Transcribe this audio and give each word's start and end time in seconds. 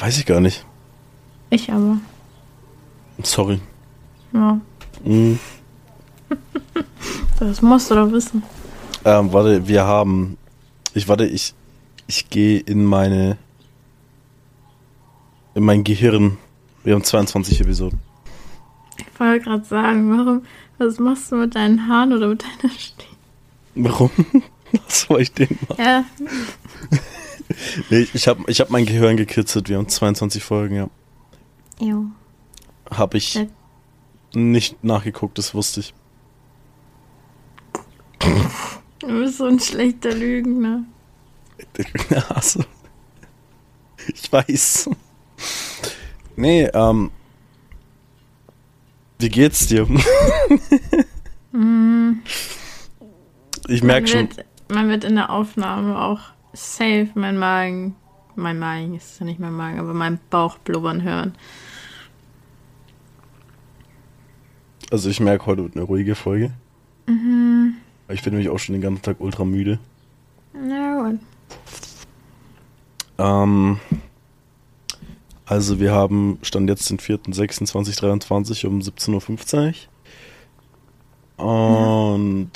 weiß 0.00 0.18
ich 0.18 0.26
gar 0.26 0.40
nicht. 0.40 0.64
Ich 1.50 1.70
aber. 1.72 1.98
Sorry. 3.22 3.60
Ja. 4.32 4.60
Mhm. 5.04 5.38
Das 7.40 7.62
musst 7.62 7.88
du 7.88 7.94
doch 7.94 8.10
wissen. 8.10 8.42
Ähm, 9.04 9.32
warte, 9.32 9.68
wir 9.68 9.84
haben. 9.84 10.36
Ich 10.92 11.06
warte, 11.06 11.24
ich. 11.24 11.54
Ich 12.08 12.28
gehe 12.30 12.58
in 12.58 12.84
meine. 12.84 13.38
In 15.54 15.62
mein 15.64 15.84
Gehirn. 15.84 16.36
Wir 16.82 16.94
haben 16.94 17.04
22 17.04 17.60
Episoden. 17.60 18.00
Ich 18.98 19.20
wollte 19.20 19.44
gerade 19.44 19.64
sagen, 19.64 20.10
warum. 20.18 20.42
Was 20.78 20.98
machst 20.98 21.30
du 21.30 21.36
mit 21.36 21.54
deinen 21.54 21.88
Haaren 21.88 22.12
oder 22.12 22.26
mit 22.28 22.42
deiner 22.42 22.72
Stirn? 22.72 23.16
Warum? 23.76 24.10
Was 24.72 25.02
soll 25.02 25.22
ich 25.22 25.32
denn 25.32 25.56
machen? 25.68 25.82
Ja, 25.82 26.04
Nee, 27.90 28.06
ich 28.12 28.28
habe 28.28 28.44
ich 28.48 28.60
hab 28.60 28.70
mein 28.70 28.84
Gehirn 28.86 29.16
gekitzelt. 29.16 29.68
Wir 29.68 29.78
haben 29.78 29.88
22 29.88 30.42
Folgen, 30.44 30.74
ja. 30.76 30.90
jo. 31.80 32.04
Habe 32.90 33.16
ich 33.18 33.34
Ja. 33.34 33.46
nicht 34.34 34.82
nachgeguckt, 34.84 35.38
das 35.38 35.54
wusste 35.54 35.80
ich. 35.80 35.94
Du 38.98 39.06
bist 39.20 39.38
so 39.38 39.46
ein 39.46 39.60
schlechter 39.60 40.12
Lügner. 40.14 40.84
also, 42.28 42.64
ich 44.12 44.30
weiß. 44.32 44.90
Nee, 46.36 46.64
ähm. 46.74 47.10
Wie 49.18 49.28
geht's 49.28 49.66
dir? 49.66 49.86
Ich 53.68 53.82
merke 53.82 54.06
schon. 54.06 54.28
Man 54.68 54.88
wird 54.88 55.04
in 55.04 55.14
der 55.16 55.30
Aufnahme 55.30 56.00
auch 56.00 56.20
safe 56.52 57.10
mein 57.14 57.38
Magen, 57.38 57.96
mein 58.34 58.58
Magen 58.58 58.94
ist 58.94 59.18
ja 59.20 59.26
nicht 59.26 59.40
mein 59.40 59.52
Magen, 59.52 59.78
aber 59.78 59.94
mein 59.94 60.18
Bauch 60.30 60.58
blubbern 60.58 61.02
hören. 61.02 61.34
Also 64.90 65.10
ich 65.10 65.20
merke, 65.20 65.46
heute 65.46 65.64
wird 65.64 65.76
eine 65.76 65.84
ruhige 65.84 66.14
Folge. 66.14 66.52
Mhm. 67.06 67.74
Ich 68.08 68.22
bin 68.22 68.32
nämlich 68.32 68.48
auch 68.48 68.58
schon 68.58 68.72
den 68.72 68.82
ganzen 68.82 69.02
Tag 69.02 69.20
ultra 69.20 69.44
müde. 69.44 69.78
Na 70.54 71.02
gut. 71.02 71.20
Ähm, 73.18 73.78
also 75.44 75.80
wir 75.80 75.92
haben 75.92 76.38
Stand 76.42 76.70
jetzt 76.70 76.88
den 76.88 76.98
4.6.2023 76.98 78.66
um 78.66 78.80
17.50 78.80 79.74
Uhr. 81.38 81.46
Und 81.46 82.50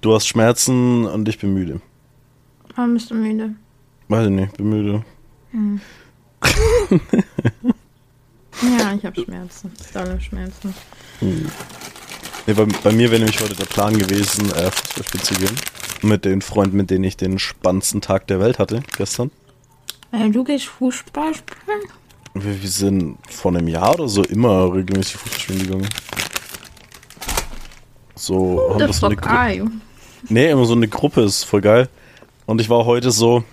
du 0.00 0.14
hast 0.14 0.26
Schmerzen 0.26 1.06
und 1.06 1.28
ich 1.28 1.38
bin 1.38 1.52
müde. 1.52 1.80
Warum 2.74 2.94
bist 2.94 3.10
du 3.10 3.14
müde? 3.14 3.54
Weiß 4.08 4.26
ich 4.26 4.32
nicht, 4.32 4.56
bin 4.56 4.68
müde. 4.68 5.04
Ja, 8.78 8.94
ich 8.94 9.04
habe 9.04 9.20
Schmerzen. 9.20 9.72
Dolle 9.92 10.20
Schmerzen. 10.20 10.74
Nee, 11.20 12.52
bei, 12.52 12.64
bei 12.64 12.92
mir 12.92 13.10
wäre 13.10 13.20
nämlich 13.20 13.40
heute 13.40 13.54
der 13.54 13.64
Plan 13.64 13.96
gewesen, 13.98 14.50
äh, 14.52 14.70
Fußball 14.70 15.04
spielen 15.04 15.24
zu 15.24 15.34
gehen. 15.34 15.56
Mit 16.02 16.24
den 16.24 16.40
Freunden, 16.40 16.76
mit 16.76 16.90
denen 16.90 17.04
ich 17.04 17.16
den 17.16 17.38
spannendsten 17.38 18.00
Tag 18.00 18.26
der 18.26 18.40
Welt 18.40 18.58
hatte, 18.58 18.82
gestern. 18.96 19.30
Äh, 20.12 20.30
du 20.30 20.44
gehst 20.44 20.66
Fußball 20.66 21.34
spielen? 21.34 21.80
Wir, 22.34 22.62
wir 22.62 22.68
sind 22.68 23.18
vor 23.28 23.54
einem 23.54 23.68
Jahr 23.68 23.94
oder 23.94 24.08
so 24.08 24.22
immer 24.22 24.72
regelmäßig 24.72 25.16
Fußball 25.16 25.40
spielen 25.40 25.58
gegangen. 25.60 25.88
So, 28.14 28.68
haben 28.70 28.78
The 28.80 28.86
das 28.86 28.98
so 28.98 29.06
eine 29.06 29.16
Gruppe. 29.16 29.70
Nee, 30.28 30.50
immer 30.50 30.64
so 30.64 30.74
eine 30.74 30.88
Gruppe 30.88 31.22
ist 31.22 31.44
voll 31.44 31.60
geil. 31.60 31.88
Und 32.46 32.60
ich 32.60 32.68
war 32.70 32.84
heute 32.84 33.10
so, 33.10 33.44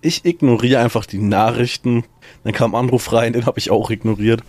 ich 0.00 0.24
ignoriere 0.24 0.80
einfach 0.80 1.06
die 1.06 1.18
Nachrichten. 1.18 2.04
Dann 2.44 2.52
kam 2.52 2.74
ein 2.74 2.84
Anruf 2.84 3.12
rein, 3.12 3.32
den 3.32 3.46
habe 3.46 3.58
ich 3.58 3.70
auch 3.70 3.90
ignoriert. 3.90 4.42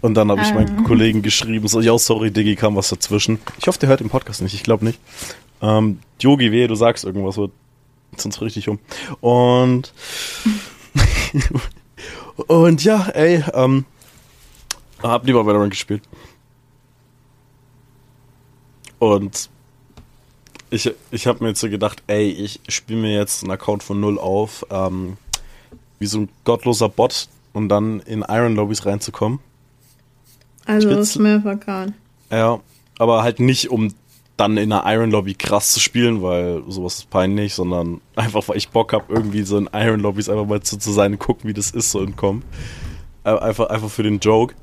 Und 0.00 0.14
dann 0.14 0.30
habe 0.30 0.42
ich 0.42 0.54
meinen 0.54 0.78
Ah. 0.80 0.82
Kollegen 0.82 1.22
geschrieben, 1.22 1.68
so, 1.68 1.80
ja, 1.80 1.96
sorry, 1.98 2.30
Diggi, 2.30 2.54
kam 2.56 2.76
was 2.76 2.88
dazwischen. 2.88 3.38
Ich 3.58 3.66
hoffe, 3.66 3.78
der 3.78 3.88
hört 3.88 4.00
den 4.00 4.08
Podcast 4.08 4.40
nicht, 4.42 4.54
ich 4.54 4.62
glaube 4.62 4.84
nicht. 4.84 4.98
Ähm, 5.62 6.00
Yogi, 6.20 6.52
wehe, 6.52 6.68
du 6.68 6.74
sagst 6.74 7.04
irgendwas, 7.04 7.36
wird 7.38 7.50
sonst 8.16 8.40
richtig 8.40 8.68
um. 8.68 8.78
Und, 9.20 9.92
und 12.46 12.84
ja, 12.84 13.08
ey, 13.08 13.42
ähm, 13.52 13.84
hab 15.02 15.26
lieber 15.26 15.44
Valorant 15.44 15.70
gespielt. 15.70 16.02
Und 18.98 19.50
ich, 20.70 20.92
ich 21.10 21.26
habe 21.26 21.42
mir 21.42 21.50
jetzt 21.50 21.60
so 21.60 21.68
gedacht, 21.70 22.02
ey, 22.06 22.28
ich 22.30 22.60
spiele 22.68 23.00
mir 23.00 23.14
jetzt 23.14 23.42
einen 23.42 23.52
Account 23.52 23.82
von 23.82 24.00
null 24.00 24.18
auf, 24.18 24.66
ähm, 24.70 25.16
wie 25.98 26.06
so 26.06 26.20
ein 26.20 26.28
gottloser 26.44 26.88
Bot 26.88 27.28
und 27.52 27.68
dann 27.68 28.00
in 28.00 28.24
Iron 28.28 28.54
Lobbys 28.56 28.84
reinzukommen. 28.86 29.38
Also 30.66 30.88
Spitz- 30.90 31.12
Smurf-Account. 31.12 31.92
Ja, 32.30 32.60
aber 32.98 33.22
halt 33.22 33.40
nicht, 33.40 33.70
um 33.70 33.94
dann 34.36 34.56
in 34.58 34.70
einer 34.72 34.84
Iron 34.92 35.10
Lobby 35.10 35.34
krass 35.34 35.72
zu 35.72 35.80
spielen, 35.80 36.20
weil 36.22 36.62
sowas 36.68 36.96
ist 36.98 37.10
peinlich, 37.10 37.54
sondern 37.54 38.00
einfach, 38.16 38.46
weil 38.48 38.58
ich 38.58 38.68
Bock 38.68 38.92
habe, 38.92 39.04
irgendwie 39.08 39.42
so 39.42 39.56
in 39.56 39.70
Iron 39.72 40.00
Lobbys 40.00 40.28
einfach 40.28 40.46
mal 40.46 40.60
zu, 40.62 40.76
zu 40.78 40.92
sein 40.92 41.12
und 41.12 41.18
gucken, 41.18 41.48
wie 41.48 41.54
das 41.54 41.70
ist, 41.70 41.90
so 41.90 42.00
entkommen. 42.02 42.42
Äh, 43.24 43.30
Einfach, 43.30 43.70
einfach 43.70 43.88
für 43.88 44.02
den 44.02 44.18
Joke. 44.18 44.54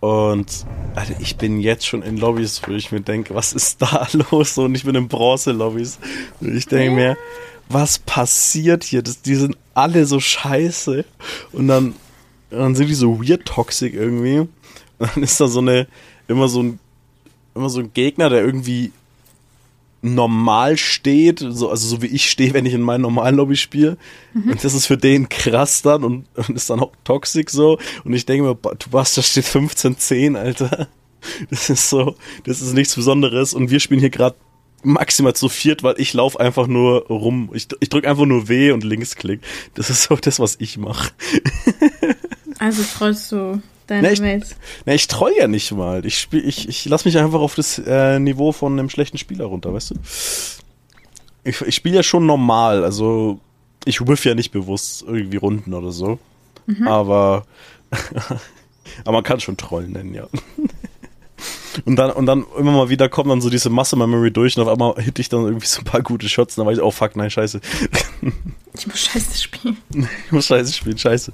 Und 0.00 0.64
Alter, 0.94 1.14
ich 1.20 1.36
bin 1.36 1.60
jetzt 1.60 1.86
schon 1.86 2.02
in 2.02 2.16
Lobbys, 2.16 2.62
wo 2.66 2.72
ich 2.72 2.92
mir 2.92 3.00
denke, 3.00 3.34
was 3.34 3.52
ist 3.52 3.82
da 3.82 4.06
los? 4.30 4.56
Und 4.58 4.74
ich 4.74 4.84
bin 4.84 4.94
in 4.94 5.08
Bronze-Lobbys. 5.08 5.98
Ich 6.40 6.66
denke 6.66 6.94
mir, 6.94 7.16
was 7.68 7.98
passiert 7.98 8.84
hier? 8.84 9.02
Das, 9.02 9.22
die 9.22 9.34
sind 9.34 9.56
alle 9.74 10.06
so 10.06 10.20
scheiße. 10.20 11.04
Und 11.52 11.68
dann, 11.68 11.94
dann 12.50 12.74
sind 12.74 12.88
die 12.88 12.94
so 12.94 13.20
weird 13.20 13.44
toxic 13.44 13.94
irgendwie. 13.94 14.40
Und 14.40 14.50
dann 14.98 15.22
ist 15.22 15.40
da 15.40 15.48
so 15.48 15.60
eine, 15.60 15.88
immer 16.28 16.48
so 16.48 16.62
ein, 16.62 16.78
immer 17.54 17.68
so 17.68 17.80
ein 17.80 17.92
Gegner, 17.92 18.30
der 18.30 18.44
irgendwie 18.44 18.92
normal 20.00 20.76
steht, 20.76 21.40
so, 21.40 21.70
also 21.70 21.88
so 21.88 22.02
wie 22.02 22.06
ich 22.06 22.30
stehe, 22.30 22.54
wenn 22.54 22.66
ich 22.66 22.74
in 22.74 22.82
meinem 22.82 23.02
normalen 23.02 23.36
Lobby 23.36 23.56
spiele. 23.56 23.96
Und 24.34 24.62
das 24.62 24.74
ist 24.74 24.86
für 24.86 24.96
den 24.96 25.28
krass 25.28 25.82
dann 25.82 26.04
und, 26.04 26.26
und 26.36 26.50
ist 26.50 26.70
dann 26.70 26.80
auch 26.80 26.92
toxisch 27.04 27.48
so. 27.48 27.78
Und 28.04 28.12
ich 28.12 28.26
denke 28.26 28.46
mir, 28.46 28.54
du 28.54 28.86
was, 28.92 29.14
da 29.14 29.22
steht 29.22 29.44
15-10, 29.44 30.36
Alter. 30.36 30.88
Das 31.50 31.68
ist 31.68 31.90
so, 31.90 32.14
das 32.44 32.62
ist 32.62 32.74
nichts 32.74 32.94
Besonderes. 32.94 33.52
Und 33.52 33.70
wir 33.70 33.80
spielen 33.80 33.98
hier 33.98 34.10
gerade 34.10 34.36
maximal 34.84 35.34
zu 35.34 35.48
viert, 35.48 35.82
weil 35.82 35.96
ich 35.98 36.14
laufe 36.14 36.38
einfach 36.38 36.68
nur 36.68 37.06
rum. 37.08 37.50
Ich, 37.52 37.66
ich 37.80 37.88
drücke 37.88 38.08
einfach 38.08 38.24
nur 38.24 38.48
W 38.48 38.70
und 38.70 38.84
Linksklick. 38.84 39.40
Das 39.74 39.90
ist 39.90 40.04
so 40.04 40.14
das, 40.14 40.38
was 40.38 40.56
ich 40.60 40.78
mache. 40.78 41.10
Also 42.60 42.82
freust 42.82 43.32
du 43.32 43.62
deine 43.88 44.06
Nee, 44.08 44.14
ich- 44.14 44.20
Mates. 44.20 44.56
Na, 44.86 44.94
ich 44.94 45.06
troll 45.08 45.32
ja 45.36 45.48
nicht 45.48 45.72
mal. 45.72 46.04
Ich 46.06 46.18
spiel, 46.18 46.46
ich, 46.46 46.68
ich 46.68 46.84
lass 46.86 47.04
mich 47.04 47.18
einfach 47.18 47.40
auf 47.40 47.54
das 47.56 47.78
äh, 47.84 48.18
Niveau 48.20 48.52
von 48.52 48.78
einem 48.78 48.88
schlechten 48.90 49.18
Spieler 49.18 49.46
runter, 49.46 49.74
weißt 49.74 49.90
du? 49.90 49.94
Ich, 51.44 51.60
ich 51.62 51.74
spiele 51.74 51.96
ja 51.96 52.02
schon 52.02 52.26
normal, 52.26 52.84
also 52.84 53.40
ich 53.84 54.06
whiff 54.06 54.24
ja 54.24 54.34
nicht 54.34 54.50
bewusst 54.52 55.02
irgendwie 55.06 55.36
Runden 55.38 55.72
oder 55.74 55.90
so. 55.92 56.18
Aber, 56.84 57.46
aber 59.04 59.12
man 59.12 59.22
kann 59.24 59.40
schon 59.40 59.56
Trollen 59.56 59.92
nennen, 59.92 60.12
ja. 60.14 60.26
Und 61.84 61.96
dann, 61.96 62.10
und 62.10 62.26
dann 62.26 62.44
immer 62.58 62.72
mal 62.72 62.88
wieder 62.88 63.08
kommt 63.08 63.30
dann 63.30 63.40
so 63.40 63.50
diese 63.50 63.70
Masse 63.70 63.96
Memory 63.96 64.30
durch 64.30 64.56
und 64.56 64.62
auf 64.62 64.68
einmal 64.68 64.94
hit 65.02 65.18
ich 65.18 65.28
dann 65.28 65.44
irgendwie 65.44 65.66
so 65.66 65.80
ein 65.80 65.84
paar 65.84 66.02
gute 66.02 66.28
Shots 66.28 66.56
und 66.56 66.62
dann 66.64 66.70
weiß 66.70 66.78
ich, 66.78 66.84
oh 66.84 66.90
fuck, 66.90 67.16
nein, 67.16 67.30
scheiße. 67.30 67.60
Ich 68.78 68.86
muss 68.86 69.00
scheiße 69.00 69.42
spielen. 69.42 69.76
Ich 70.26 70.32
muss 70.32 70.46
scheiße 70.46 70.72
spielen, 70.72 70.98
scheiße. 70.98 71.32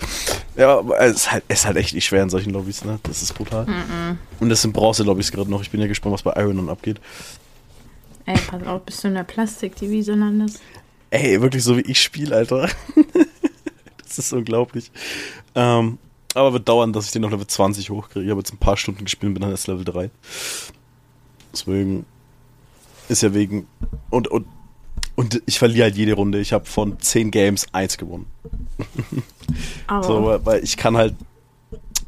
Ja, 0.56 0.78
aber 0.78 0.98
es 1.00 1.16
ist 1.16 1.32
halt, 1.32 1.44
es 1.48 1.60
ist 1.60 1.66
halt 1.66 1.76
echt 1.76 1.94
nicht 1.94 2.06
schwer 2.06 2.22
in 2.22 2.30
solchen 2.30 2.50
Lobbys, 2.50 2.84
ne? 2.84 2.98
Das 3.02 3.22
ist 3.22 3.34
brutal. 3.34 3.66
Und 4.40 4.48
das 4.48 4.62
sind 4.62 4.72
Bronze-Lobbys 4.72 5.30
gerade 5.30 5.50
noch. 5.50 5.60
Ich 5.60 5.70
bin 5.70 5.80
ja 5.80 5.86
gespannt, 5.86 6.14
was 6.14 6.22
bei 6.22 6.32
Iron 6.40 6.56
dann 6.56 6.68
abgeht. 6.68 7.00
Ey, 8.26 8.38
pass 8.46 8.62
auf, 8.66 8.82
bis 8.82 9.02
du 9.02 9.08
in 9.08 9.14
der 9.14 9.24
Plastik-Divise 9.24 10.14
landest. 10.14 10.60
Ey, 11.10 11.40
wirklich 11.42 11.62
so 11.62 11.76
wie 11.76 11.82
ich 11.82 12.00
spiele, 12.00 12.34
Alter. 12.34 12.68
das 14.02 14.18
ist 14.18 14.32
unglaublich. 14.32 14.90
Ähm, 15.54 15.98
aber 16.34 16.52
wird 16.52 16.68
dauern, 16.68 16.92
dass 16.92 17.06
ich 17.06 17.12
den 17.12 17.24
auf 17.24 17.30
Level 17.30 17.46
20 17.46 17.90
hochkriege. 17.90 18.24
Ich 18.24 18.30
habe 18.30 18.40
jetzt 18.40 18.52
ein 18.52 18.58
paar 18.58 18.76
Stunden 18.76 19.04
gespielt 19.04 19.30
und 19.30 19.34
bin 19.34 19.42
dann 19.42 19.50
erst 19.50 19.68
Level 19.68 19.84
3. 19.84 20.10
Deswegen 21.52 22.04
ist 23.08 23.22
ja 23.22 23.34
wegen. 23.34 23.66
Und, 24.10 24.28
und, 24.28 24.46
und 25.14 25.42
ich 25.46 25.58
verliere 25.58 25.84
halt 25.84 25.96
jede 25.96 26.14
Runde. 26.14 26.40
Ich 26.40 26.52
habe 26.52 26.66
von 26.66 26.98
10 26.98 27.30
Games 27.30 27.66
1 27.72 27.98
gewonnen. 27.98 28.26
Aber 29.86 30.04
So, 30.04 30.24
weil, 30.24 30.46
weil 30.46 30.64
ich 30.64 30.76
kann 30.76 30.96
halt. 30.96 31.14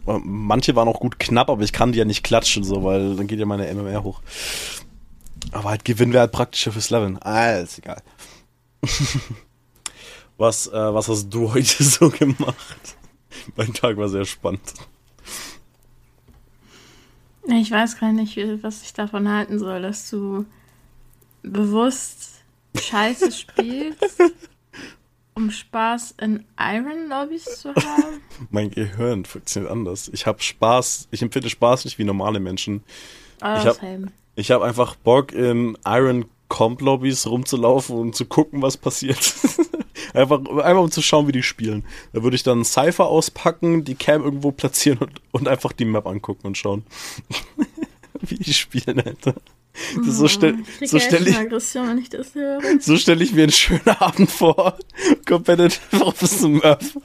Manche 0.04 0.76
waren 0.76 0.86
auch 0.86 1.00
gut 1.00 1.18
knapp, 1.18 1.50
aber 1.50 1.64
ich 1.64 1.72
kann 1.72 1.90
die 1.90 1.98
ja 1.98 2.04
nicht 2.04 2.22
klatschen, 2.22 2.62
so, 2.62 2.84
weil 2.84 3.16
dann 3.16 3.26
geht 3.26 3.40
ja 3.40 3.44
meine 3.44 3.66
MMR 3.74 4.04
hoch. 4.04 4.20
Aber 5.50 5.70
halt 5.70 5.84
gewinnen 5.84 6.12
wäre 6.12 6.20
halt 6.20 6.30
praktischer 6.30 6.70
fürs 6.70 6.90
Leveln. 6.90 7.18
Ah, 7.20 7.54
ist 7.54 7.78
egal. 7.78 8.00
was, 10.36 10.68
äh, 10.68 10.94
was 10.94 11.08
hast 11.08 11.30
du 11.30 11.52
heute 11.52 11.82
so 11.82 12.10
gemacht? 12.10 12.96
Mein 13.56 13.72
Tag 13.72 13.96
war 13.96 14.08
sehr 14.08 14.24
spannend. 14.24 14.74
ich 17.48 17.70
weiß 17.70 17.98
gar 17.98 18.12
nicht, 18.12 18.36
was 18.62 18.82
ich 18.82 18.92
davon 18.92 19.28
halten 19.28 19.58
soll, 19.58 19.82
dass 19.82 20.10
du 20.10 20.46
bewusst 21.42 22.42
scheiße 22.74 23.32
spielst 23.32 24.20
um 25.36 25.50
Spaß 25.50 26.14
in 26.20 26.44
Iron 26.58 27.08
Lobbys 27.08 27.60
zu 27.60 27.74
haben? 27.74 28.22
mein 28.50 28.70
Gehirn 28.70 29.24
funktioniert 29.24 29.70
anders. 29.70 30.08
Ich 30.12 30.26
habe 30.26 30.42
Spaß, 30.42 31.08
ich 31.10 31.22
empfinde 31.22 31.50
Spaß 31.50 31.84
nicht 31.84 31.98
wie 31.98 32.04
normale 32.04 32.40
Menschen. 32.40 32.82
Oh, 33.42 33.54
ich 33.54 33.66
habe 33.66 34.08
hab 34.38 34.62
einfach 34.62 34.96
Bock, 34.96 35.32
in 35.32 35.76
Iron 35.84 36.24
Comp 36.48 36.80
Lobbys 36.80 37.26
rumzulaufen 37.26 37.96
und 37.96 38.16
zu 38.16 38.24
gucken, 38.24 38.62
was 38.62 38.76
passiert. 38.78 39.18
einfach, 40.16 40.40
einfach 40.40 40.82
um 40.82 40.90
zu 40.90 41.02
schauen, 41.02 41.28
wie 41.28 41.32
die 41.32 41.42
spielen. 41.42 41.84
Da 42.12 42.22
würde 42.22 42.36
ich 42.36 42.42
dann 42.42 42.64
Cypher 42.64 43.06
auspacken, 43.06 43.84
die 43.84 43.94
Cam 43.94 44.22
irgendwo 44.22 44.50
platzieren 44.52 44.98
und, 44.98 45.20
und 45.32 45.48
einfach 45.48 45.72
die 45.72 45.84
Map 45.84 46.06
angucken 46.06 46.46
und 46.46 46.58
schauen. 46.58 46.84
wie 48.20 48.36
die 48.36 48.54
spielen, 48.54 49.00
Alter. 49.00 49.34
Das 49.96 50.06
ist 50.06 50.16
so 50.16 50.28
stell, 50.28 50.56
krieg 50.78 50.88
so 50.88 50.98
stell 50.98 51.28
ich, 51.28 51.36
wenn 51.36 51.98
ich 51.98 52.08
das 52.08 52.34
höre. 52.34 52.60
so 52.80 52.96
stelle 52.96 53.22
ich 53.22 53.32
mir 53.32 53.42
einen 53.42 53.52
schönen 53.52 53.88
Abend 53.88 54.30
vor. 54.30 54.78
Competitive 55.26 56.04
Office 56.04 56.40
Murph. 56.42 56.98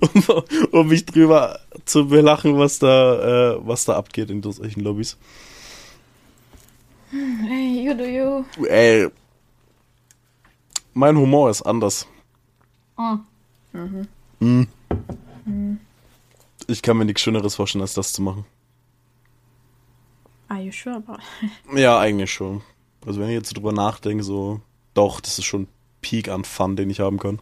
Um, 0.00 0.24
um 0.70 0.88
mich 0.88 1.04
drüber 1.04 1.60
zu 1.84 2.08
belachen, 2.08 2.58
was 2.58 2.78
da, 2.78 3.56
äh, 3.56 3.58
was 3.60 3.84
da 3.84 3.96
abgeht 3.96 4.30
in 4.30 4.42
solchen 4.42 4.80
Lobbys. 4.80 5.18
Hey, 7.10 7.84
you 7.84 7.94
do 7.94 8.04
you. 8.04 8.66
Ey. 8.66 9.08
Mein 10.94 11.18
Humor 11.18 11.50
ist 11.50 11.60
anders. 11.60 12.06
Oh. 12.96 13.18
Hm. 14.40 14.68
Ich 16.66 16.82
kann 16.82 16.96
mir 16.96 17.04
nichts 17.04 17.22
Schöneres 17.22 17.54
vorstellen, 17.54 17.82
als 17.82 17.94
das 17.94 18.12
zu 18.12 18.22
machen. 18.22 18.44
Are 20.48 20.60
you 20.60 20.72
sure 20.72 20.96
about 20.96 21.18
Ja, 21.74 21.98
eigentlich 21.98 22.32
schon. 22.32 22.62
Also 23.04 23.20
wenn 23.20 23.28
ich 23.28 23.34
jetzt 23.34 23.56
drüber 23.56 23.72
nachdenke, 23.72 24.24
so, 24.24 24.60
doch, 24.94 25.20
das 25.20 25.38
ist 25.38 25.44
schon 25.44 25.68
Peak 26.00 26.28
an 26.28 26.44
Fun, 26.44 26.76
den 26.76 26.90
ich 26.90 27.00
haben 27.00 27.18
kann. 27.18 27.40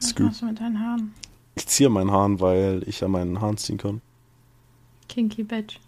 Was 0.00 0.18
machst 0.18 0.42
du 0.42 0.46
mit 0.46 0.60
deinen 0.60 0.78
Haaren? 0.78 1.14
Ich 1.56 1.66
ziehe 1.66 1.88
meinen 1.88 2.12
Haaren, 2.12 2.40
weil 2.40 2.82
ich 2.86 3.02
an 3.02 3.10
meinen 3.10 3.40
Haaren 3.40 3.56
ziehen 3.56 3.78
kann. 3.78 4.00
Kinky 5.08 5.42
Bitch. 5.42 5.80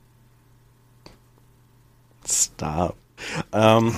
Stop. 2.27 2.97
Ähm, 3.53 3.95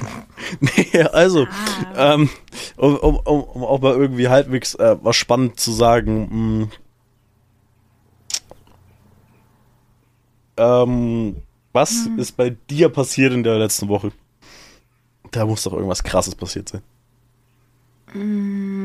nee, 0.60 1.02
also, 1.12 1.46
Ah. 1.94 2.14
ähm, 2.14 2.28
um, 2.76 2.96
um, 2.96 3.16
um, 3.16 3.40
um 3.42 3.64
auch 3.64 3.80
mal 3.80 3.94
irgendwie 3.94 4.28
halbwegs 4.28 4.74
äh, 4.74 4.96
was 5.02 5.16
spannend 5.16 5.58
zu 5.60 5.72
sagen. 5.72 6.60
Mh, 6.60 6.68
ähm, 10.56 11.36
was 11.72 12.06
Hm. 12.06 12.18
ist 12.18 12.36
bei 12.36 12.50
dir 12.70 12.88
passiert 12.88 13.32
in 13.32 13.42
der 13.42 13.58
letzten 13.58 13.88
Woche? 13.88 14.12
Da 15.30 15.44
muss 15.46 15.64
doch 15.64 15.72
irgendwas 15.72 16.04
Krasses 16.04 16.34
passiert 16.34 16.68
sein. 16.68 16.82
Mm. 18.14 18.83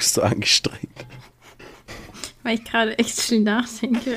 Guckst 0.00 0.14
so 0.14 0.22
angestrengt. 0.22 1.06
Weil 2.42 2.54
ich 2.54 2.64
gerade 2.64 2.98
echt 2.98 3.20
viel 3.20 3.40
nachdenke, 3.40 4.16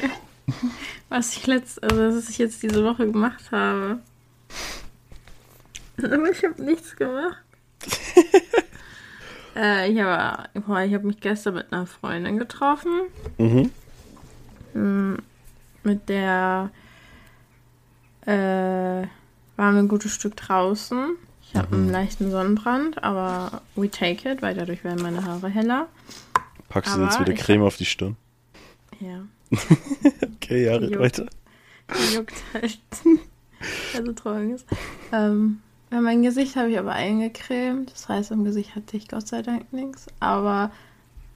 was 1.10 1.36
ich 1.36 1.46
letzt, 1.46 1.84
also 1.84 2.18
was 2.18 2.30
ich 2.30 2.38
jetzt 2.38 2.64
diese 2.64 2.86
Woche 2.86 3.06
gemacht 3.06 3.52
habe. 3.52 4.00
Aber 6.02 6.32
ich 6.32 6.44
habe 6.44 6.64
nichts 6.64 6.96
gemacht. 6.96 7.38
äh, 9.58 9.92
ich 9.92 10.00
habe 10.00 10.50
boah, 10.62 10.80
ich 10.80 10.94
habe 10.94 11.06
mich 11.06 11.20
gestern 11.20 11.56
mit 11.56 11.74
einer 11.74 11.86
Freundin 11.86 12.38
getroffen, 12.38 13.02
Mhm. 13.38 13.70
Mm, 14.74 15.18
mit 15.84 16.08
der 16.08 16.72
äh, 18.26 18.32
waren 18.32 19.76
wir 19.76 19.80
ein 19.80 19.90
gutes 19.90 20.14
Stück 20.14 20.38
draußen. 20.38 21.18
Ich 21.54 21.60
habe 21.60 21.76
einen 21.76 21.92
leichten 21.92 22.32
Sonnenbrand, 22.32 23.04
aber 23.04 23.62
we 23.76 23.88
take 23.88 24.28
it, 24.28 24.42
weil 24.42 24.56
dadurch 24.56 24.84
werden 24.84 25.04
meine 25.04 25.24
Haare 25.24 25.50
heller. 25.50 25.88
Packst 26.68 26.96
du 26.96 26.96
Aber 26.96 27.06
jetzt 27.06 27.20
wieder 27.20 27.34
Creme 27.34 27.62
auf 27.62 27.78
die 27.78 27.86
Stirn? 27.86 28.16
Ja. 29.00 29.26
Okay, 30.36 30.66
ja, 30.66 30.78
Jo. 30.78 31.00
weiter. 31.00 31.28
Die 31.90 32.16
juckt 32.16 32.34
halt. 32.54 32.80
also 33.96 34.12
trocken 34.14 34.56
ist. 34.56 34.66
Ähm, 35.12 35.60
ja, 35.92 36.02
mein 36.02 36.22
Gesicht 36.24 36.56
habe 36.56 36.70
ich 36.70 36.78
aber 36.78 36.92
eingecremt. 36.92 37.92
Das 37.94 38.10
heißt, 38.10 38.32
im 38.32 38.44
Gesicht 38.44 38.76
hatte 38.76 38.98
ich 38.98 39.08
Gott 39.08 39.28
sei 39.28 39.42
Dank 39.42 39.72
nichts. 39.72 40.08
Aber 40.20 40.72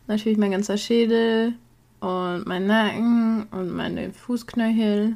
natürlich 0.08 0.38
mein 0.38 0.52
ganzer 0.52 0.78
Schädel 0.78 1.54
und 2.02 2.46
mein 2.48 2.68
Nacken 2.68 3.48
und 3.52 3.72
meine 3.72 4.12
Fußknöchel 4.12 5.16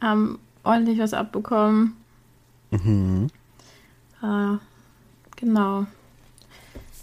haben 0.00 0.38
ordentlich 0.62 0.98
was 0.98 1.14
abbekommen. 1.14 1.96
Mhm. 2.70 3.28
Äh, 4.24 4.58
genau. 5.36 5.86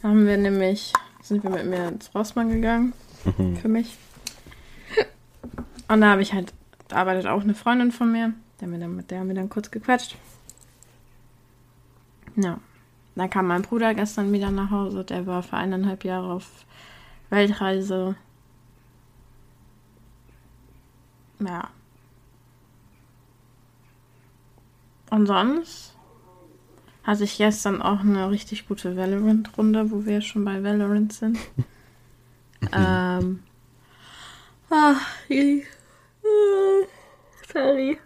Da 0.01 0.09
haben 0.09 0.25
wir 0.25 0.37
nämlich, 0.37 0.91
sind 1.21 1.43
wir 1.43 1.51
mit 1.51 1.65
mir 1.67 1.89
ins 1.89 2.13
Rossmann 2.15 2.49
gegangen. 2.49 2.93
Mhm. 3.37 3.57
für 3.57 3.67
mich. 3.67 3.97
Und 5.87 6.01
da 6.01 6.11
habe 6.11 6.23
ich 6.23 6.33
halt, 6.33 6.53
da 6.87 6.97
arbeitet 6.97 7.27
auch 7.27 7.41
eine 7.41 7.53
Freundin 7.53 7.91
von 7.91 8.11
mir, 8.11 8.33
der 8.59 8.67
mir 8.67 8.79
dann, 8.79 8.95
mit 8.95 9.11
der 9.11 9.19
haben 9.19 9.27
wir 9.27 9.35
dann 9.35 9.49
kurz 9.49 9.69
gequatscht. 9.69 10.15
Ja. 12.35 12.59
Dann 13.13 13.29
kam 13.29 13.47
mein 13.47 13.61
Bruder 13.61 13.93
gestern 13.93 14.31
wieder 14.31 14.49
nach 14.49 14.71
Hause, 14.71 15.03
der 15.03 15.27
war 15.27 15.43
für 15.43 15.57
eineinhalb 15.57 16.05
Jahre 16.05 16.31
auf 16.31 16.65
Weltreise. 17.29 18.15
Ja. 21.39 21.69
Und 25.09 25.27
sonst 25.27 25.93
hatte 27.03 27.23
ich 27.23 27.37
gestern 27.37 27.81
auch 27.81 28.01
eine 28.01 28.29
richtig 28.29 28.67
gute 28.67 28.95
Valorant-Runde, 28.95 29.91
wo 29.91 30.05
wir 30.05 30.21
schon 30.21 30.45
bei 30.45 30.63
Valorant 30.63 31.13
sind. 31.13 31.37
ähm. 32.73 33.39
Ach, 34.69 35.01
ich, 35.27 35.63
äh, 36.23 36.85
sorry. 37.51 37.97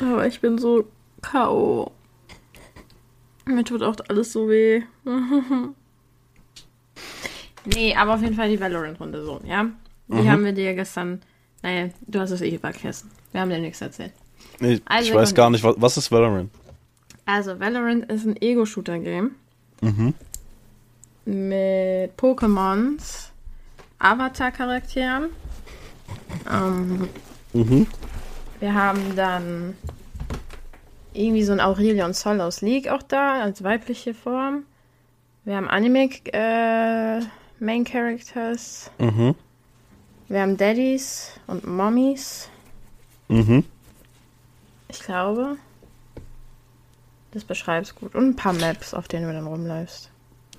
Aber 0.00 0.26
ich 0.26 0.40
bin 0.40 0.58
so 0.58 0.84
K.O. 1.22 1.90
Mir 3.46 3.64
tut 3.64 3.82
auch 3.82 3.96
alles 4.08 4.32
so 4.32 4.48
weh. 4.48 4.82
nee, 7.64 7.94
aber 7.96 8.14
auf 8.14 8.22
jeden 8.22 8.34
Fall 8.34 8.48
die 8.50 8.60
Valorant-Runde 8.60 9.24
so, 9.24 9.40
ja? 9.44 9.66
Wie 10.08 10.20
Mhm. 10.22 10.30
haben 10.30 10.44
wir 10.44 10.52
dir 10.52 10.74
gestern. 10.74 11.20
Naja, 11.62 11.88
du 12.06 12.20
hast 12.20 12.30
es 12.30 12.42
eh 12.42 12.58
vergessen. 12.58 13.10
Wir 13.32 13.40
haben 13.40 13.48
dir 13.50 13.58
nichts 13.58 13.80
erzählt. 13.80 14.12
Ich, 14.60 14.82
Also 14.84 15.08
ich 15.08 15.14
weiß 15.14 15.34
gar 15.34 15.48
nicht, 15.50 15.64
was, 15.64 15.74
was 15.78 15.96
ist 15.96 16.12
Valorant? 16.12 16.50
Also, 17.26 17.58
Valorant 17.58 18.10
ist 18.10 18.24
ein 18.26 18.36
Ego-Shooter-Game 18.40 19.32
Mhm. 19.80 20.14
mit 21.24 22.16
Pokémons, 22.16 23.28
Avatar-Charakteren. 23.98 25.30
Ähm, 26.50 27.08
Mhm. 27.52 27.86
wir 28.60 28.74
haben 28.74 29.16
dann 29.16 29.76
irgendwie 31.12 31.44
so 31.44 31.52
ein 31.52 31.60
Aurelion 31.60 32.12
Sol 32.12 32.40
aus 32.40 32.60
League 32.60 32.88
auch 32.88 33.02
da, 33.02 33.40
als 33.42 33.62
weibliche 33.62 34.12
Form. 34.14 34.64
Wir 35.44 35.56
haben 35.56 35.68
Anime 35.68 36.08
äh, 36.32 37.20
Main 37.60 37.84
Characters. 37.84 38.90
Mhm. 38.98 39.34
Wir 40.28 40.40
haben 40.40 40.56
Daddies 40.56 41.32
und 41.46 41.66
Mommies, 41.66 42.48
Mhm. 43.28 43.64
ich 44.88 45.00
glaube. 45.00 45.56
Das 47.34 47.44
beschreibst 47.44 47.96
gut. 47.96 48.14
Und 48.14 48.28
ein 48.28 48.36
paar 48.36 48.52
Maps, 48.52 48.94
auf 48.94 49.08
denen 49.08 49.26
du 49.26 49.32
dann 49.32 49.46
rumläufst. 49.46 50.10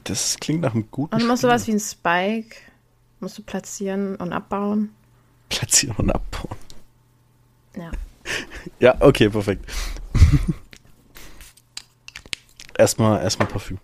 Das 0.04 0.38
klingt 0.40 0.62
nach 0.62 0.74
einem 0.74 0.92
guten 0.92 1.16
Und 1.16 1.22
du 1.24 1.28
musst 1.28 1.40
Spiel. 1.42 1.50
sowas 1.50 1.68
wie 1.68 1.72
ein 1.72 1.80
Spike, 1.80 2.58
musst 3.22 3.38
du 3.38 3.44
platzieren 3.44 4.18
und 4.18 4.34
abbauen. 4.34 4.94
Platzieren 5.50 5.96
und 5.98 6.12
abbauen. 6.12 6.58
Ja. 7.76 7.92
Ja, 8.80 8.96
okay, 9.00 9.30
perfekt. 9.30 9.64
erstmal, 12.78 13.22
erstmal 13.22 13.48
Parfüm. 13.48 13.78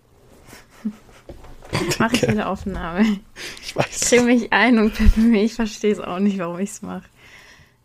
Mach 1.98 2.12
ich 2.12 2.22
jede 2.22 2.46
Aufnahme. 2.46 3.20
Ich 3.62 3.76
weiß. 3.76 4.00
Krieg 4.00 4.24
mich 4.24 4.52
ein 4.52 4.78
und 4.78 4.92
pippe 4.94 5.20
mich. 5.20 5.44
Ich 5.44 5.54
verstehe 5.54 5.92
es 5.92 6.00
auch 6.00 6.18
nicht, 6.18 6.38
warum 6.38 6.58
ich 6.58 6.70
es 6.70 6.82
mache. 6.82 7.04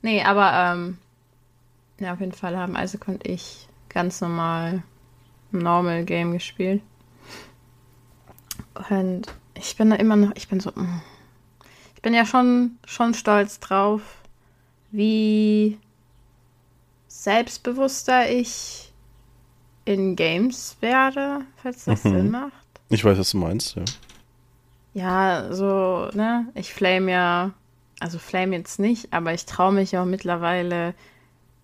Nee, 0.01 0.23
aber 0.23 0.73
ähm, 0.73 0.97
ja, 1.99 2.13
auf 2.13 2.19
jeden 2.19 2.31
Fall 2.33 2.57
haben 2.57 2.75
Isaac 2.75 3.07
und 3.07 3.25
ich 3.27 3.67
ganz 3.89 4.19
normal 4.19 4.81
Normal 5.51 6.03
Game 6.05 6.33
gespielt. 6.33 6.81
Und 8.89 9.23
ich 9.55 9.75
bin 9.75 9.89
da 9.89 9.95
immer 9.95 10.15
noch, 10.15 10.31
ich 10.35 10.47
bin 10.47 10.59
so, 10.59 10.71
mm. 10.71 11.01
ich 11.95 12.01
bin 12.01 12.13
ja 12.13 12.25
schon, 12.25 12.77
schon 12.85 13.13
stolz 13.13 13.59
drauf, 13.59 14.01
wie 14.91 15.77
selbstbewusster 17.07 18.29
ich 18.29 18.91
in 19.85 20.15
Games 20.15 20.77
werde, 20.81 21.41
falls 21.61 21.85
das 21.85 22.03
Mhm. 22.03 22.09
Sinn 22.09 22.31
macht. 22.31 22.51
Ich 22.89 23.03
weiß, 23.03 23.17
was 23.17 23.31
du 23.31 23.37
meinst, 23.37 23.75
ja. 23.75 23.83
Ja, 24.93 25.53
so, 25.53 26.09
ne? 26.13 26.47
Ich 26.55 26.73
flame 26.73 27.11
ja 27.11 27.53
also 27.99 28.19
Flame 28.19 28.55
jetzt 28.55 28.79
nicht, 28.79 29.11
aber 29.11 29.33
ich 29.33 29.45
traue 29.45 29.73
mich 29.73 29.97
auch 29.97 30.05
mittlerweile 30.05 30.93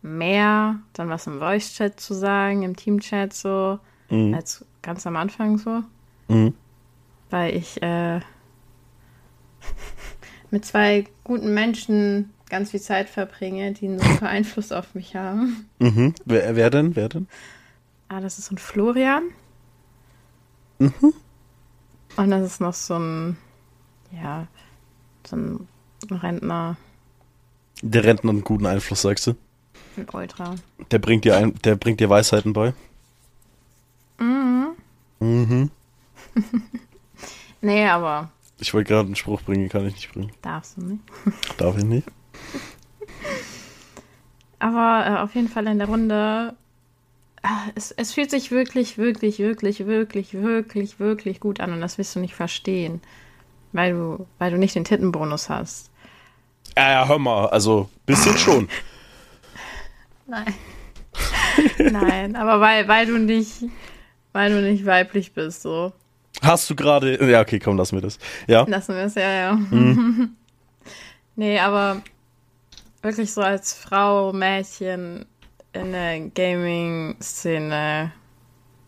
mehr, 0.03 0.79
dann 0.93 1.09
was 1.09 1.27
im 1.27 1.39
Voice-Chat 1.39 1.99
zu 1.99 2.13
sagen, 2.13 2.63
im 2.63 2.75
Team-Chat 2.75 3.33
so, 3.33 3.79
mhm. 4.09 4.33
als 4.33 4.65
ganz 4.81 5.07
am 5.07 5.15
Anfang 5.15 5.57
so. 5.57 5.81
Mhm. 6.27 6.53
Weil 7.29 7.55
ich 7.55 7.81
äh, 7.81 8.19
mit 10.51 10.65
zwei 10.65 11.05
guten 11.23 11.53
Menschen 11.53 12.31
ganz 12.49 12.71
viel 12.71 12.81
Zeit 12.81 13.09
verbringe, 13.09 13.71
die 13.71 13.87
einen 13.87 13.99
super 13.99 14.27
Einfluss 14.27 14.71
auf 14.71 14.93
mich 14.93 15.15
haben. 15.15 15.67
Mhm. 15.79 16.13
Wer, 16.25 16.55
wer 16.55 16.69
denn? 16.69 16.95
Wer 16.95 17.09
denn? 17.09 17.27
Ah, 18.09 18.21
das 18.21 18.37
ist 18.37 18.45
so 18.45 18.55
ein 18.55 18.59
Florian. 18.59 19.23
Mhm. 20.77 21.13
Und 22.15 22.29
das 22.29 22.45
ist 22.45 22.61
noch 22.61 22.73
so 22.73 22.99
ein, 22.99 23.37
ja, 24.11 24.47
so 25.25 25.35
ein 25.35 25.67
Rentner. 26.11 26.77
Der 27.81 28.03
Rentner 28.03 28.31
einen 28.31 28.43
guten 28.43 28.65
Einfluss, 28.65 29.01
sagst 29.01 29.27
du? 29.27 29.35
Ein 29.95 30.07
Ultra. 30.11 30.55
Der 30.91 30.99
bringt 30.99 31.25
dir 31.25 31.37
ein, 31.37 31.53
der 31.63 31.75
bringt 31.75 31.99
dir 31.99 32.09
Weisheiten 32.09 32.53
bei. 32.53 32.73
Mhm. 34.19 34.69
Mhm. 35.19 35.71
nee, 37.61 37.87
aber. 37.87 38.29
Ich 38.59 38.73
wollte 38.73 38.89
gerade 38.89 39.07
einen 39.07 39.15
Spruch 39.15 39.41
bringen, 39.41 39.69
kann 39.69 39.85
ich 39.85 39.95
nicht 39.95 40.11
bringen. 40.13 40.31
Darfst 40.41 40.77
du 40.77 40.81
nicht. 40.81 41.03
Darf 41.57 41.77
ich 41.77 41.83
nicht. 41.83 42.07
Aber 44.59 45.05
äh, 45.05 45.21
auf 45.21 45.35
jeden 45.35 45.49
Fall 45.49 45.67
in 45.67 45.79
der 45.79 45.87
Runde. 45.87 46.55
Äh, 47.43 47.47
es, 47.75 47.91
es 47.91 48.13
fühlt 48.13 48.31
sich 48.31 48.51
wirklich, 48.51 48.97
wirklich, 48.97 49.39
wirklich, 49.39 49.85
wirklich, 49.85 50.33
wirklich, 50.33 50.99
wirklich 50.99 51.39
gut 51.39 51.59
an 51.59 51.73
und 51.73 51.81
das 51.81 51.97
wirst 51.97 52.15
du 52.15 52.19
nicht 52.19 52.35
verstehen. 52.35 53.01
Weil 53.73 53.93
du, 53.93 54.27
weil 54.39 54.51
du 54.51 54.57
nicht 54.57 54.75
den 54.75 54.85
Tittenbonus 54.85 55.49
hast. 55.49 55.89
Ja, 56.77 56.91
ja, 56.91 57.07
hör 57.07 57.19
mal, 57.19 57.47
also 57.47 57.89
bisschen 58.05 58.37
schon. 58.37 58.69
Nein. 60.27 60.53
Nein, 61.91 62.35
aber 62.35 62.59
weil, 62.59 62.87
weil 62.87 63.05
du 63.05 63.17
nicht, 63.17 63.63
weil 64.31 64.51
du 64.51 64.61
nicht 64.61 64.85
weiblich 64.85 65.33
bist, 65.33 65.61
so. 65.61 65.93
Hast 66.41 66.69
du 66.69 66.75
gerade. 66.75 67.29
Ja, 67.29 67.41
okay, 67.41 67.59
komm, 67.59 67.77
lassen 67.77 67.95
wir 67.95 68.01
das. 68.01 68.17
Ja. 68.47 68.65
Lassen 68.67 68.95
wir 68.95 69.03
es, 69.03 69.15
ja, 69.15 69.31
ja. 69.31 69.53
Mhm. 69.53 70.35
nee, 71.35 71.59
aber 71.59 72.01
wirklich 73.01 73.31
so 73.31 73.41
als 73.41 73.73
Frau, 73.73 74.33
Mädchen 74.33 75.25
in 75.73 75.91
der 75.91 76.19
Gaming-Szene, 76.19 78.11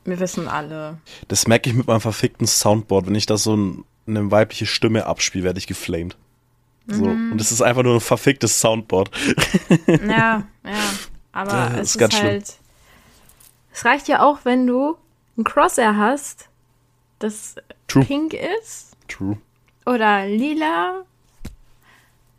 wir 0.04 0.20
wissen 0.20 0.48
alle. 0.48 0.98
Das 1.27 1.48
merke 1.48 1.70
ich 1.70 1.75
mit 1.75 1.88
meinem 1.88 2.01
verfickten 2.01 2.48
Soundboard. 2.48 3.08
Wenn 3.08 3.15
ich 3.15 3.25
da 3.25 3.38
so 3.38 3.56
ein, 3.56 3.86
eine 4.08 4.30
weibliche 4.32 4.65
Stimme 4.65 5.06
abspiele, 5.06 5.44
werde 5.44 5.60
ich 5.60 5.68
geflamed. 5.68 6.15
So. 6.88 7.06
Mhm. 7.06 7.32
Und 7.32 7.42
es 7.42 7.51
ist 7.51 7.62
einfach 7.62 7.84
nur 7.84 7.96
ein 7.96 8.01
verficktes 8.01 8.60
Soundboard. 8.60 9.10
ja, 9.88 10.44
ja. 10.63 10.74
Aber 11.36 11.51
das 11.51 11.74
es 11.74 11.89
ist, 11.92 11.98
ganz 12.00 12.22
halt. 12.22 12.46
Schlimm. 12.48 12.58
Es 13.74 13.86
reicht 13.86 14.08
ja 14.08 14.24
auch, 14.24 14.39
wenn 14.46 14.65
du 14.65 14.96
ein 15.38 15.44
Crosshair 15.44 15.98
hast, 15.98 16.48
das 17.20 17.56
True. 17.88 18.06
pink 18.06 18.34
ist. 18.34 18.96
True. 19.10 19.38
Oder 19.86 20.25
lila. 20.25 21.04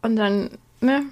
Und 0.01 0.17
dann, 0.17 0.51
ne? 0.81 1.05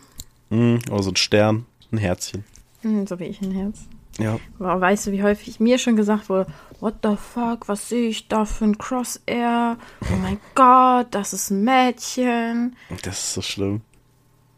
Mm, 0.48 0.76
oder 0.90 1.02
so 1.02 1.10
ein 1.10 1.16
Stern, 1.16 1.66
ein 1.92 1.98
Herzchen. 1.98 2.44
Mm, 2.82 3.04
so 3.04 3.18
wie 3.18 3.24
ich 3.24 3.42
ein 3.42 3.52
Herz. 3.52 3.80
Ja. 4.18 4.38
Aber 4.58 4.80
weißt 4.80 5.06
du, 5.08 5.12
wie 5.12 5.22
häufig 5.22 5.60
mir 5.60 5.78
schon 5.78 5.96
gesagt 5.96 6.30
wurde, 6.30 6.50
what 6.80 6.94
the 7.02 7.16
fuck, 7.16 7.68
was 7.68 7.90
sehe 7.90 8.08
ich 8.08 8.28
da 8.28 8.46
für 8.46 8.64
ein 8.64 8.78
Crossair? 8.78 9.76
Oh 10.10 10.16
mein 10.22 10.40
Gott, 10.54 11.08
das 11.10 11.34
ist 11.34 11.50
ein 11.50 11.64
Mädchen. 11.64 12.76
Das 13.02 13.18
ist 13.18 13.34
so 13.34 13.42
schlimm. 13.42 13.82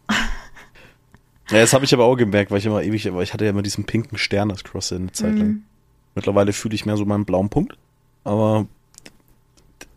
Ja, 1.50 1.60
das 1.60 1.72
habe 1.72 1.84
ich 1.84 1.94
aber 1.94 2.04
auch 2.04 2.16
gemerkt, 2.16 2.50
weil 2.50 2.58
ich 2.58 2.66
immer 2.66 2.82
ewig, 2.82 3.12
weil 3.12 3.22
ich 3.22 3.32
hatte 3.32 3.44
ja 3.44 3.50
immer 3.50 3.62
diesen 3.62 3.84
pinken 3.84 4.18
Stern 4.18 4.50
als 4.50 4.64
Cross 4.64 4.92
eine 4.92 5.12
Zeit 5.12 5.36
lang. 5.38 5.48
Mhm. 5.48 5.62
Mittlerweile 6.14 6.52
fühle 6.52 6.74
ich 6.74 6.86
mehr 6.86 6.96
so 6.96 7.04
meinen 7.04 7.24
blauen 7.24 7.50
Punkt, 7.50 7.76
aber 8.24 8.66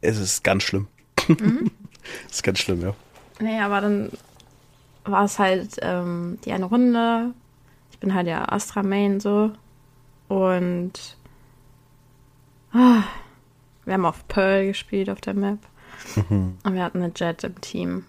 es 0.01 0.17
ist 0.17 0.43
ganz 0.43 0.63
schlimm. 0.63 0.87
Mhm. 1.27 1.71
es 2.27 2.35
ist 2.35 2.43
ganz 2.43 2.59
schlimm, 2.59 2.81
ja. 2.81 2.93
Nee, 3.39 3.59
aber 3.59 3.81
dann 3.81 4.11
war 5.05 5.25
es 5.25 5.39
halt 5.39 5.77
ähm, 5.81 6.37
die 6.45 6.51
eine 6.51 6.65
Runde. 6.65 7.33
Ich 7.91 7.99
bin 7.99 8.13
halt 8.13 8.27
ja 8.27 8.47
Astra 8.49 8.83
Main 8.83 9.19
so. 9.19 9.51
Und 10.27 11.17
ah, 12.73 13.03
wir 13.85 13.93
haben 13.93 14.05
auf 14.05 14.27
Pearl 14.27 14.67
gespielt 14.67 15.09
auf 15.09 15.21
der 15.21 15.33
Map. 15.33 15.59
Mhm. 16.15 16.57
Und 16.63 16.73
wir 16.73 16.83
hatten 16.83 17.01
eine 17.01 17.13
Jet 17.15 17.43
im 17.43 17.59
Team. 17.61 18.05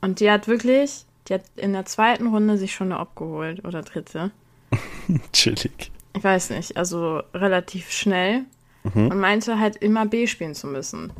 Und 0.00 0.20
die 0.20 0.30
hat 0.30 0.46
wirklich 0.46 1.06
die 1.28 1.34
hat 1.34 1.42
in 1.56 1.72
der 1.72 1.86
zweiten 1.86 2.26
Runde 2.26 2.58
sich 2.58 2.74
schon 2.74 2.92
eine 2.92 3.00
abgeholt 3.00 3.64
oder 3.64 3.82
dritte. 3.82 4.30
Chillig. 5.32 5.90
Ich 6.16 6.22
weiß 6.22 6.50
nicht, 6.50 6.76
also 6.76 7.22
relativ 7.32 7.90
schnell. 7.90 8.44
Mhm. 8.84 9.08
Und 9.10 9.18
meinte 9.18 9.58
halt 9.58 9.76
immer 9.76 10.06
B 10.06 10.26
spielen 10.26 10.54
zu 10.54 10.66
müssen. 10.66 11.12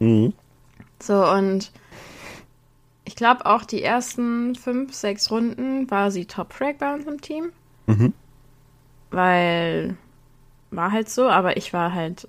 Mhm. 0.00 0.32
So, 1.00 1.26
und 1.30 1.70
ich 3.04 3.16
glaube 3.16 3.46
auch 3.46 3.64
die 3.64 3.82
ersten 3.82 4.54
fünf, 4.54 4.94
sechs 4.94 5.30
Runden 5.30 5.90
war 5.90 6.10
sie 6.10 6.24
Top-Frag 6.24 6.78
bei 6.78 6.92
uns 6.92 7.06
im 7.06 7.20
Team. 7.20 7.52
Mhm. 7.86 8.12
Weil 9.10 9.96
war 10.70 10.90
halt 10.90 11.08
so, 11.08 11.28
aber 11.28 11.56
ich 11.56 11.72
war 11.72 11.94
halt 11.94 12.28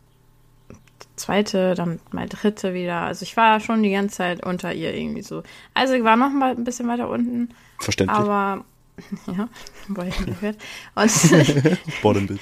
zweite, 1.15 1.75
dann 1.75 2.00
mal 2.12 2.27
dritte 2.27 2.74
wieder. 2.74 3.01
Also 3.01 3.24
ich 3.24 3.38
war 3.38 3.60
schon 3.60 3.84
die 3.84 3.91
ganze 3.91 4.17
Zeit 4.17 4.45
unter 4.45 4.74
ihr 4.74 4.93
irgendwie 4.93 5.22
so. 5.22 5.43
Also 5.74 5.93
ich 5.93 6.03
war 6.03 6.15
noch 6.15 6.31
mal 6.31 6.51
ein 6.51 6.63
bisschen 6.63 6.88
weiter 6.88 7.10
unten. 7.10 7.50
Verständlich. 7.79 8.17
Aber 8.17 8.65
ja, 9.27 9.50
weil 9.88 10.10
ich 10.10 10.25
gehört. 10.25 10.57
Und 10.95 11.81
Bottombild. 12.01 12.39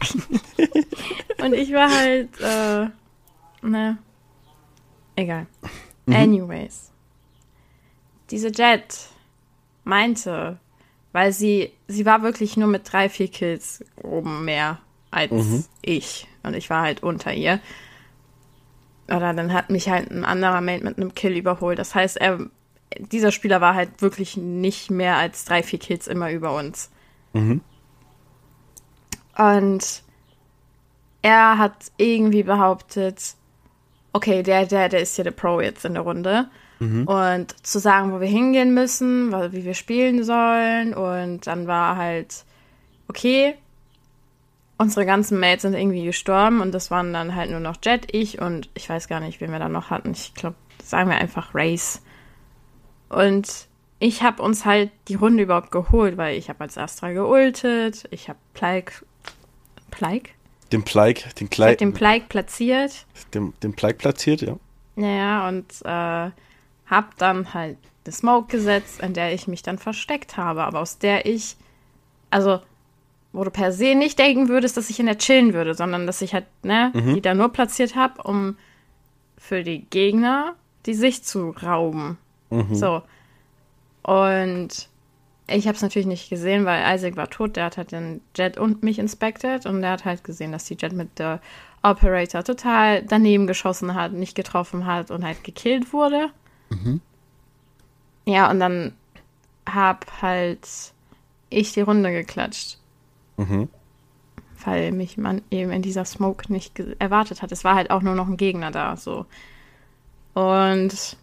und 1.42 1.52
ich 1.52 1.72
war 1.72 1.90
halt, 1.90 2.40
äh, 2.40 3.66
ne, 3.66 3.98
egal. 5.16 5.46
Mhm. 6.06 6.14
Anyways. 6.14 6.90
Diese 8.30 8.48
Jet 8.48 9.08
meinte, 9.84 10.58
weil 11.12 11.32
sie, 11.32 11.72
sie 11.88 12.06
war 12.06 12.22
wirklich 12.22 12.56
nur 12.56 12.68
mit 12.68 12.90
drei, 12.90 13.08
vier 13.08 13.28
Kills 13.28 13.84
oben 14.02 14.44
mehr 14.44 14.78
als 15.10 15.32
mhm. 15.32 15.64
ich. 15.82 16.28
Und 16.42 16.54
ich 16.54 16.70
war 16.70 16.82
halt 16.82 17.02
unter 17.02 17.32
ihr. 17.32 17.60
Oder 19.10 19.32
dann 19.34 19.52
hat 19.52 19.70
mich 19.70 19.88
halt 19.88 20.10
ein 20.10 20.24
anderer 20.24 20.60
Mate 20.60 20.84
mit 20.84 20.96
einem 20.96 21.14
Kill 21.14 21.36
überholt. 21.36 21.78
Das 21.78 21.94
heißt, 21.94 22.16
er, 22.16 22.38
dieser 22.98 23.32
Spieler 23.32 23.60
war 23.60 23.74
halt 23.74 24.02
wirklich 24.02 24.36
nicht 24.36 24.90
mehr 24.90 25.16
als 25.16 25.44
drei, 25.44 25.62
vier 25.62 25.78
Kills 25.78 26.06
immer 26.06 26.30
über 26.30 26.54
uns. 26.54 26.90
Mhm. 27.32 27.60
Und 29.36 30.02
er 31.22 31.58
hat 31.58 31.92
irgendwie 31.96 32.42
behauptet, 32.42 33.34
okay, 34.12 34.42
der, 34.42 34.66
der, 34.66 34.88
der 34.88 35.00
ist 35.00 35.16
ja 35.18 35.24
der 35.24 35.30
Pro 35.32 35.60
jetzt 35.60 35.84
in 35.84 35.94
der 35.94 36.02
Runde. 36.02 36.48
Mhm. 36.78 37.06
Und 37.06 37.66
zu 37.66 37.78
sagen, 37.78 38.12
wo 38.12 38.20
wir 38.20 38.28
hingehen 38.28 38.74
müssen, 38.74 39.32
wie 39.52 39.64
wir 39.64 39.74
spielen 39.74 40.24
sollen. 40.24 40.94
Und 40.94 41.46
dann 41.46 41.66
war 41.66 41.96
halt, 41.96 42.44
okay, 43.08 43.54
unsere 44.80 45.04
ganzen 45.04 45.38
Mates 45.38 45.62
sind 45.62 45.74
irgendwie 45.74 46.06
gestorben 46.06 46.62
und 46.62 46.72
das 46.72 46.90
waren 46.90 47.12
dann 47.12 47.34
halt 47.34 47.50
nur 47.50 47.60
noch 47.60 47.76
Jet, 47.84 48.08
ich 48.14 48.40
und 48.40 48.70
ich 48.72 48.88
weiß 48.88 49.08
gar 49.08 49.20
nicht, 49.20 49.38
wen 49.42 49.52
wir 49.52 49.58
da 49.58 49.68
noch 49.68 49.90
hatten. 49.90 50.12
Ich 50.12 50.32
glaube, 50.32 50.56
sagen 50.82 51.10
wir 51.10 51.18
einfach 51.18 51.54
Race. 51.54 52.00
Und 53.10 53.68
ich 53.98 54.22
habe 54.22 54.42
uns 54.42 54.64
halt 54.64 54.90
die 55.08 55.16
Runde 55.16 55.42
überhaupt 55.42 55.70
geholt, 55.70 56.16
weil 56.16 56.38
ich 56.38 56.48
habe 56.48 56.60
als 56.62 56.78
Astra 56.78 57.12
geultet, 57.12 58.08
ich 58.10 58.30
habe 58.30 58.38
Plike, 58.54 59.04
Plike? 59.90 60.30
Den 60.72 60.82
Plike, 60.82 61.28
den 61.34 61.50
Kleid. 61.50 61.82
Den 61.82 61.92
Plike 61.92 62.26
platziert. 62.30 63.04
Den, 63.34 63.52
den 63.62 63.74
Plike 63.74 63.98
platziert, 63.98 64.40
ja. 64.40 64.56
Naja, 64.96 65.46
und 65.46 65.66
äh, 65.84 66.30
hab 66.86 67.18
dann 67.18 67.52
halt 67.52 67.76
eine 68.06 68.14
Smoke 68.14 68.46
gesetzt, 68.46 69.02
in 69.02 69.12
der 69.12 69.34
ich 69.34 69.46
mich 69.46 69.62
dann 69.62 69.76
versteckt 69.76 70.38
habe, 70.38 70.62
aber 70.62 70.80
aus 70.80 70.96
der 70.96 71.26
ich, 71.26 71.56
also 72.30 72.60
wo 73.32 73.44
du 73.44 73.50
per 73.50 73.72
se 73.72 73.94
nicht 73.94 74.18
denken 74.18 74.48
würdest, 74.48 74.76
dass 74.76 74.90
ich 74.90 74.98
in 74.98 75.06
der 75.06 75.18
chillen 75.18 75.54
würde, 75.54 75.74
sondern 75.74 76.06
dass 76.06 76.22
ich 76.22 76.34
halt, 76.34 76.46
ne, 76.62 76.92
mhm. 76.94 77.14
die 77.14 77.20
da 77.20 77.34
nur 77.34 77.50
platziert 77.50 77.94
habe, 77.94 78.22
um 78.22 78.56
für 79.38 79.62
die 79.62 79.86
Gegner 79.86 80.54
die 80.86 80.94
Sicht 80.94 81.26
zu 81.26 81.50
rauben. 81.50 82.18
Mhm. 82.50 82.74
So. 82.74 83.02
Und 84.02 84.88
ich 85.46 85.66
habe 85.66 85.76
es 85.76 85.82
natürlich 85.82 86.06
nicht 86.06 86.30
gesehen, 86.30 86.64
weil 86.64 86.94
Isaac 86.94 87.16
war 87.16 87.28
tot. 87.28 87.56
Der 87.56 87.64
hat 87.64 87.76
halt 87.76 87.92
den 87.92 88.20
Jet 88.36 88.58
und 88.58 88.82
mich 88.82 88.98
inspected 88.98 89.66
und 89.66 89.82
der 89.82 89.92
hat 89.92 90.04
halt 90.04 90.24
gesehen, 90.24 90.52
dass 90.52 90.64
die 90.64 90.76
Jet 90.76 90.92
mit 90.92 91.18
der 91.18 91.40
Operator 91.82 92.44
total 92.44 93.02
daneben 93.02 93.46
geschossen 93.46 93.94
hat, 93.94 94.12
nicht 94.12 94.34
getroffen 94.34 94.86
hat 94.86 95.10
und 95.10 95.24
halt 95.24 95.42
gekillt 95.44 95.92
wurde. 95.92 96.28
Mhm. 96.70 97.00
Ja, 98.26 98.50
und 98.50 98.60
dann 98.60 98.92
hab 99.66 100.22
halt 100.22 100.68
ich 101.48 101.72
die 101.72 101.80
Runde 101.80 102.12
geklatscht. 102.12 102.78
Mhm. 103.40 103.68
Weil 104.64 104.92
mich 104.92 105.16
man 105.16 105.40
eben 105.50 105.70
in 105.70 105.80
dieser 105.80 106.04
Smoke 106.04 106.52
nicht 106.52 106.78
erwartet 106.98 107.40
hat. 107.40 107.50
Es 107.52 107.64
war 107.64 107.74
halt 107.74 107.90
auch 107.90 108.02
nur 108.02 108.14
noch 108.14 108.28
ein 108.28 108.36
Gegner 108.36 108.70
da, 108.70 108.96
so. 108.96 109.24
Und 110.34 111.16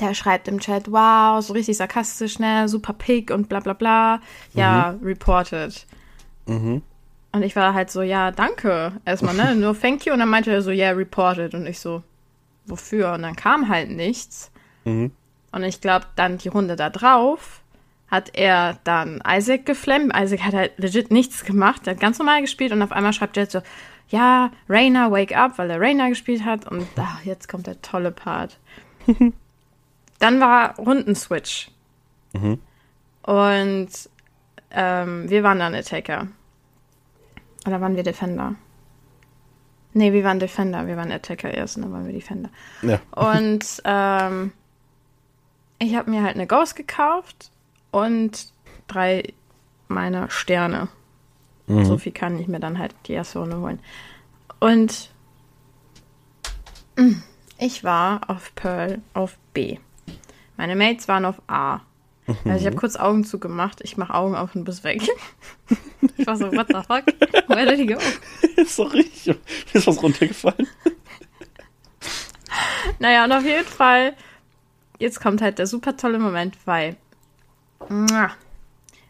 der 0.00 0.14
schreibt 0.14 0.48
im 0.48 0.58
Chat, 0.58 0.90
wow, 0.90 1.42
so 1.44 1.52
richtig 1.52 1.76
sarkastisch, 1.76 2.38
ne, 2.38 2.68
super 2.68 2.92
Pick 2.92 3.30
und 3.30 3.48
bla 3.48 3.60
bla 3.60 3.74
bla. 3.74 4.20
Ja, 4.54 4.96
reported. 5.02 5.86
Mhm. 6.46 6.82
Und 7.30 7.42
ich 7.42 7.54
war 7.56 7.72
halt 7.72 7.90
so, 7.90 8.02
ja, 8.02 8.30
danke. 8.30 8.92
Erstmal, 9.04 9.34
ne? 9.34 9.54
Nur 9.54 9.78
thank 9.78 10.04
you. 10.04 10.12
Und 10.12 10.18
dann 10.18 10.28
meinte 10.28 10.50
er 10.50 10.60
so, 10.60 10.70
ja, 10.70 10.88
yeah, 10.88 10.96
reported. 10.96 11.54
Und 11.54 11.66
ich 11.66 11.80
so, 11.80 12.02
wofür? 12.66 13.12
Und 13.12 13.22
dann 13.22 13.36
kam 13.36 13.68
halt 13.68 13.90
nichts. 13.90 14.50
Mhm. 14.84 15.12
Und 15.52 15.62
ich 15.62 15.80
glaube, 15.80 16.06
dann 16.16 16.38
die 16.38 16.48
Runde 16.48 16.76
da 16.76 16.90
drauf 16.90 17.61
hat 18.12 18.36
er 18.36 18.78
dann 18.84 19.22
Isaac 19.26 19.64
geflammt. 19.64 20.12
Isaac 20.14 20.42
hat 20.44 20.52
halt 20.52 20.78
legit 20.78 21.10
nichts 21.10 21.44
gemacht. 21.44 21.86
Er 21.86 21.94
hat 21.94 22.00
ganz 22.00 22.18
normal 22.18 22.42
gespielt 22.42 22.70
und 22.70 22.82
auf 22.82 22.92
einmal 22.92 23.14
schreibt 23.14 23.38
Jet 23.38 23.50
so, 23.50 23.62
ja, 24.10 24.50
Rainer, 24.68 25.10
wake 25.10 25.34
up, 25.34 25.56
weil 25.56 25.70
er 25.70 25.80
Rainer 25.80 26.10
gespielt 26.10 26.44
hat. 26.44 26.70
Und 26.70 26.86
ach, 26.96 27.24
jetzt 27.24 27.48
kommt 27.48 27.66
der 27.66 27.80
tolle 27.80 28.10
Part. 28.10 28.58
dann 30.18 30.40
war 30.40 30.76
Rundenswitch. 30.76 31.70
Mhm. 32.34 32.60
Und 33.22 33.88
ähm, 34.72 35.30
wir 35.30 35.42
waren 35.42 35.58
dann 35.58 35.74
Attacker. 35.74 36.28
Oder 37.66 37.80
waren 37.80 37.96
wir 37.96 38.02
Defender? 38.02 38.56
Nee, 39.94 40.12
wir 40.12 40.22
waren 40.22 40.38
Defender. 40.38 40.86
Wir 40.86 40.98
waren 40.98 41.10
Attacker 41.10 41.52
erst 41.52 41.78
und 41.78 41.84
dann 41.84 41.92
waren 41.92 42.06
wir 42.06 42.12
Defender. 42.12 42.50
Ja. 42.82 43.00
Und 43.10 43.80
ähm, 43.86 44.52
ich 45.78 45.96
habe 45.96 46.10
mir 46.10 46.22
halt 46.22 46.34
eine 46.34 46.46
Ghost 46.46 46.76
gekauft 46.76 47.52
und 47.92 48.52
drei 48.88 49.32
meiner 49.86 50.28
Sterne. 50.30 50.88
Mhm. 51.68 51.84
So 51.84 51.98
viel 51.98 52.12
kann 52.12 52.40
ich 52.40 52.48
mir 52.48 52.58
dann 52.58 52.78
halt 52.78 52.94
die 53.06 53.12
erste 53.12 53.38
Runde 53.38 53.58
holen. 53.58 53.78
Und 54.58 55.10
mm, 56.96 57.14
ich 57.58 57.84
war 57.84 58.28
auf 58.28 58.52
Pearl 58.56 59.00
auf 59.14 59.38
B. 59.54 59.78
Meine 60.56 60.74
Mates 60.74 61.06
waren 61.06 61.24
auf 61.24 61.40
A. 61.46 61.80
Also 62.44 62.60
ich 62.60 62.66
habe 62.66 62.76
kurz 62.76 62.96
Augen 62.96 63.24
zugemacht. 63.24 63.80
Ich 63.82 63.96
mache 63.96 64.14
Augen 64.14 64.36
auf 64.36 64.54
und 64.54 64.64
bist 64.64 64.84
weg. 64.84 65.02
ich 66.16 66.26
war 66.26 66.36
so, 66.36 66.52
what 66.52 66.68
the 66.68 66.74
fuck? 66.74 67.04
Where 67.48 67.66
did 67.66 67.78
he 67.78 67.86
go? 67.86 67.98
ist 68.56 68.78
doch 68.78 68.92
richtig. 68.92 69.26
Mir 69.72 69.78
ist 69.78 69.86
was 69.86 70.02
runtergefallen. 70.02 70.68
Naja, 72.98 73.24
und 73.24 73.32
auf 73.32 73.44
jeden 73.44 73.66
Fall, 73.66 74.14
jetzt 74.98 75.20
kommt 75.20 75.42
halt 75.42 75.58
der 75.58 75.66
super 75.66 75.96
tolle 75.96 76.18
Moment, 76.18 76.56
weil. 76.64 76.96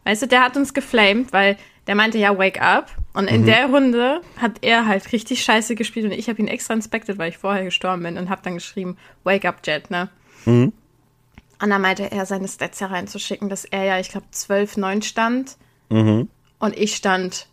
Weißt 0.05 0.23
du, 0.23 0.27
der 0.27 0.43
hat 0.43 0.57
uns 0.57 0.75
geflamed, 0.75 1.33
weil 1.33 1.57
der 1.87 1.95
meinte, 1.95 2.19
ja, 2.19 2.37
wake 2.39 2.61
up. 2.61 2.91
Und 3.15 3.29
in 3.29 3.45
der 3.45 3.67
Runde 3.67 4.23
hat 4.39 4.53
er 4.63 4.87
halt 4.87 5.13
richtig 5.13 5.43
scheiße 5.45 5.75
gespielt 5.75 6.07
und 6.07 6.13
ich 6.13 6.29
habe 6.29 6.41
ihn 6.41 6.49
extra 6.49 6.73
inspected, 6.75 7.19
weil 7.19 7.29
ich 7.31 7.39
vorher 7.39 7.65
gestorben 7.65 8.03
bin 8.05 8.17
und 8.17 8.31
habe 8.31 8.41
dann 8.43 8.55
geschrieben, 8.55 8.97
wake 9.25 9.45
up, 9.45 9.61
Jet, 9.67 9.91
ne? 9.91 10.09
Mhm. 10.47 10.73
Und 11.61 11.71
dann 11.71 11.81
meinte 11.83 12.11
er, 12.11 12.25
seine 12.27 12.49
Stats 12.49 12.81
hereinzuschicken, 12.81 13.49
dass 13.49 13.65
er 13.65 13.85
ja, 13.85 13.99
ich 14.01 14.09
glaube, 14.09 14.27
12-9 14.33 15.03
stand 15.05 15.57
Mhm. 15.91 16.29
und 16.59 16.77
ich 16.79 16.97
stand 16.97 17.47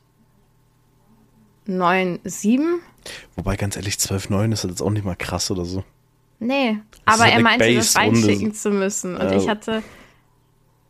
9-7. 1.68 2.80
Wobei, 3.36 3.56
ganz 3.56 3.76
ehrlich, 3.76 3.96
12,9 3.96 4.52
ist 4.54 4.64
jetzt 4.64 4.82
auch 4.82 4.90
nicht 4.90 5.06
mal 5.06 5.16
krass 5.16 5.52
oder 5.52 5.66
so. 5.66 5.84
Nee, 6.40 6.80
Das 7.06 7.20
aber 7.20 7.30
er 7.32 7.42
meinte, 7.42 7.74
das 7.76 7.96
reinschicken 7.96 8.54
zu 8.54 8.72
müssen. 8.72 9.16
Und 9.18 9.30
Ja. 9.30 9.38
ich 9.38 9.50
hatte, 9.50 9.84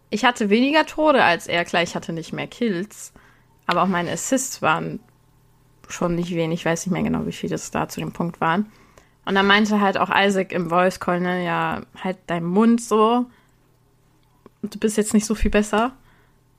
ich 0.10 0.26
hatte 0.26 0.50
weniger 0.50 0.86
Tode 0.86 1.24
als 1.24 1.48
er. 1.48 1.66
Klar, 1.66 1.84
ich 1.84 1.96
hatte 1.96 2.14
nicht 2.14 2.34
mehr 2.34 2.48
Kills. 2.48 3.14
Aber 3.68 3.84
auch 3.84 3.88
meine 3.88 4.12
Assists 4.12 4.62
waren 4.62 5.00
schon 5.88 6.16
nicht 6.16 6.32
wenig. 6.32 6.62
Ich 6.62 6.66
weiß 6.66 6.86
nicht 6.86 6.94
mehr 6.94 7.04
genau, 7.04 7.26
wie 7.26 7.32
viele 7.32 7.56
es 7.56 7.72
da 7.72 7.88
zu 7.88 8.00
dem 8.00 8.12
Punkt 8.12 8.42
waren. 8.42 8.72
Und 9.26 9.36
dann 9.36 9.46
meinte 9.46 9.80
halt 9.80 9.98
auch 9.98 10.10
Isaac 10.14 10.52
im 10.52 10.70
Voice 10.70 11.00
Call, 11.00 11.20
ne, 11.20 11.46
ja, 11.46 11.82
halt 12.04 12.18
dein 12.28 12.44
Mund 12.44 12.82
so. 12.82 13.26
Du 14.64 14.80
bist 14.80 14.98
jetzt 14.98 15.14
nicht 15.14 15.26
so 15.26 15.36
viel 15.36 15.52
besser. 15.52 15.92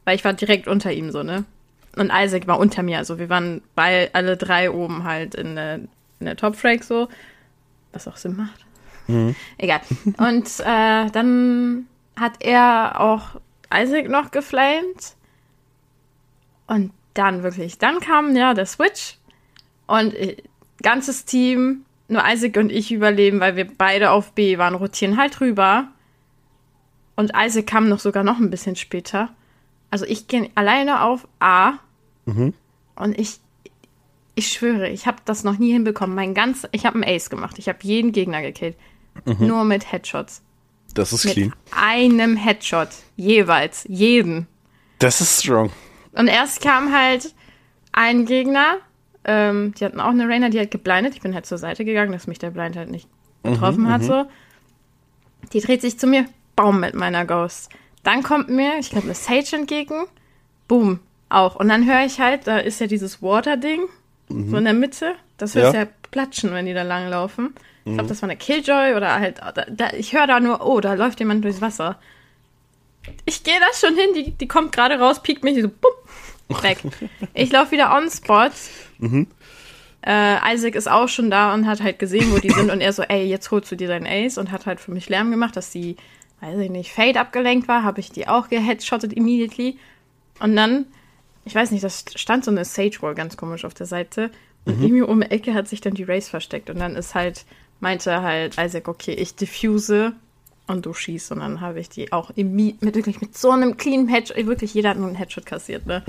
Weil 0.05 0.17
ich 0.17 0.25
war 0.25 0.33
direkt 0.33 0.69
unter 0.69 0.93
ihm 0.93 1.11
so, 1.11 1.23
ne? 1.23 1.45
Und 1.97 2.13
Isaac 2.15 2.47
war 2.47 2.59
unter 2.59 2.83
mir. 2.83 2.99
Also 2.99 3.19
wir 3.19 3.29
waren 3.29 3.63
bei 3.75 4.11
alle 4.13 4.37
drei 4.37 4.71
oben 4.71 5.05
halt 5.05 5.35
in 5.35 5.57
der, 5.57 5.75
in 5.75 6.27
der 6.27 6.37
Top 6.37 6.57
Frag 6.57 6.85
so. 6.85 7.09
Was 7.93 8.07
auch 8.07 8.17
Sinn 8.17 8.37
macht. 8.37 8.65
Egal. 9.59 9.81
Und 10.19 10.49
äh, 10.61 11.11
dann 11.11 11.87
hat 12.17 12.35
er 12.41 13.01
auch 13.01 13.41
Isaac 13.73 14.09
noch 14.09 14.31
geflamed. 14.31 15.17
Und 16.67 16.93
dann 17.15 17.43
wirklich, 17.43 17.79
dann 17.79 18.01
kam 18.01 18.37
ja 18.37 18.55
der 18.55 18.67
Switch. 18.67 19.19
Und 19.87 20.15
äh, 20.15 20.37
ganzes 20.83 21.25
Team, 21.25 21.85
nur 22.09 22.23
Isaac 22.27 22.57
und 22.57 22.71
ich 22.71 22.93
überleben, 22.93 23.41
weil 23.41 23.57
wir 23.57 23.67
beide 23.67 24.11
auf 24.11 24.33
B 24.33 24.59
waren, 24.59 24.75
rotieren 24.75 25.17
halt 25.17 25.41
rüber. 25.41 25.89
Und 27.17 27.33
Isaac 27.37 27.67
kam 27.67 27.89
noch 27.89 27.99
sogar 27.99 28.25
noch 28.25 28.39
ein 28.39 28.51
bisschen 28.51 28.77
später. 28.77 29.31
Also 29.91 30.07
ich 30.07 30.29
gehe 30.29 30.51
alleine 30.55 31.03
auf 31.03 31.27
A. 31.41 31.75
Mhm. 32.25 32.55
Und 32.97 33.19
ich, 33.19 33.41
ich 34.35 34.49
schwöre, 34.49 34.89
ich 34.89 35.07
habe 35.07 35.19
das 35.25 35.45
noch 35.45 35.59
nie 35.59 35.73
hinbekommen. 35.73 36.15
Mein 36.15 36.35
ganz, 36.35 36.67
ich 36.73 36.87
habe 36.87 36.97
einen 36.97 37.17
Ace 37.17 37.31
gemacht. 37.31 37.59
Ich 37.59 37.69
habe 37.69 37.79
jeden 37.83 38.13
Gegner 38.13 38.43
gekillt. 38.43 38.77
Nur 39.39 39.65
mit 39.65 39.91
Headshots. 39.91 40.43
Das 40.95 41.13
ist 41.13 41.25
Mit 41.25 41.35
clean. 41.35 41.53
einem 41.77 42.37
Headshot. 42.37 42.89
Jeweils. 43.17 43.85
Jeden. 43.89 44.47
Das 44.99 45.21
ist 45.21 45.43
strong. 45.43 45.71
Und 46.13 46.27
erst 46.29 46.61
kam 46.63 46.93
halt 46.95 47.35
ein 47.93 48.27
Gegner. 48.27 48.77
Ähm, 49.25 49.75
die 49.79 49.85
hatten 49.85 50.01
auch 50.01 50.11
eine 50.11 50.29
Rainer, 50.29 50.51
die 50.51 50.59
hat 50.61 50.71
geblindet. 50.71 51.15
Ich 51.15 51.21
bin 51.21 51.35
halt 51.35 51.47
zur 51.47 51.59
Seite 51.59 51.85
gegangen, 51.85 52.13
dass 52.13 52.27
mich 52.27 52.39
der 52.39 52.51
Blind 52.51 52.77
halt 52.77 52.91
nicht 52.91 53.09
getroffen 53.43 53.89
hat. 53.91 54.03
So. 54.03 54.27
Die 55.53 55.61
dreht 55.61 55.81
sich 55.83 55.99
zu 55.99 56.07
mir. 56.07 56.27
Baum 56.57 56.81
mit 56.81 56.95
meiner 56.95 57.25
Ghost. 57.25 57.71
Dann 58.03 58.23
kommt 58.23 58.49
mir, 58.49 58.79
ich 58.79 58.91
glaube, 58.91 59.05
eine 59.07 59.15
Sage 59.15 59.57
entgegen. 59.57 60.07
Boom. 60.69 61.01
Auch. 61.29 61.57
Und 61.57 61.69
dann 61.69 61.87
höre 61.87 62.05
ich 62.05 62.21
halt, 62.21 62.47
da 62.47 62.59
ist 62.59 62.81
ja 62.81 62.87
dieses 62.87 63.23
Water-Ding. 63.23 63.81
So 64.29 64.57
in 64.57 64.65
der 64.65 64.75
Mitte. 64.75 65.15
Das 65.39 65.55
hörst 65.55 65.75
Ja. 65.75 65.83
ja 65.83 65.89
platschen, 66.11 66.53
wenn 66.53 66.67
die 66.67 66.75
da 66.75 66.83
langlaufen. 66.83 67.55
Ich 67.85 67.95
glaube, 67.95 68.09
das 68.09 68.23
war 68.23 68.29
eine 68.29 68.37
Killjoy 68.37 68.95
oder 68.95 69.19
halt. 69.21 69.39
Da, 69.39 69.65
da, 69.69 69.93
ich 69.95 70.13
höre 70.13 70.27
da 70.27 70.41
nur, 70.41 70.65
oh, 70.67 70.81
da 70.81 70.95
läuft 70.95 71.19
jemand 71.19 71.45
durchs 71.45 71.61
Wasser. 71.61 71.99
Ich 73.25 73.43
gehe 73.43 73.59
da 73.59 73.67
schon 73.75 73.97
hin, 73.97 74.11
die, 74.15 74.31
die 74.33 74.49
kommt 74.49 74.73
gerade 74.73 74.99
raus, 74.99 75.23
piekt 75.23 75.43
mich, 75.43 75.55
die 75.55 75.63
so, 75.63 75.69
bumm, 75.69 75.93
weg. 76.63 76.79
Ich 77.35 77.51
laufe 77.51 77.73
wieder 77.73 77.97
on 77.97 78.11
spot. 78.11 78.51
Äh, 80.03 80.55
Isaac 80.55 80.75
ist 80.75 80.91
auch 80.91 81.09
schon 81.09 81.31
da 81.31 81.55
und 81.55 81.67
hat 81.67 81.83
halt 81.83 81.99
gesehen, 81.99 82.33
wo 82.33 82.39
die 82.39 82.51
sind 82.51 82.71
und 82.73 82.81
er 82.81 82.93
so, 82.93 83.03
ey, 83.03 83.27
jetzt 83.27 83.51
holst 83.51 83.71
du 83.73 83.77
dir 83.77 83.89
deinen 83.89 84.07
Ace 84.07 84.39
und 84.39 84.51
hat 84.51 84.67
halt 84.67 84.81
für 84.81 84.93
mich 84.93 85.09
Lärm 85.09 85.31
gemacht, 85.31 85.57
dass 85.57 85.71
die, 85.71 85.97
weiß 86.41 86.59
ich 86.59 86.71
nicht, 86.71 86.93
Fade 86.93 87.19
abgelenkt 87.19 87.69
war, 87.69 87.83
habe 87.83 88.01
ich 88.01 88.11
die 88.11 88.29
auch 88.29 88.49
geheadshottet 88.49 89.13
immediately. 89.13 89.79
Und 90.39 90.55
dann, 90.55 90.87
ich 91.45 91.55
weiß 91.55 91.71
nicht, 91.71 91.85
das 91.85 92.05
stand 92.15 92.45
so 92.45 92.51
eine 92.51 92.65
Sage 92.65 92.99
Wall 93.01 93.15
ganz 93.15 93.37
komisch 93.37 93.65
auf 93.65 93.75
der 93.75 93.87
Seite 93.87 94.31
und 94.67 94.81
irgendwie 94.83 95.03
um 95.03 95.21
die 95.21 95.31
Ecke 95.31 95.55
hat 95.55 95.69
sich 95.69 95.81
dann 95.81 95.95
die 95.95 96.05
Race 96.05 96.29
versteckt 96.29 96.71
und 96.71 96.79
dann 96.79 96.97
ist 96.97 97.15
halt, 97.15 97.45
meinte 97.81 98.23
halt 98.23 98.57
Isaac, 98.59 98.89
okay, 98.89 99.13
ich 99.13 99.35
diffuse 99.35 100.13
und 100.67 100.87
du 100.87 100.95
schießt 100.95 101.33
und 101.33 101.41
dann 101.41 101.61
habe 101.61 101.81
ich 101.81 101.89
die 101.89 102.13
auch 102.13 102.31
immi- 102.33 102.77
mit 102.81 102.95
wirklich 102.95 103.21
mit 103.21 103.37
so 103.37 103.51
einem 103.51 103.77
clean 103.77 104.07
Headshot, 104.09 104.37
wirklich 104.47 104.75
jeder 104.75 104.91
hat 104.91 104.99
nur 104.99 105.07
einen 105.09 105.17
Headshot 105.17 105.47
kassiert, 105.47 105.87
ne? 105.87 106.05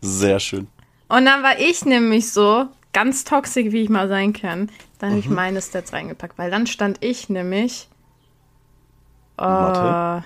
Sehr 0.00 0.40
schön. 0.40 0.68
Und 1.08 1.24
dann 1.26 1.42
war 1.42 1.58
ich 1.58 1.84
nämlich 1.84 2.32
so, 2.32 2.66
ganz 2.92 3.24
toxisch, 3.24 3.72
wie 3.72 3.82
ich 3.82 3.88
mal 3.88 4.08
sein 4.08 4.32
kann. 4.32 4.70
Dann 4.98 5.10
habe 5.10 5.20
ich 5.20 5.28
meine 5.28 5.60
Stats 5.60 5.92
reingepackt, 5.92 6.38
weil 6.38 6.50
dann 6.50 6.66
stand 6.66 6.98
ich 7.04 7.28
nämlich 7.28 7.88
äh, 9.38 9.42
Mathe? 9.46 10.24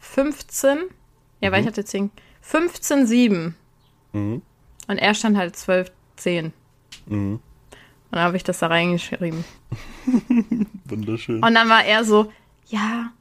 15. 0.00 0.78
Ja, 1.40 1.52
weil 1.52 1.60
ich 1.62 1.66
hatte 1.66 1.84
10. 1.84 2.10
15, 2.40 3.06
7. 3.06 3.54
Mhm. 4.12 4.42
Und 4.86 4.98
er 4.98 5.14
stand 5.14 5.36
halt 5.36 5.56
12, 5.56 5.90
10. 6.16 6.52
Mhm. 7.06 7.32
Und 7.34 7.40
dann 8.10 8.20
habe 8.20 8.36
ich 8.36 8.44
das 8.44 8.60
da 8.60 8.68
reingeschrieben. 8.68 9.44
Wunderschön. 10.84 11.42
Und 11.42 11.54
dann 11.54 11.68
war 11.68 11.84
er 11.84 12.04
so, 12.04 12.32
ja, 12.68 13.12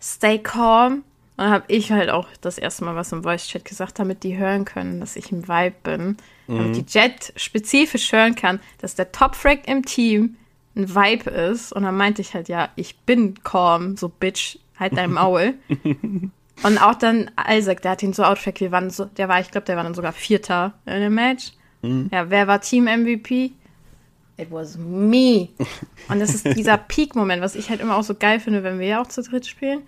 stay 0.00 0.38
calm. 0.38 1.04
Und 1.36 1.44
dann 1.44 1.50
habe 1.50 1.64
ich 1.68 1.92
halt 1.92 2.10
auch 2.10 2.26
das 2.40 2.58
erste 2.58 2.84
Mal 2.84 2.96
was 2.96 3.12
im 3.12 3.22
Voice-Chat 3.22 3.64
gesagt, 3.64 3.98
damit 3.98 4.24
die 4.24 4.38
hören 4.38 4.64
können, 4.64 5.00
dass 5.00 5.16
ich 5.16 5.30
im 5.30 5.46
Vibe 5.46 5.76
bin. 5.82 6.16
Damit 6.46 6.76
die 6.76 6.84
Jet 6.88 7.34
spezifisch 7.36 8.10
hören 8.10 8.34
kann, 8.34 8.58
dass 8.78 8.94
der 8.94 9.12
Top-Frag 9.12 9.68
im 9.68 9.84
Team 9.84 10.36
ein 10.74 10.94
Vibe 10.94 11.28
ist. 11.30 11.72
Und 11.72 11.82
dann 11.82 11.96
meinte 11.96 12.22
ich 12.22 12.32
halt, 12.32 12.48
ja, 12.48 12.70
ich 12.74 12.96
bin 13.00 13.42
calm, 13.44 13.98
so 13.98 14.08
Bitch, 14.08 14.58
halt 14.78 14.96
dein 14.96 15.12
Maul. 15.12 15.54
Und 16.62 16.78
auch 16.82 16.94
dann 16.94 17.30
Isaac, 17.48 17.82
der 17.82 17.92
hat 17.92 18.02
ihn 18.02 18.12
so 18.12 18.24
outfragt, 18.24 18.60
wir 18.60 18.72
waren 18.72 18.90
so, 18.90 19.04
der 19.04 19.28
war, 19.28 19.40
ich 19.40 19.50
glaube, 19.50 19.66
der 19.66 19.76
war 19.76 19.84
dann 19.84 19.94
sogar 19.94 20.12
Vierter 20.12 20.72
in 20.86 21.00
dem 21.00 21.14
Match. 21.14 21.52
Ja, 21.82 22.28
wer 22.30 22.46
war 22.46 22.60
Team-MVP? 22.60 23.52
It 24.36 24.50
was 24.50 24.78
me. 24.78 25.48
Und 26.08 26.20
das 26.20 26.34
ist 26.34 26.44
dieser 26.56 26.76
Peak-Moment, 26.78 27.42
was 27.42 27.54
ich 27.56 27.70
halt 27.70 27.80
immer 27.80 27.96
auch 27.96 28.02
so 28.04 28.14
geil 28.14 28.40
finde, 28.40 28.62
wenn 28.62 28.78
wir 28.78 28.86
ja 28.86 29.02
auch 29.02 29.06
zu 29.08 29.22
dritt 29.22 29.46
spielen. 29.46 29.80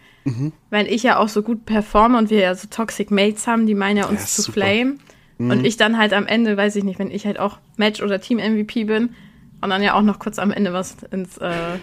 Weil 0.71 0.87
ich 0.87 1.03
ja 1.03 1.19
auch 1.19 1.29
so 1.29 1.43
gut 1.43 1.65
performe 1.65 2.19
und 2.19 2.31
wir 2.31 2.41
ja 2.41 2.55
so 2.55 2.69
Toxic 2.69 3.11
Mates 3.11 3.47
haben, 3.47 3.67
die 3.67 3.75
meinen 3.75 3.97
ja 3.97 4.07
uns 4.07 4.21
Ja, 4.21 4.27
zu 4.27 4.43
super. 4.43 4.53
flame. 4.61 4.97
Und 5.39 5.65
ich 5.65 5.77
dann 5.79 5.97
halt 5.97 6.13
am 6.13 6.27
Ende, 6.27 6.57
weiß 6.57 6.77
ich 6.77 6.85
nicht, 6.85 6.99
wenn 6.99 7.11
ich 7.11 7.25
halt 7.27 7.39
auch 7.39 7.59
Match- 7.77 8.03
oder 8.03 8.21
Team-MVP 8.21 8.85
bin 8.85 9.15
und 9.63 9.71
dann 9.71 9.83
ja 9.83 9.95
auch 9.95 10.03
noch 10.03 10.19
kurz 10.19 10.39
am 10.39 10.51
Ende 10.53 10.73
was 10.75 10.97
ins 11.11 11.39
äh, 11.39 11.79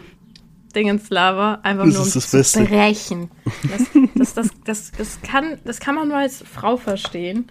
Dingens 0.75 1.09
laber, 1.09 1.59
einfach 1.63 1.85
Das 1.85 1.93
nur 1.95 2.03
um 2.03 2.11
das 2.11 2.29
zu 2.29 2.37
Beste. 2.37 2.63
brechen. 2.65 3.31
Das, 3.69 3.81
das, 4.13 4.33
das, 4.35 4.49
das, 4.65 4.91
das, 4.95 5.21
kann, 5.23 5.57
das 5.65 5.79
kann 5.79 5.95
man 5.95 6.07
nur 6.09 6.17
als 6.17 6.43
Frau 6.43 6.77
verstehen. 6.77 7.47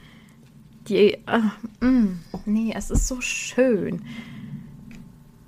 Die, 0.88 1.18
ah, 1.27 1.53
mm, 1.81 2.20
nee, 2.44 2.72
es 2.75 2.90
ist 2.90 3.09
so 3.09 3.20
schön. 3.20 4.03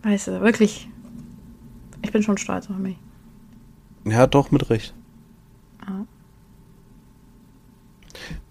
Weißt 0.03 0.29
du, 0.29 0.41
wirklich. 0.41 0.89
Ich 2.03 2.13
bin 2.13 2.23
schon 2.23 2.39
stolz 2.39 2.71
auf 2.71 2.77
mich. 2.77 2.97
Ja, 4.05 4.27
doch, 4.27 4.51
mit 4.51 4.71
Recht. 4.71 4.95
Ja. 5.87 6.07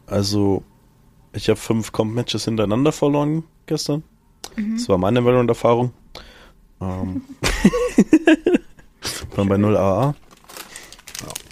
Also, 0.06 0.63
ich 1.34 1.50
habe 1.50 1.58
fünf 1.58 1.91
Comp-Matches 1.91 2.45
hintereinander 2.45 2.91
verloren 2.91 3.43
gestern. 3.65 4.04
Mhm. 4.56 4.78
Das 4.78 4.89
war 4.89 4.97
meine 4.97 5.23
Valorant-Erfahrung. 5.23 5.93
Ähm. 6.82 7.21
Dann 9.36 9.47
bei 9.47 9.58
0 9.58 9.78
AA. 9.78 10.15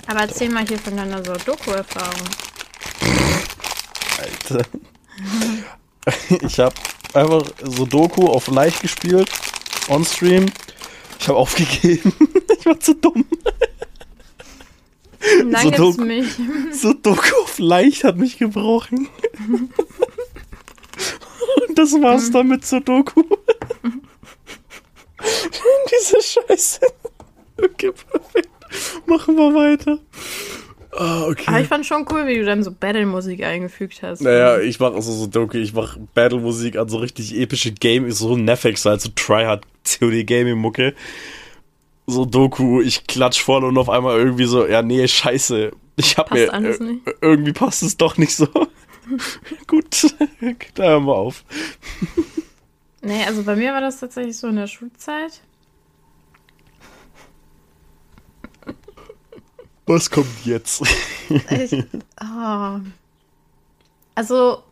Aber 0.07 0.21
erzähl 0.21 0.51
mal 0.51 0.67
hier 0.67 0.77
von 0.77 0.95
deiner 0.95 1.23
so 1.23 1.33
Doku-Erfahrung. 1.33 2.29
Alter. 4.19 4.65
Ich 6.41 6.59
habe 6.59 6.75
einfach 7.13 7.43
Sudoku 7.63 8.27
auf 8.27 8.47
leicht 8.47 8.81
gespielt, 8.81 9.29
on 9.89 10.05
stream. 10.05 10.45
Ich 11.19 11.27
habe 11.27 11.37
aufgegeben. 11.39 12.13
Ich 12.59 12.65
war 12.65 12.79
zu 12.79 12.95
dumm. 12.95 13.25
Und 15.41 15.51
dann 15.51 15.61
So 15.63 15.69
gibt's 15.69 15.77
Doku. 15.97 16.03
mich. 16.03 16.27
Sudoku 16.71 17.35
auf 17.43 17.59
leicht 17.59 18.03
hat 18.03 18.17
mich 18.17 18.37
gebrochen. 18.37 19.07
Und 21.67 21.77
das 21.77 21.91
war's 21.93 22.31
dann 22.31 22.47
mit 22.47 22.65
Sudoku. 22.65 23.23
Diese 25.91 26.21
Scheiße. 26.21 26.81
Okay, 27.61 27.91
perfekt. 27.91 28.49
Machen 29.05 29.35
wir 29.35 29.53
weiter. 29.53 29.99
Ah, 30.97 31.17
Aber 31.23 31.27
okay. 31.27 31.61
ich 31.61 31.67
fand 31.67 31.85
schon 31.85 32.05
cool, 32.11 32.25
wie 32.27 32.35
du 32.35 32.45
dann 32.45 32.63
so 32.63 32.71
Battle-Musik 32.71 33.43
eingefügt 33.43 34.01
hast. 34.01 34.21
Naja, 34.21 34.59
ich 34.59 34.79
mache 34.79 34.93
also 34.95 35.11
Sudoku, 35.11 35.57
ich 35.57 35.73
mache 35.73 35.99
Battle-Musik 36.13 36.77
an 36.77 36.87
so 36.89 36.97
richtig 36.97 37.35
epische 37.35 37.71
Game, 37.71 38.09
so 38.11 38.37
Netflix, 38.37 38.85
halt 38.85 39.01
so 39.01 39.09
Tryhard 39.15 39.63
COD 39.83 40.25
Gaming 40.25 40.57
Mucke. 40.57 40.93
So 42.07 42.25
Doku, 42.25 42.81
ich 42.81 43.07
klatsch 43.07 43.41
voll 43.41 43.63
und 43.63 43.77
auf 43.77 43.89
einmal 43.89 44.17
irgendwie 44.17 44.45
so, 44.45 44.65
ja 44.65 44.81
nee, 44.81 45.07
scheiße. 45.07 45.71
Ich 45.97 46.17
hab 46.17 46.29
Passt 46.29 46.41
mir 46.41 46.53
alles 46.53 46.79
äh, 46.79 46.83
nicht. 46.83 47.01
irgendwie 47.21 47.53
passt 47.53 47.81
es 47.83 47.97
doch 47.97 48.17
nicht 48.17 48.35
so. 48.35 48.47
Gut, 49.67 50.15
da 50.75 50.83
hören 50.83 51.05
wir 51.05 51.15
auf. 51.15 51.43
Nee, 53.01 53.23
also 53.25 53.43
bei 53.43 53.55
mir 53.55 53.73
war 53.73 53.81
das 53.81 53.99
tatsächlich 53.99 54.37
so 54.37 54.47
in 54.47 54.55
der 54.55 54.67
Schulzeit. 54.67 55.41
Was 59.87 60.09
kommt 60.09 60.45
jetzt? 60.45 60.81
Ich, 61.49 61.83
oh. 62.21 62.79
Also, 64.15 64.63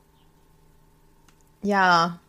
ja. 1.62 2.19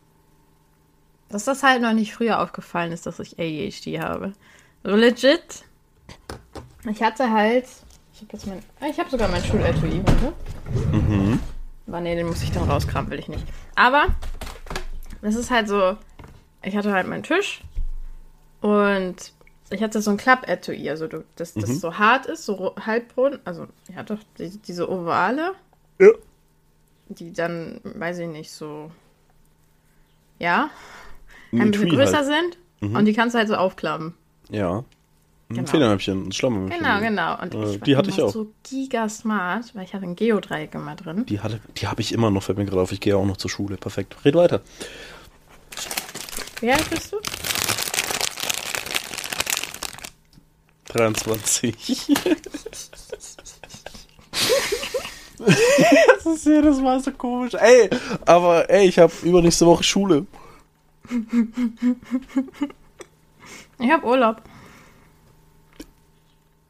Dass 1.29 1.45
das 1.45 1.63
halt 1.63 1.83
noch 1.83 1.93
nicht 1.93 2.15
früher 2.15 2.41
aufgefallen 2.41 2.93
ist, 2.93 3.07
dass 3.07 3.19
ich 3.21 3.39
ADHD 3.39 4.01
habe. 4.01 4.33
So 4.83 4.95
legit. 4.95 5.65
Ich 6.91 7.03
hatte 7.03 7.31
halt. 7.31 7.67
Ich 8.13 8.21
habe 8.21 8.33
jetzt 8.33 8.47
mein. 8.47 8.63
ah, 8.81 8.87
Ich 8.91 8.99
habe 8.99 9.11
sogar 9.11 9.29
mein 9.29 9.43
Schuletui, 9.45 10.03
warte. 10.05 10.33
Mhm. 10.93 11.41
Aber 11.87 12.01
nee, 12.01 12.15
den 12.15 12.27
muss 12.27 12.43
ich 12.43 12.53
dann 12.53 12.69
rauskramen, 12.71 13.11
will 13.11 13.19
ich 13.19 13.29
nicht. 13.29 13.45
Aber 13.75 14.15
das 15.23 15.35
ist 15.35 15.51
halt 15.51 15.69
so. 15.69 15.97
Ich 16.63 16.77
hatte 16.77 16.93
halt 16.93 17.07
meinen 17.07 17.23
Tisch 17.23 17.63
und 18.61 19.17
ich 19.75 19.83
hatte 19.83 20.01
so 20.01 20.11
ein 20.11 20.17
Klapp-Etui, 20.17 20.89
also 20.91 21.07
du, 21.09 21.25
dass 21.37 21.55
das 21.55 21.69
Mhm. 21.69 21.75
so 21.79 21.99
hart 21.99 22.27
ist, 22.27 22.45
so 22.45 22.75
halbrund, 22.81 23.41
also 23.45 23.67
ja 23.95 24.03
doch, 24.03 24.19
die, 24.39 24.51
diese 24.59 24.91
Ovale, 24.91 25.53
Ja. 26.01 26.09
die 27.09 27.33
dann, 27.33 27.81
weiß 27.85 28.19
ich 28.19 28.29
nicht, 28.29 28.51
so, 28.51 28.91
ja, 30.39 30.71
Ein 31.53 31.61
ein 31.63 31.71
bisschen 31.71 31.91
größer 31.91 32.19
halt. 32.19 32.57
sind 32.81 32.95
und 32.95 33.05
die 33.05 33.13
kannst 33.13 33.35
du 33.35 33.39
halt 33.39 33.49
so 33.49 33.55
aufklappen. 33.57 34.15
Ja. 34.51 34.85
Ein 35.51 35.57
Genau. 35.57 35.69
Federmäppchen, 35.71 36.29
ein 36.29 36.33
Schlammmäppchen. 36.33 36.83
Genau, 36.83 37.01
genau. 37.01 37.41
Und 37.43 37.55
Äh, 37.55 37.75
ich 37.75 37.81
die 37.83 37.97
hatte 37.97 38.09
ich 38.11 38.21
auch. 38.23 38.31
so 38.33 38.51
gigasmart, 38.63 39.75
weil 39.75 39.85
ich 39.85 39.93
hatte 39.95 40.05
ein 40.05 40.17
Geodreieck 40.17 40.75
immer 40.75 40.97
drin. 40.97 41.27
Die, 41.27 41.41
hatte, 41.41 41.61
die 41.77 41.87
habe 41.87 42.01
ich 42.01 42.13
immer 42.13 42.31
noch, 42.31 42.43
fällt 42.43 42.57
mir 42.59 42.65
gerade 42.65 42.81
auf. 42.81 42.93
Ich 42.93 43.01
gehe 43.01 43.15
auch 43.17 43.27
noch 43.27 43.37
zur 43.37 43.51
Schule. 43.51 43.77
Perfekt. 43.77 44.17
Red 44.25 44.35
weiter. 44.37 44.63
Wie 46.61 46.73
alt 46.73 46.89
bist 46.89 47.13
du? 47.13 47.17
23. 50.95 52.15
das 55.39 56.27
ist 56.27 56.47
jedes 56.47 56.81
Mal 56.81 57.01
so 57.01 57.11
komisch. 57.13 57.55
Ey, 57.55 57.91
aber 58.25 58.71
ey, 58.71 58.87
ich 58.89 58.99
habe 58.99 59.13
übernächste 59.23 59.67
Woche 59.67 59.83
Schule. 59.83 60.27
Ich 63.79 63.91
habe 63.91 64.07
Urlaub. 64.07 64.43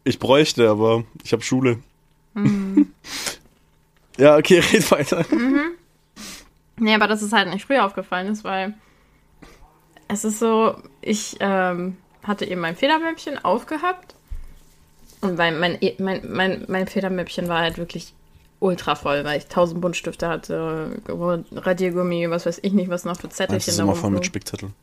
Ich 0.05 0.19
bräuchte, 0.19 0.69
aber 0.69 1.05
ich 1.23 1.33
habe 1.33 1.43
Schule. 1.43 1.79
ja, 4.19 4.37
okay, 4.37 4.59
red 4.59 4.91
weiter. 4.91 5.25
Nee, 6.77 6.95
aber 6.95 7.07
dass 7.07 7.23
es 7.23 7.33
halt 7.33 7.51
nicht 7.51 7.67
früher 7.67 7.85
aufgefallen 7.85 8.29
ist, 8.29 8.43
weil 8.43 8.75
es 10.09 10.25
ist 10.25 10.39
so, 10.39 10.77
ich 11.01 11.37
ähm, 11.41 11.97
hatte 12.25 12.45
eben 12.45 12.61
mein 12.61 12.77
Federmäppchen 12.77 13.45
aufgehabt 13.45 14.15
und 15.21 15.39
weil 15.39 15.53
mein, 15.59 15.79
mein, 15.99 16.23
mein, 16.31 16.65
mein 16.69 16.87
Federmäppchen 16.87 17.49
war 17.49 17.61
halt 17.61 17.79
wirklich 17.79 18.13
ultra 18.61 18.95
voll, 18.95 19.25
weil 19.25 19.39
ich 19.39 19.47
tausend 19.47 19.81
Buntstifte 19.81 20.29
hatte, 20.29 20.91
Radiergummi, 21.53 22.31
was 22.31 22.47
weiß 22.47 22.61
ich 22.63 22.73
nicht, 22.73 22.89
was 22.89 23.05
noch 23.05 23.17
für 23.21 23.29
Das 23.29 23.37
Zettelchen 23.37 23.71
ist 23.71 23.79
da 23.79 23.83
immer 23.83 23.93
voll 23.95 24.11
mit 24.11 24.19
rumflogen. 24.21 24.25
Spickzetteln. 24.25 24.75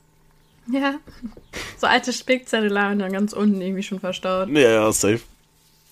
Ja, 0.71 0.95
so 1.77 1.87
alte 1.87 2.13
Spickzettel 2.13 2.69
lagen 2.69 2.99
dann 2.99 3.11
ganz 3.11 3.33
unten 3.33 3.59
irgendwie 3.61 3.83
schon 3.83 3.99
verstaut. 3.99 4.49
Ja, 4.49 4.69
ja, 4.69 4.91
safe. 4.91 5.21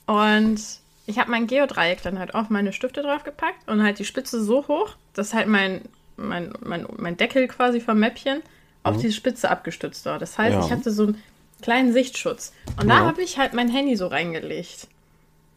Und 0.05 0.59
ich 1.07 1.17
habe 1.19 1.31
mein 1.31 1.47
Geodreieck 1.47 2.01
dann 2.03 2.19
halt 2.19 2.35
auf 2.35 2.49
meine 2.49 2.73
Stifte 2.73 3.01
draufgepackt 3.01 3.67
und 3.67 3.81
halt 3.83 3.97
die 3.99 4.05
Spitze 4.05 4.43
so 4.43 4.67
hoch, 4.67 4.91
dass 5.13 5.33
halt 5.33 5.47
mein, 5.47 5.81
mein, 6.17 6.53
mein, 6.63 6.85
mein 6.97 7.17
Deckel 7.17 7.47
quasi 7.47 7.79
vom 7.81 7.99
Mäppchen 7.99 8.41
auf 8.83 8.95
Mhm. 8.97 9.01
diese 9.01 9.13
Spitze 9.13 9.49
abgestützt 9.49 10.05
war. 10.05 10.19
Das 10.19 10.37
heißt, 10.37 10.53
Ja. 10.55 10.63
ich 10.65 10.71
hatte 10.71 10.91
so 10.91 11.03
einen 11.03 11.21
kleinen 11.61 11.93
Sichtschutz. 11.93 12.53
Und 12.79 12.87
da 12.89 12.99
Ja. 12.99 13.05
habe 13.05 13.21
ich 13.21 13.37
halt 13.37 13.53
mein 13.53 13.69
Handy 13.69 13.95
so 13.95 14.07
reingelegt. 14.07 14.87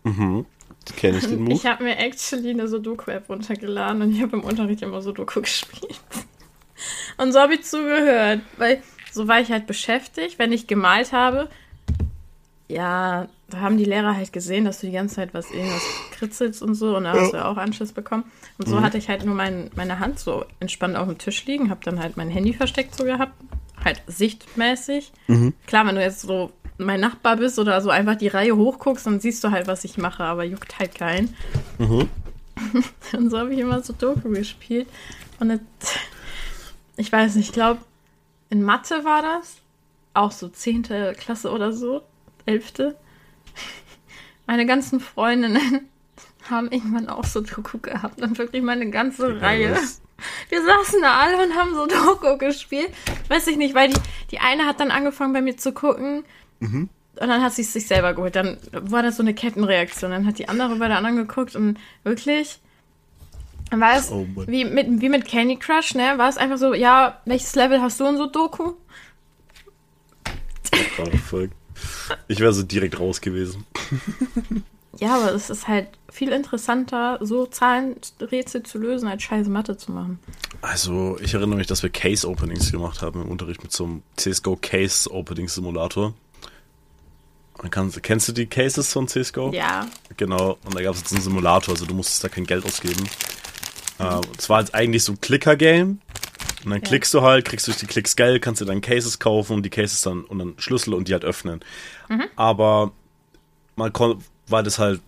Mhm. 0.04 0.46
Kenne 0.96 1.18
ich 1.18 1.26
den 1.26 1.42
Move. 1.44 1.52
Ich 1.52 1.64
habe 1.66 1.84
mir 1.84 1.96
actually 1.98 2.50
eine 2.50 2.66
Sudoku-App 2.66 3.28
runtergeladen 3.28 4.02
und 4.02 4.12
ich 4.16 4.20
habe 4.22 4.36
im 4.36 4.42
Unterricht 4.44 4.82
immer 4.82 5.00
Sudoku 5.00 5.40
gespielt. 5.42 6.00
Und 7.18 7.32
so 7.32 7.38
habe 7.38 7.54
ich 7.54 7.62
zugehört, 7.64 8.40
weil 8.58 8.82
so 9.12 9.28
war 9.28 9.40
ich 9.40 9.52
halt 9.52 9.66
beschäftigt, 9.68 10.38
wenn 10.40 10.50
ich 10.52 10.66
gemalt 10.66 11.12
habe. 11.12 11.48
Ja, 12.68 13.28
da 13.48 13.60
haben 13.60 13.76
die 13.76 13.84
Lehrer 13.84 14.16
halt 14.16 14.32
gesehen, 14.32 14.64
dass 14.64 14.80
du 14.80 14.86
die 14.86 14.92
ganze 14.94 15.16
Zeit 15.16 15.34
was 15.34 15.50
irgendwas 15.50 15.82
kritzelst 16.12 16.62
und 16.62 16.74
so 16.74 16.96
und 16.96 17.04
da 17.04 17.12
hast 17.12 17.32
du 17.32 17.36
ja 17.36 17.44
auch 17.46 17.58
Anschluss 17.58 17.92
bekommen. 17.92 18.24
Und 18.58 18.66
so 18.66 18.80
hatte 18.80 18.96
ich 18.96 19.08
halt 19.08 19.24
nur 19.26 19.34
mein, 19.34 19.70
meine 19.76 19.98
Hand 19.98 20.18
so 20.18 20.46
entspannt 20.58 20.96
auf 20.96 21.06
dem 21.06 21.18
Tisch 21.18 21.44
liegen, 21.44 21.68
habe 21.70 21.84
dann 21.84 22.00
halt 22.00 22.16
mein 22.16 22.30
Handy 22.30 22.54
versteckt 22.54 22.94
so 22.96 23.04
gehabt, 23.04 23.34
halt 23.84 24.02
sichtmäßig. 24.06 25.12
Klar, 25.66 25.86
wenn 25.86 25.94
du 25.96 26.02
jetzt 26.02 26.20
so 26.20 26.52
mein 26.78 27.00
Nachbar 27.00 27.36
bist 27.36 27.58
oder 27.58 27.80
so 27.80 27.90
einfach 27.90 28.16
die 28.16 28.28
Reihe 28.28 28.56
hochguckst, 28.56 29.06
dann 29.06 29.20
siehst 29.20 29.42
du 29.44 29.50
halt, 29.50 29.66
was 29.66 29.84
ich 29.84 29.98
mache, 29.98 30.24
aber 30.24 30.44
juckt 30.44 30.78
halt 30.78 30.94
keinen. 30.94 31.36
Mhm. 31.78 32.08
Und 33.16 33.30
so 33.30 33.38
habe 33.38 33.52
ich 33.54 33.60
immer 33.60 33.82
so 33.82 33.92
Doku 33.92 34.28
gespielt. 34.30 34.88
Und 35.40 35.50
es- 35.50 35.60
ich 36.96 37.10
weiß 37.10 37.36
nicht, 37.36 37.48
ich 37.48 37.52
glaube, 37.52 37.80
in 38.50 38.62
Mathe 38.62 39.04
war 39.04 39.22
das. 39.22 39.56
Auch 40.14 40.30
so 40.32 40.48
10. 40.48 40.82
Klasse 41.18 41.50
oder 41.50 41.72
so. 41.72 42.02
11. 42.46 42.72
Meine 44.46 44.66
ganzen 44.66 45.00
Freundinnen 45.00 45.88
haben 46.50 46.70
irgendwann 46.70 47.08
auch 47.08 47.24
so 47.24 47.40
Doku 47.40 47.78
gehabt. 47.78 48.20
Und 48.20 48.36
wirklich 48.38 48.62
meine 48.62 48.90
ganze 48.90 49.40
Reihe. 49.40 49.70
das- 49.70 50.01
Wir 50.48 50.64
saßen 50.64 51.00
da 51.00 51.18
alle 51.18 51.42
und 51.42 51.56
haben 51.56 51.74
so 51.74 51.86
Doku 51.86 52.38
gespielt. 52.38 52.90
Weiß 53.28 53.46
ich 53.46 53.56
nicht, 53.56 53.74
weil 53.74 53.90
die, 53.90 54.00
die 54.30 54.38
eine 54.38 54.66
hat 54.66 54.80
dann 54.80 54.90
angefangen 54.90 55.32
bei 55.32 55.42
mir 55.42 55.56
zu 55.56 55.72
gucken. 55.72 56.24
Mhm. 56.60 56.88
Und 57.20 57.28
dann 57.28 57.42
hat 57.42 57.52
sie 57.52 57.62
es 57.62 57.72
sich 57.72 57.86
selber 57.86 58.14
geholt. 58.14 58.36
Dann 58.36 58.58
war 58.72 59.02
das 59.02 59.16
so 59.16 59.22
eine 59.22 59.34
Kettenreaktion. 59.34 60.10
Dann 60.10 60.26
hat 60.26 60.38
die 60.38 60.48
andere 60.48 60.76
bei 60.76 60.88
der 60.88 60.96
anderen 60.96 61.16
geguckt 61.16 61.54
und 61.54 61.78
wirklich. 62.04 62.58
Dann 63.70 63.80
war 63.80 63.96
es 63.96 64.10
Oh 64.10 64.26
wie, 64.46 64.64
mit, 64.64 65.00
wie 65.00 65.08
mit 65.08 65.26
Candy 65.26 65.56
Crush, 65.56 65.94
ne? 65.94 66.18
War 66.18 66.28
es 66.28 66.36
einfach 66.36 66.58
so, 66.58 66.74
ja, 66.74 67.20
welches 67.24 67.54
Level 67.54 67.80
hast 67.80 68.00
du 68.00 68.06
in 68.06 68.16
so 68.16 68.26
Doku? 68.26 68.74
Oh. 70.98 71.48
Ich 72.28 72.40
wäre 72.40 72.52
so 72.52 72.62
direkt 72.62 72.98
raus 72.98 73.20
gewesen. 73.20 73.64
Ja, 75.00 75.16
aber 75.16 75.32
es 75.34 75.48
ist 75.50 75.68
halt 75.68 75.88
viel 76.10 76.30
interessanter, 76.32 77.18
so 77.22 77.46
Zahlenrätsel 77.46 78.62
zu 78.62 78.78
lösen, 78.78 79.08
als 79.08 79.22
scheiße 79.22 79.48
Mathe 79.48 79.76
zu 79.76 79.90
machen. 79.92 80.18
Also, 80.60 81.18
ich 81.20 81.32
erinnere 81.34 81.56
mich, 81.56 81.66
dass 81.66 81.82
wir 81.82 81.90
Case-Openings 81.90 82.70
gemacht 82.70 83.00
haben 83.02 83.22
im 83.22 83.28
Unterricht 83.28 83.62
mit 83.62 83.72
so 83.72 83.84
einem 83.84 84.02
CSGO 84.16 84.56
Case-Opening-Simulator. 84.60 86.12
Kennst 88.02 88.28
du 88.28 88.32
die 88.32 88.46
Cases 88.46 88.92
von 88.92 89.06
CSGO? 89.08 89.52
Ja. 89.52 89.86
Genau, 90.16 90.58
und 90.64 90.74
da 90.74 90.82
gab 90.82 90.94
es 90.94 91.00
jetzt 91.00 91.12
einen 91.12 91.22
Simulator, 91.22 91.74
also 91.74 91.86
du 91.86 91.94
musstest 91.94 92.24
da 92.24 92.28
kein 92.28 92.44
Geld 92.44 92.64
ausgeben. 92.64 93.04
Äh, 93.98 94.20
es 94.36 94.48
war 94.48 94.60
jetzt 94.60 94.74
eigentlich 94.74 95.04
so 95.04 95.12
ein 95.12 95.20
Clicker-Game. 95.20 96.00
Und 96.64 96.70
dann 96.70 96.80
Ja. 96.80 96.86
klickst 96.88 97.12
du 97.14 97.22
halt, 97.22 97.44
kriegst 97.44 97.66
durch 97.66 97.76
die 97.78 97.86
Klicks 97.86 98.14
Geld, 98.16 98.42
kannst 98.42 98.60
dir 98.60 98.64
dann 98.66 98.80
Cases 98.80 99.18
kaufen 99.18 99.54
und 99.54 99.62
die 99.64 99.70
Cases 99.70 100.00
dann 100.02 100.24
und 100.24 100.38
dann 100.38 100.54
Schlüssel 100.58 100.94
und 100.94 101.08
die 101.08 101.12
halt 101.12 101.24
öffnen. 101.24 101.60
Aber 102.36 102.92
man 103.76 103.92
war 104.52 104.62
das 104.62 104.78
halt, 104.78 105.00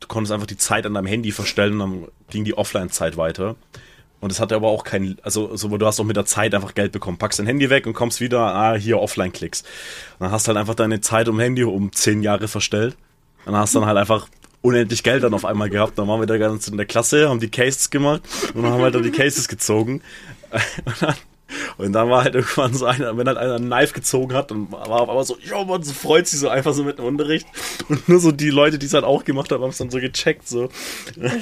du 0.00 0.06
konntest 0.08 0.32
einfach 0.32 0.46
die 0.46 0.56
Zeit 0.56 0.86
an 0.86 0.94
deinem 0.94 1.06
Handy 1.06 1.32
verstellen 1.32 1.80
und 1.80 2.02
dann 2.02 2.08
ging 2.30 2.44
die 2.44 2.56
Offline-Zeit 2.56 3.16
weiter. 3.16 3.56
Und 4.20 4.32
es 4.32 4.40
hatte 4.40 4.56
aber 4.56 4.68
auch 4.68 4.82
kein, 4.82 5.16
also 5.22 5.54
so, 5.56 5.76
du 5.76 5.86
hast 5.86 6.00
auch 6.00 6.04
mit 6.04 6.16
der 6.16 6.24
Zeit 6.24 6.54
einfach 6.54 6.74
Geld 6.74 6.90
bekommen. 6.90 7.18
Packst 7.18 7.38
dein 7.38 7.46
Handy 7.46 7.70
weg 7.70 7.86
und 7.86 7.92
kommst 7.92 8.20
wieder, 8.20 8.40
ah, 8.40 8.74
hier 8.74 8.98
Offline-Klicks. 8.98 9.62
Dann 10.18 10.32
hast 10.32 10.46
du 10.46 10.48
halt 10.48 10.58
einfach 10.58 10.74
deine 10.74 11.00
Zeit 11.00 11.28
um 11.28 11.38
Handy 11.38 11.62
um 11.62 11.92
zehn 11.92 12.22
Jahre 12.22 12.48
verstellt. 12.48 12.96
Und 13.44 13.52
dann 13.52 13.60
hast 13.60 13.74
dann 13.74 13.86
halt 13.86 13.96
einfach 13.96 14.28
unendlich 14.60 15.04
Geld 15.04 15.22
dann 15.22 15.34
auf 15.34 15.44
einmal 15.44 15.70
gehabt. 15.70 15.98
Dann 15.98 16.08
waren 16.08 16.20
wir 16.20 16.26
da 16.26 16.36
ganz 16.36 16.66
in 16.66 16.76
der 16.76 16.86
Klasse, 16.86 17.28
haben 17.28 17.40
die 17.40 17.50
Cases 17.50 17.90
gemacht 17.90 18.22
und 18.54 18.62
dann 18.62 18.72
haben 18.72 18.78
wir 18.78 18.84
halt 18.84 18.94
dann 18.96 19.04
die 19.04 19.12
Cases 19.12 19.46
gezogen. 19.48 20.02
Und 20.90 21.02
dann, 21.02 21.14
und 21.78 21.92
dann 21.92 22.10
war 22.10 22.24
halt 22.24 22.34
irgendwann 22.34 22.74
so 22.74 22.84
einer, 22.86 23.16
wenn 23.16 23.26
halt 23.26 23.38
einer 23.38 23.54
ein 23.56 23.66
Knife 23.66 23.94
gezogen 23.94 24.34
hat, 24.34 24.50
dann 24.50 24.70
war 24.70 24.88
auf 25.02 25.08
einmal 25.08 25.24
so, 25.24 25.36
ja 25.42 25.64
man, 25.64 25.82
so 25.82 25.92
freut 25.92 26.26
sich 26.26 26.40
so 26.40 26.48
einfach 26.48 26.74
so 26.74 26.84
mit 26.84 26.98
dem 26.98 27.04
Unterricht. 27.06 27.46
Und 27.88 28.08
nur 28.08 28.20
so 28.20 28.32
die 28.32 28.50
Leute, 28.50 28.78
die 28.78 28.86
es 28.86 28.94
halt 28.94 29.04
auch 29.04 29.24
gemacht 29.24 29.50
haben, 29.52 29.62
haben 29.62 29.70
es 29.70 29.78
dann 29.78 29.90
so 29.90 29.98
gecheckt, 29.98 30.48
so. 30.48 30.68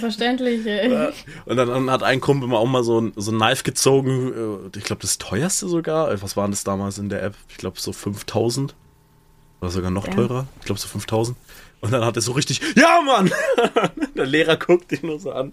Verständlich, 0.00 0.64
ey. 0.66 1.12
Und 1.46 1.56
dann, 1.56 1.68
dann 1.68 1.90
hat 1.90 2.02
ein 2.02 2.20
Kumpel 2.20 2.48
mal 2.48 2.56
auch 2.58 2.66
mal 2.66 2.84
so 2.84 3.00
ein, 3.00 3.12
so 3.16 3.32
ein 3.32 3.38
Knife 3.38 3.64
gezogen, 3.64 4.32
äh, 4.72 4.78
ich 4.78 4.84
glaube 4.84 5.02
das 5.02 5.18
teuerste 5.18 5.68
sogar, 5.68 6.12
Äh, 6.12 6.22
was 6.22 6.36
waren 6.36 6.50
das 6.50 6.64
damals 6.64 6.98
in 6.98 7.08
der 7.08 7.22
App? 7.22 7.34
Ich 7.48 7.56
glaube 7.56 7.80
so 7.80 7.92
5000 7.92 8.74
oder 9.60 9.70
sogar 9.70 9.90
noch 9.90 10.06
Ja. 10.06 10.14
teurer, 10.14 10.46
ich 10.60 10.66
glaube 10.66 10.80
so 10.80 10.86
5000. 10.88 11.36
Und 11.80 11.92
dann 11.92 12.04
hat 12.04 12.16
er 12.16 12.22
so 12.22 12.32
richtig, 12.32 12.60
ja 12.76 13.00
Mann! 13.04 13.30
der 14.16 14.26
Lehrer 14.26 14.56
guckt 14.56 14.92
ihn 14.92 15.00
nur 15.02 15.18
so 15.20 15.32
an. 15.32 15.52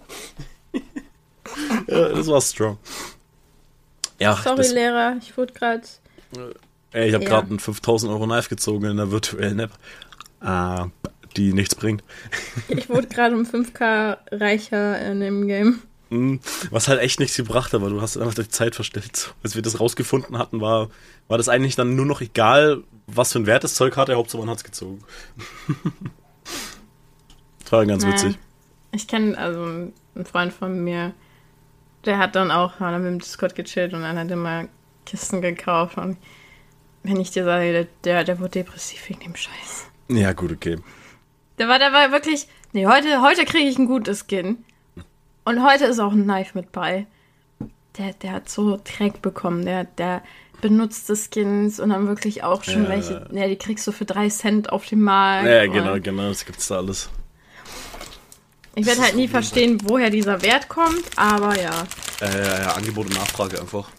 ja, 1.88 2.10
das 2.10 2.28
war 2.28 2.42
strong. 2.42 2.78
Ja, 4.20 4.36
Sorry, 4.36 4.58
das, 4.58 4.72
Lehrer, 4.72 5.18
ich 5.20 5.36
wurde 5.38 5.54
gerade. 5.54 5.84
ey, 6.92 7.08
ich 7.10 7.14
habe 7.14 7.24
Ja. 7.24 7.30
gerade 7.30 7.50
einen 7.50 7.60
5000 7.60 8.12
Euro 8.12 8.26
Knife 8.26 8.50
gezogen 8.50 8.86
in 8.86 8.92
einer 8.92 9.12
virtuellen 9.12 9.60
App, 9.60 9.72
äh, 10.42 10.86
die 11.36 11.54
nichts 11.54 11.76
bringt. 11.76 12.04
Ich 12.70 12.90
wurde 12.90 13.08
gerade 13.08 13.36
um 13.36 13.44
5k 13.46 14.18
reicher 14.32 15.00
in 15.12 15.20
dem 15.20 15.48
Game. 15.48 15.82
Mm, 16.10 16.36
Was 16.70 16.88
halt 16.88 17.00
echt 17.02 17.20
nichts 17.20 17.36
gebracht 17.36 17.74
hat, 17.74 17.82
weil 17.82 17.90
du 17.90 18.02
hast 18.02 18.18
einfach 18.18 18.36
die 18.36 18.48
Zeit 18.48 18.76
verstellt. 18.76 19.34
Als 19.44 19.56
wir 19.56 19.62
das 19.64 19.80
rausgefunden 19.80 20.38
hatten, 20.38 20.62
war, 20.62 20.90
war 21.28 21.38
das 21.40 21.50
eigentlich 21.50 21.76
dann 21.76 21.96
nur 21.96 22.06
noch 22.06 22.22
egal, 22.22 22.84
was 23.08 23.32
für 23.34 23.40
ein 23.40 23.48
Wert 23.48 23.64
das 23.64 23.74
Zeug 23.74 23.98
hatte, 23.98 24.16
Hauptsache 24.16 24.40
man 24.42 24.50
hat's 24.52 24.64
gezogen. 24.64 25.04
das 27.64 27.72
war 27.72 27.86
ganz 27.86 28.04
Naja. 28.04 28.14
witzig. 28.16 28.38
Ich 28.92 29.08
kenne 29.08 29.36
also 29.38 29.64
einen 29.64 29.94
Freund 30.26 30.54
von 30.54 30.84
mir, 30.84 31.14
der 32.06 32.18
hat 32.18 32.36
dann 32.36 32.52
auch 32.52 32.80
mal 32.80 32.98
mit 33.00 33.12
dem 33.12 33.20
Discord 33.20 33.56
gechillt 33.56 33.94
und 33.94 34.02
dann 34.02 34.18
hat 34.18 34.30
er 34.30 34.36
mal 34.36 34.68
Kisten 35.06 35.42
gekauft. 35.42 35.98
Und 35.98 36.18
wenn 37.04 37.20
ich 37.20 37.32
dir 37.32 37.44
sage, 37.46 37.88
der, 38.04 38.24
der, 38.24 38.40
wurde 38.40 38.52
depressiv 38.52 39.10
wegen 39.10 39.22
dem 39.22 39.36
Scheiß. 39.36 39.88
Ja, 40.10 40.34
gut, 40.34 40.52
okay. 40.52 40.78
Der 41.58 41.68
war, 41.68 41.80
der 41.80 41.94
war 41.94 42.12
wirklich, 42.12 42.48
nee, 42.72 42.88
heute, 42.88 43.22
heute 43.22 43.46
kriege 43.46 43.68
ich 43.68 43.78
ein 43.78 43.88
gutes 43.88 44.26
Skin. 44.28 44.64
Und 45.46 45.64
heute 45.64 45.86
ist 45.86 46.00
auch 46.00 46.14
ein 46.14 46.24
Knife 46.24 46.58
mit 46.58 46.72
bei. 46.72 47.06
Der, 47.98 48.14
der 48.14 48.32
hat 48.32 48.50
so 48.50 48.80
Dreck 48.84 49.22
bekommen. 49.22 49.66
Der, 49.66 49.84
der 49.84 50.24
benutzte 50.62 51.16
Skins 51.16 51.82
und 51.82 51.90
dann 51.90 52.08
wirklich 52.08 52.44
auch 52.44 52.64
schon 52.64 52.84
Ja. 52.84 52.90
welche, 52.90 53.28
ja, 53.32 53.48
die 53.48 53.58
kriegst 53.58 53.86
du 53.86 53.92
für 53.92 54.06
drei 54.06 54.30
Cent 54.30 54.72
auf 54.72 54.86
dem 54.86 55.02
Markt. 55.02 55.46
Ja, 55.46 55.68
genau, 55.68 56.00
genau, 56.00 56.30
das 56.30 56.46
gibt's 56.46 56.70
da 56.70 56.78
alles. 56.78 57.10
Ich 58.76 58.86
werde 58.86 59.02
halt 59.02 59.16
nie 59.16 59.28
verstehen, 59.28 59.80
woher 59.84 60.10
dieser 60.10 60.42
Wert 60.42 60.68
kommt, 60.68 61.04
aber 61.16 61.60
ja. 61.62 61.84
Äh, 62.22 62.26
ja, 62.46 62.60
ja, 62.62 62.72
Angebot 62.74 63.06
und 63.08 63.14
Nachfrage 63.16 63.60
einfach. 63.60 63.90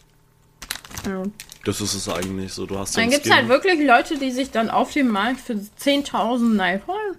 ja. 1.07 1.23
Das 1.65 1.81
ist 1.81 1.95
es 1.95 2.09
eigentlich 2.11 2.53
so. 2.53 2.67
Du 2.67 2.79
hast 2.79 2.95
Dann 2.95 3.09
gibt 3.09 3.25
es 3.25 3.33
halt 3.33 3.49
wirklich 3.49 3.81
Leute, 3.87 4.19
die 4.19 4.31
sich 4.31 4.51
dann 4.51 4.69
auf 4.69 4.93
dem 4.93 5.09
Markt 5.09 5.41
für 5.41 5.55
10.000 5.55 6.53
Knife 6.57 6.87
holen. 6.87 7.17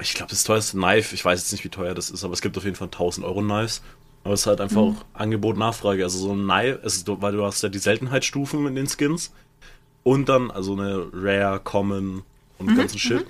Ich 0.00 0.14
glaube, 0.14 0.30
das 0.30 0.42
teuerste 0.44 0.78
Knife, 0.78 1.14
ich 1.14 1.22
weiß 1.22 1.38
jetzt 1.40 1.52
nicht, 1.52 1.64
wie 1.64 1.68
teuer 1.68 1.92
das 1.94 2.08
ist, 2.08 2.24
aber 2.24 2.32
es 2.32 2.40
gibt 2.40 2.56
auf 2.56 2.64
jeden 2.64 2.76
Fall 2.76 2.86
1000 2.86 3.26
Euro 3.26 3.42
Knives. 3.42 3.82
Aber 4.24 4.32
es 4.32 4.40
ist 4.40 4.46
halt 4.46 4.60
einfach 4.62 4.82
Mhm. 4.86 4.96
Angebot, 5.12 5.58
Nachfrage. 5.58 6.02
Also 6.02 6.18
so 6.18 6.32
ein 6.32 6.44
Knife, 6.44 6.80
es 6.82 6.96
ist, 6.96 7.06
weil 7.08 7.32
du 7.32 7.44
hast 7.44 7.62
ja 7.62 7.68
die 7.68 7.78
Seltenheitsstufen 7.78 8.66
in 8.66 8.74
den 8.74 8.86
Skins. 8.88 9.32
Und 10.02 10.30
dann, 10.30 10.50
also 10.50 10.72
eine 10.72 11.08
Rare, 11.12 11.60
Common 11.60 12.22
und 12.58 12.66
Mhm, 12.70 12.74
ganzen 12.76 12.98
Shit. 12.98 13.26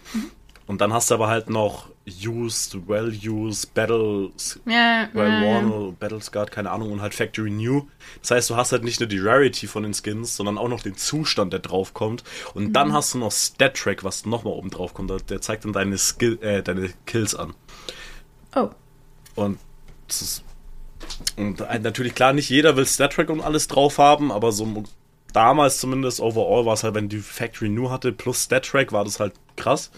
Und 0.69 0.81
dann 0.81 0.93
hast 0.93 1.11
du 1.11 1.15
aber 1.15 1.27
halt 1.29 1.51
noch 1.51 1.89
Used, 2.07 2.87
Well 2.89 3.13
Used, 3.27 3.75
Battle, 3.75 4.31
Ja, 4.67 5.09
Well 5.15 5.33
ja, 5.33 5.41
Worn, 5.41 5.71
ja. 5.71 5.75
oder 5.77 5.93
Battle 5.93 6.21
Scarred, 6.21 6.51
keine 6.53 6.71
Ahnung, 6.71 6.93
und 6.93 7.01
halt 7.03 7.15
Factory 7.15 7.51
New. 7.51 7.87
Das 8.21 8.31
heißt, 8.31 8.51
du 8.51 8.57
hast 8.57 8.71
halt 8.73 8.85
nicht 8.85 9.01
nur 9.01 9.09
die 9.09 9.19
Rarity 9.19 9.67
von 9.67 9.83
den 9.83 9.95
Skins, 9.95 10.37
sondern 10.37 10.59
auch 10.59 10.69
noch 10.69 10.83
den 10.83 10.97
Zustand, 10.97 11.53
der 11.55 11.61
drauf 11.61 11.95
kommt. 11.95 12.23
Und 12.55 12.69
Mhm. 12.69 12.73
dann 12.75 12.93
hast 12.93 13.15
du 13.15 13.19
noch 13.19 13.33
Stat 13.33 13.75
Track, 13.77 14.05
was 14.05 14.27
nochmal 14.27 14.53
oben 14.53 14.71
drauf 14.71 14.95
kommt. 14.95 15.11
Der- 15.31 15.41
zeigt 15.41 15.65
dann 15.65 15.73
deine 15.73 15.97
Skill, 15.99 16.39
äh, 16.43 16.63
deine 16.63 16.91
Kills 17.07 17.35
an. 17.35 17.55
Oh, 18.55 18.69
Und 19.35 19.59
das 20.07 20.23
ist 20.23 20.45
und 21.37 21.61
äh, 21.63 21.79
natürlich 21.79 22.15
klar, 22.15 22.33
nicht 22.33 22.51
jeder 22.51 22.77
will 22.77 22.85
Stat 22.87 23.13
Track 23.15 23.31
und 23.31 23.41
alles 23.41 23.69
drauf 23.69 23.99
haben, 23.99 24.31
aber 24.31 24.53
so 24.53 24.85
damals 25.33 25.79
zumindest 25.79 26.21
overall 26.21 26.67
war 26.67 26.75
es 26.75 26.83
halt, 26.85 26.95
wenn 26.95 27.09
die 27.09 27.21
Factory 27.21 27.69
New 27.69 27.91
hatte 27.91 28.13
plus 28.13 28.45
Stat 28.45 28.67
Track, 28.67 28.93
war 28.93 29.05
das 29.05 29.21
halt 29.21 29.33
krass. 29.57 29.91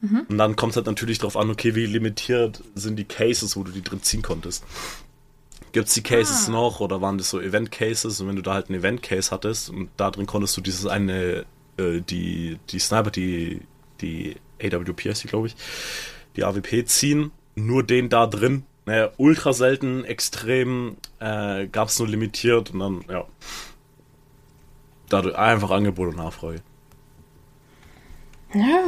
Und 0.00 0.38
dann 0.38 0.54
kommt 0.54 0.70
es 0.72 0.76
halt 0.76 0.86
natürlich 0.86 1.18
drauf 1.18 1.36
an, 1.36 1.50
okay, 1.50 1.74
wie 1.74 1.86
limitiert 1.86 2.62
sind 2.76 2.96
die 2.96 3.04
Cases, 3.04 3.56
wo 3.56 3.64
du 3.64 3.72
die 3.72 3.82
drin 3.82 4.02
ziehen 4.02 4.22
konntest. 4.22 4.64
Gibt's 5.72 5.94
die 5.94 6.02
Cases 6.02 6.48
Ah. 6.48 6.52
noch 6.52 6.80
oder 6.80 7.00
waren 7.00 7.18
das 7.18 7.30
so 7.30 7.40
Event 7.40 7.72
Cases? 7.72 8.20
Und 8.20 8.28
wenn 8.28 8.36
du 8.36 8.42
da 8.42 8.54
halt 8.54 8.68
einen 8.68 8.78
Event 8.78 9.02
Case 9.02 9.30
hattest 9.32 9.70
und 9.70 9.90
da 9.96 10.10
drin 10.10 10.26
konntest 10.26 10.56
du 10.56 10.60
dieses 10.60 10.86
eine, 10.86 11.44
äh, 11.78 12.00
die, 12.00 12.58
die 12.70 12.78
Sniper, 12.78 13.10
die, 13.10 13.60
die 14.00 14.36
AWPS, 14.62 15.24
glaube 15.24 15.48
ich, 15.48 15.56
die 16.36 16.44
AWP 16.44 16.84
ziehen, 16.86 17.32
nur 17.56 17.82
den 17.82 18.08
da 18.08 18.26
drin. 18.28 18.64
Naja, 18.86 19.10
ultra 19.18 19.52
selten, 19.52 20.04
extrem, 20.04 20.96
äh, 21.18 21.66
gab's 21.66 21.98
nur 21.98 22.08
limitiert 22.08 22.70
und 22.70 22.78
dann, 22.78 23.04
ja. 23.10 23.26
Dadurch 25.08 25.36
einfach 25.36 25.70
Angebot 25.70 26.08
und 26.10 26.16
Nachfrage. 26.16 26.62
ja. 28.54 28.84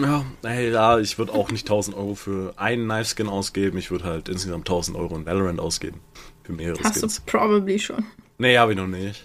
Ja, 0.00 0.24
ey, 0.42 0.70
ja, 0.70 0.98
ich 0.98 1.18
würde 1.18 1.32
auch 1.32 1.50
nicht 1.50 1.66
1000 1.66 1.96
Euro 1.96 2.14
für 2.14 2.54
einen 2.56 2.84
Knife-Skin 2.84 3.28
ausgeben. 3.28 3.78
Ich 3.78 3.90
würde 3.90 4.04
halt 4.04 4.28
insgesamt 4.28 4.68
1000 4.68 4.96
Euro 4.96 5.16
in 5.16 5.26
Valorant 5.26 5.58
ausgeben. 5.58 6.00
Für 6.44 6.52
mehrere 6.52 6.78
Hast 6.84 6.96
du 6.96 7.00
Skins. 7.00 7.20
probably 7.20 7.78
schon. 7.80 8.04
Nee, 8.38 8.56
habe 8.58 8.72
ich 8.72 8.78
noch 8.78 8.86
nicht. 8.86 9.24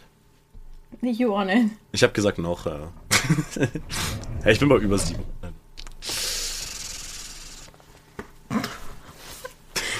Nicht 1.01 1.19
Johannes. 1.19 1.69
Ich 1.91 2.01
habe 2.01 2.13
gesagt 2.13 2.39
noch, 2.39 2.65
ja. 2.65 2.91
hey, 4.43 4.53
ich 4.53 4.59
bin 4.59 4.67
mal 4.67 4.81
über 4.81 4.97
7. 4.97 5.21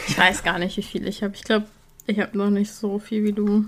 Ich 0.07 0.17
weiß 0.17 0.43
gar 0.43 0.57
nicht, 0.57 0.75
wie 0.77 0.83
viel 0.83 1.07
ich 1.07 1.21
habe. 1.21 1.35
Ich 1.35 1.43
glaube, 1.43 1.67
ich 2.07 2.19
habe 2.19 2.37
noch 2.37 2.49
nicht 2.49 2.71
so 2.71 2.97
viel 2.99 3.23
wie 3.23 3.33
du. 3.33 3.65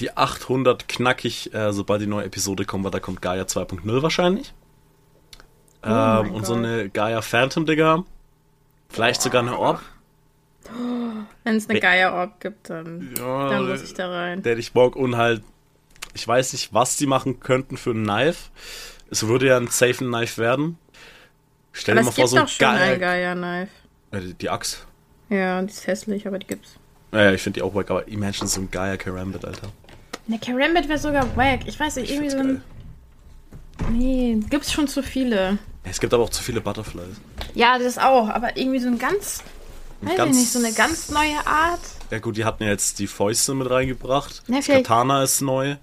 Die 0.00 0.16
800 0.16 0.88
knackig, 0.88 1.54
äh, 1.54 1.72
sobald 1.72 2.02
die 2.02 2.06
neue 2.06 2.24
Episode 2.24 2.64
kommt, 2.64 2.84
weil 2.84 2.90
da 2.90 2.98
kommt 3.00 3.22
Gaia 3.22 3.44
2.0 3.44 4.02
wahrscheinlich. 4.02 4.52
Oh 5.84 5.88
ähm, 5.88 6.32
und 6.34 6.46
so 6.46 6.54
eine 6.54 6.88
Gaia 6.90 7.22
Phantom, 7.22 7.66
Digga. 7.66 8.04
Vielleicht 8.88 9.22
sogar 9.22 9.42
eine 9.42 9.58
Orb. 9.58 9.80
Wenn 11.44 11.56
es 11.56 11.64
eine 11.68 11.74
Nee. 11.74 11.80
Geier-Orb 11.80 12.40
gibt, 12.40 12.70
dann, 12.70 13.12
Ja, 13.18 13.48
dann 13.50 13.68
muss 13.68 13.82
ich 13.82 13.94
da 13.94 14.08
rein. 14.10 14.42
der 14.42 14.56
ich 14.58 14.72
Bock 14.72 14.94
und 14.94 15.16
halt, 15.16 15.42
ich 16.14 16.26
weiß 16.26 16.52
nicht, 16.52 16.72
was 16.72 16.96
die 16.96 17.06
machen 17.06 17.40
könnten 17.40 17.76
für 17.76 17.90
ein 17.90 18.04
Knife. 18.04 18.50
Es 19.10 19.26
würde 19.26 19.46
ja 19.48 19.56
ein 19.56 19.66
safe 19.66 19.94
Knife 20.04 20.40
werden. 20.40 20.78
Stell 21.72 21.94
Aber 21.98 22.02
dir 22.02 22.06
mal 22.06 22.12
vor, 22.12 22.28
so 22.28 22.36
ein 22.36 22.46
Gaia. 22.58 22.96
Geier-Knife. 22.96 23.72
Äh, 24.12 24.20
die- 24.20 24.34
die 24.34 24.50
Axt. 24.50 24.86
Ja, 25.30 25.60
die 25.62 25.68
ist 25.70 25.86
hässlich, 25.86 26.26
aber 26.26 26.38
die 26.38 26.46
gibt's. 26.46 26.76
Ja, 27.12 27.22
ja, 27.24 27.32
ich 27.32 27.42
finde 27.42 27.58
die 27.58 27.62
auch 27.62 27.74
wack, 27.74 27.90
aber 27.90 28.06
imagine 28.08 28.46
so 28.46 28.60
ein 28.60 28.70
Gaia 28.70 28.96
Karambit, 28.96 29.44
Alter. 29.44 29.68
Eine 30.28 30.38
Karambit 30.38 30.88
wäre 30.88 30.98
sogar 30.98 31.34
wack. 31.36 31.60
Ich 31.66 31.78
weiß 31.80 31.96
nicht, 31.96 32.04
Ich 32.10 32.12
irgendwie 32.16 32.30
so 32.30 32.36
geil. 32.36 32.62
ein. 33.88 33.98
Nee, 33.98 34.38
gibt's 34.48 34.72
schon 34.72 34.86
zu 34.86 35.02
viele. 35.02 35.58
Es 35.84 36.00
gibt 36.00 36.14
aber 36.14 36.22
auch 36.22 36.30
zu 36.30 36.42
viele 36.42 36.60
Butterflies. 36.60 37.20
Ja, 37.54 37.78
das 37.78 37.98
auch, 37.98 38.28
aber 38.28 38.56
irgendwie 38.56 38.78
so 38.78 38.88
ein 38.88 38.98
ganz. 38.98 39.42
Weiß 40.00 40.16
ganz- 40.16 40.36
ich 40.36 40.42
nicht, 40.42 40.52
so 40.52 40.58
eine 40.58 40.72
ganz 40.72 41.10
neue 41.10 41.46
Art. 41.46 41.80
Ja 42.10 42.18
gut, 42.18 42.36
die 42.36 42.44
hatten 42.44 42.62
ja 42.64 42.70
jetzt 42.70 42.98
die 42.98 43.06
Fäuste 43.06 43.54
mit 43.54 43.70
reingebracht. 43.70 44.42
Ja, 44.48 44.60
Katana 44.60 45.22
ist 45.22 45.40
neu. 45.40 45.76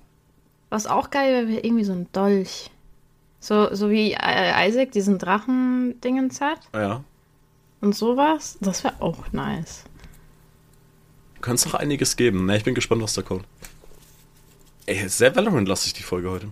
Was 0.69 0.88
auch 0.88 1.09
geil 1.09 1.33
wäre, 1.33 1.47
wäre 1.47 1.59
irgendwie 1.62 1.83
so 1.85 1.93
ein 1.93 2.07
Dolch. 2.12 2.69
So, 3.39 3.73
so 3.73 3.89
wie 3.89 4.13
äh, 4.13 4.67
Isaac 4.69 4.91
diesen 4.91 5.17
Drachen-Dingens 5.17 6.41
hat. 6.41 6.59
Ja. 6.73 7.03
Und 7.81 7.95
sowas. 7.95 8.57
Das 8.59 8.83
wäre 8.83 9.01
auch 9.01 9.31
nice. 9.31 9.85
Könnte 11.41 11.55
es 11.55 11.65
noch 11.65 11.79
einiges 11.79 12.17
geben. 12.17 12.45
Ne, 12.45 12.57
ich 12.57 12.63
bin 12.65 12.75
gespannt, 12.75 13.01
was 13.01 13.13
da 13.13 13.21
kommt. 13.21 13.45
Ey, 14.85 15.07
sehr 15.07 15.35
Valorant-lastig 15.35 15.93
die 15.93 16.03
Folge 16.03 16.29
heute. 16.29 16.47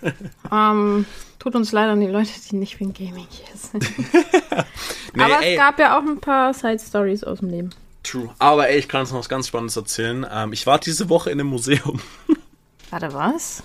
ähm, 0.52 1.04
tut 1.42 1.56
uns 1.56 1.72
leider 1.72 1.90
an 1.92 2.00
die 2.00 2.06
Leute, 2.06 2.30
die 2.48 2.54
nicht 2.56 2.78
wegen 2.78 2.92
Gaming 2.92 3.26
hier 3.28 3.56
sind. 3.56 3.82
nee, 5.14 5.22
Aber 5.22 5.42
ey. 5.42 5.54
es 5.54 5.58
gab 5.58 5.78
ja 5.80 5.98
auch 5.98 6.02
ein 6.02 6.20
paar 6.20 6.54
Side-Stories 6.54 7.24
aus 7.24 7.40
dem 7.40 7.50
Leben. 7.50 7.70
True. 8.04 8.30
Aber 8.38 8.68
ey, 8.68 8.78
ich 8.78 8.88
kann 8.88 9.00
uns 9.00 9.10
noch 9.10 9.18
was 9.18 9.28
ganz 9.28 9.48
Spannendes 9.48 9.76
erzählen. 9.76 10.24
Ähm, 10.30 10.52
ich 10.52 10.66
war 10.68 10.78
diese 10.78 11.08
Woche 11.08 11.30
in 11.30 11.40
einem 11.40 11.48
Museum. 11.48 12.00
Warte, 12.90 13.12
was? 13.12 13.64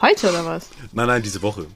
Heute 0.00 0.30
oder 0.30 0.44
was? 0.44 0.68
Nein, 0.92 1.06
nein, 1.06 1.22
diese 1.22 1.42
Woche. 1.42 1.66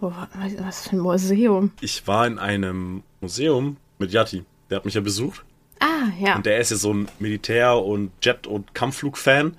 Oh, 0.00 0.10
was 0.58 0.88
für 0.88 0.96
ein 0.96 1.00
Museum? 1.00 1.72
Ich 1.82 2.06
war 2.06 2.26
in 2.26 2.38
einem 2.38 3.02
Museum 3.20 3.76
mit 3.98 4.10
Yati. 4.10 4.44
Der 4.70 4.76
hat 4.76 4.84
mich 4.86 4.94
ja 4.94 5.02
besucht. 5.02 5.44
Ah, 5.80 6.08
ja. 6.18 6.36
Und 6.36 6.46
der 6.46 6.58
ist 6.58 6.70
ja 6.70 6.78
so 6.78 6.94
ein 6.94 7.08
Militär- 7.18 7.84
und 7.84 8.10
Jet- 8.22 8.46
und 8.46 8.74
Kampfflug-Fan. 8.74 9.54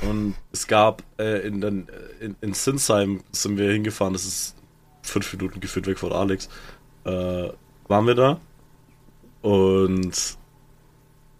Und 0.00 0.34
es 0.52 0.66
gab 0.66 1.02
äh, 1.18 1.46
in, 1.46 1.60
den, 1.60 1.88
in, 2.20 2.36
in 2.40 2.54
Sinsheim 2.54 3.22
sind 3.30 3.56
wir 3.56 3.70
hingefahren, 3.70 4.12
das 4.12 4.24
ist 4.24 4.56
fünf 5.02 5.32
Minuten 5.32 5.60
geführt 5.60 5.86
weg 5.86 5.98
von 5.98 6.12
Alex. 6.12 6.48
Äh, 7.04 7.48
waren 7.88 8.06
wir 8.06 8.14
da. 8.14 8.40
Und 9.42 10.36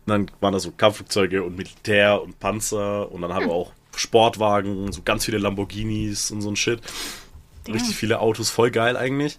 dann 0.06 0.30
waren 0.40 0.52
da 0.52 0.58
so 0.58 0.72
Kampfflugzeuge 0.72 1.42
und 1.42 1.56
Militär 1.56 2.20
und 2.22 2.38
Panzer 2.40 3.10
und 3.10 3.22
dann 3.22 3.32
haben 3.32 3.46
wir 3.46 3.52
hm. 3.52 3.60
auch 3.60 3.72
Sportwagen, 3.94 4.90
so 4.92 5.02
ganz 5.02 5.24
viele 5.24 5.38
Lamborghinis 5.38 6.30
und 6.30 6.42
so 6.42 6.50
ein 6.50 6.56
Shit. 6.56 6.80
Ja. 7.66 7.74
Richtig 7.74 7.94
viele 7.94 8.20
Autos, 8.20 8.50
voll 8.50 8.70
geil 8.70 8.96
eigentlich. 8.96 9.38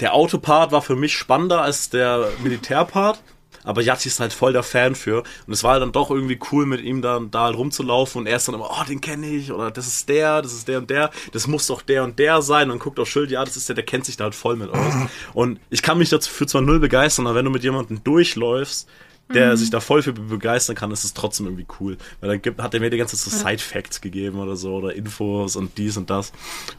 Der 0.00 0.14
Autopart 0.14 0.72
war 0.72 0.82
für 0.82 0.96
mich 0.96 1.14
spannender 1.14 1.60
als 1.60 1.90
der 1.90 2.28
Militärpart 2.42 3.22
aber 3.64 3.82
Yatsi 3.82 4.08
ist 4.08 4.20
halt 4.20 4.32
voll 4.32 4.52
der 4.52 4.62
Fan 4.62 4.94
für. 4.94 5.22
Und 5.46 5.52
es 5.52 5.62
war 5.64 5.78
dann 5.78 5.92
doch 5.92 6.10
irgendwie 6.10 6.38
cool, 6.50 6.66
mit 6.66 6.80
ihm 6.80 7.02
dann 7.02 7.30
da 7.30 7.44
halt 7.44 7.56
rumzulaufen 7.56 8.20
und 8.20 8.26
er 8.26 8.36
ist 8.36 8.48
dann 8.48 8.54
immer, 8.54 8.70
oh, 8.70 8.84
den 8.88 9.00
kenne 9.00 9.26
ich, 9.26 9.52
oder 9.52 9.70
das 9.70 9.86
ist 9.86 10.08
der, 10.08 10.42
das 10.42 10.52
ist 10.52 10.68
der 10.68 10.78
und 10.78 10.90
der, 10.90 11.10
das 11.32 11.46
muss 11.46 11.66
doch 11.66 11.82
der 11.82 12.04
und 12.04 12.18
der 12.18 12.42
sein. 12.42 12.70
Und 12.70 12.78
guckt 12.78 12.98
auf 12.98 13.08
Schild, 13.08 13.30
ja, 13.30 13.44
das 13.44 13.56
ist 13.56 13.68
der, 13.68 13.76
der 13.76 13.84
kennt 13.84 14.04
sich 14.04 14.16
da 14.16 14.24
halt 14.24 14.34
voll 14.34 14.56
mit 14.56 14.70
aus. 14.70 14.94
Und 15.34 15.60
ich 15.70 15.82
kann 15.82 15.98
mich 15.98 16.10
dafür 16.10 16.46
zwar 16.46 16.60
null 16.60 16.78
begeistern, 16.78 17.26
aber 17.26 17.36
wenn 17.36 17.44
du 17.44 17.50
mit 17.50 17.62
jemandem 17.62 18.02
durchläufst, 18.04 18.88
der 19.32 19.52
mhm. 19.52 19.56
sich 19.56 19.70
da 19.70 19.80
voll 19.80 20.02
für 20.02 20.12
begeistern 20.12 20.76
kann, 20.76 20.90
ist 20.90 21.04
es 21.04 21.14
trotzdem 21.14 21.46
irgendwie 21.46 21.66
cool. 21.80 21.96
Weil 22.20 22.30
dann 22.30 22.42
gibt, 22.42 22.60
hat 22.60 22.74
er 22.74 22.80
mir 22.80 22.90
die 22.90 22.98
ganze 22.98 23.16
Zeit 23.16 23.32
so 23.32 23.38
Side-Facts 23.38 24.00
gegeben 24.00 24.38
oder 24.38 24.56
so, 24.56 24.76
oder 24.76 24.94
Infos 24.94 25.56
und 25.56 25.78
dies 25.78 25.96
und 25.96 26.10
das. 26.10 26.32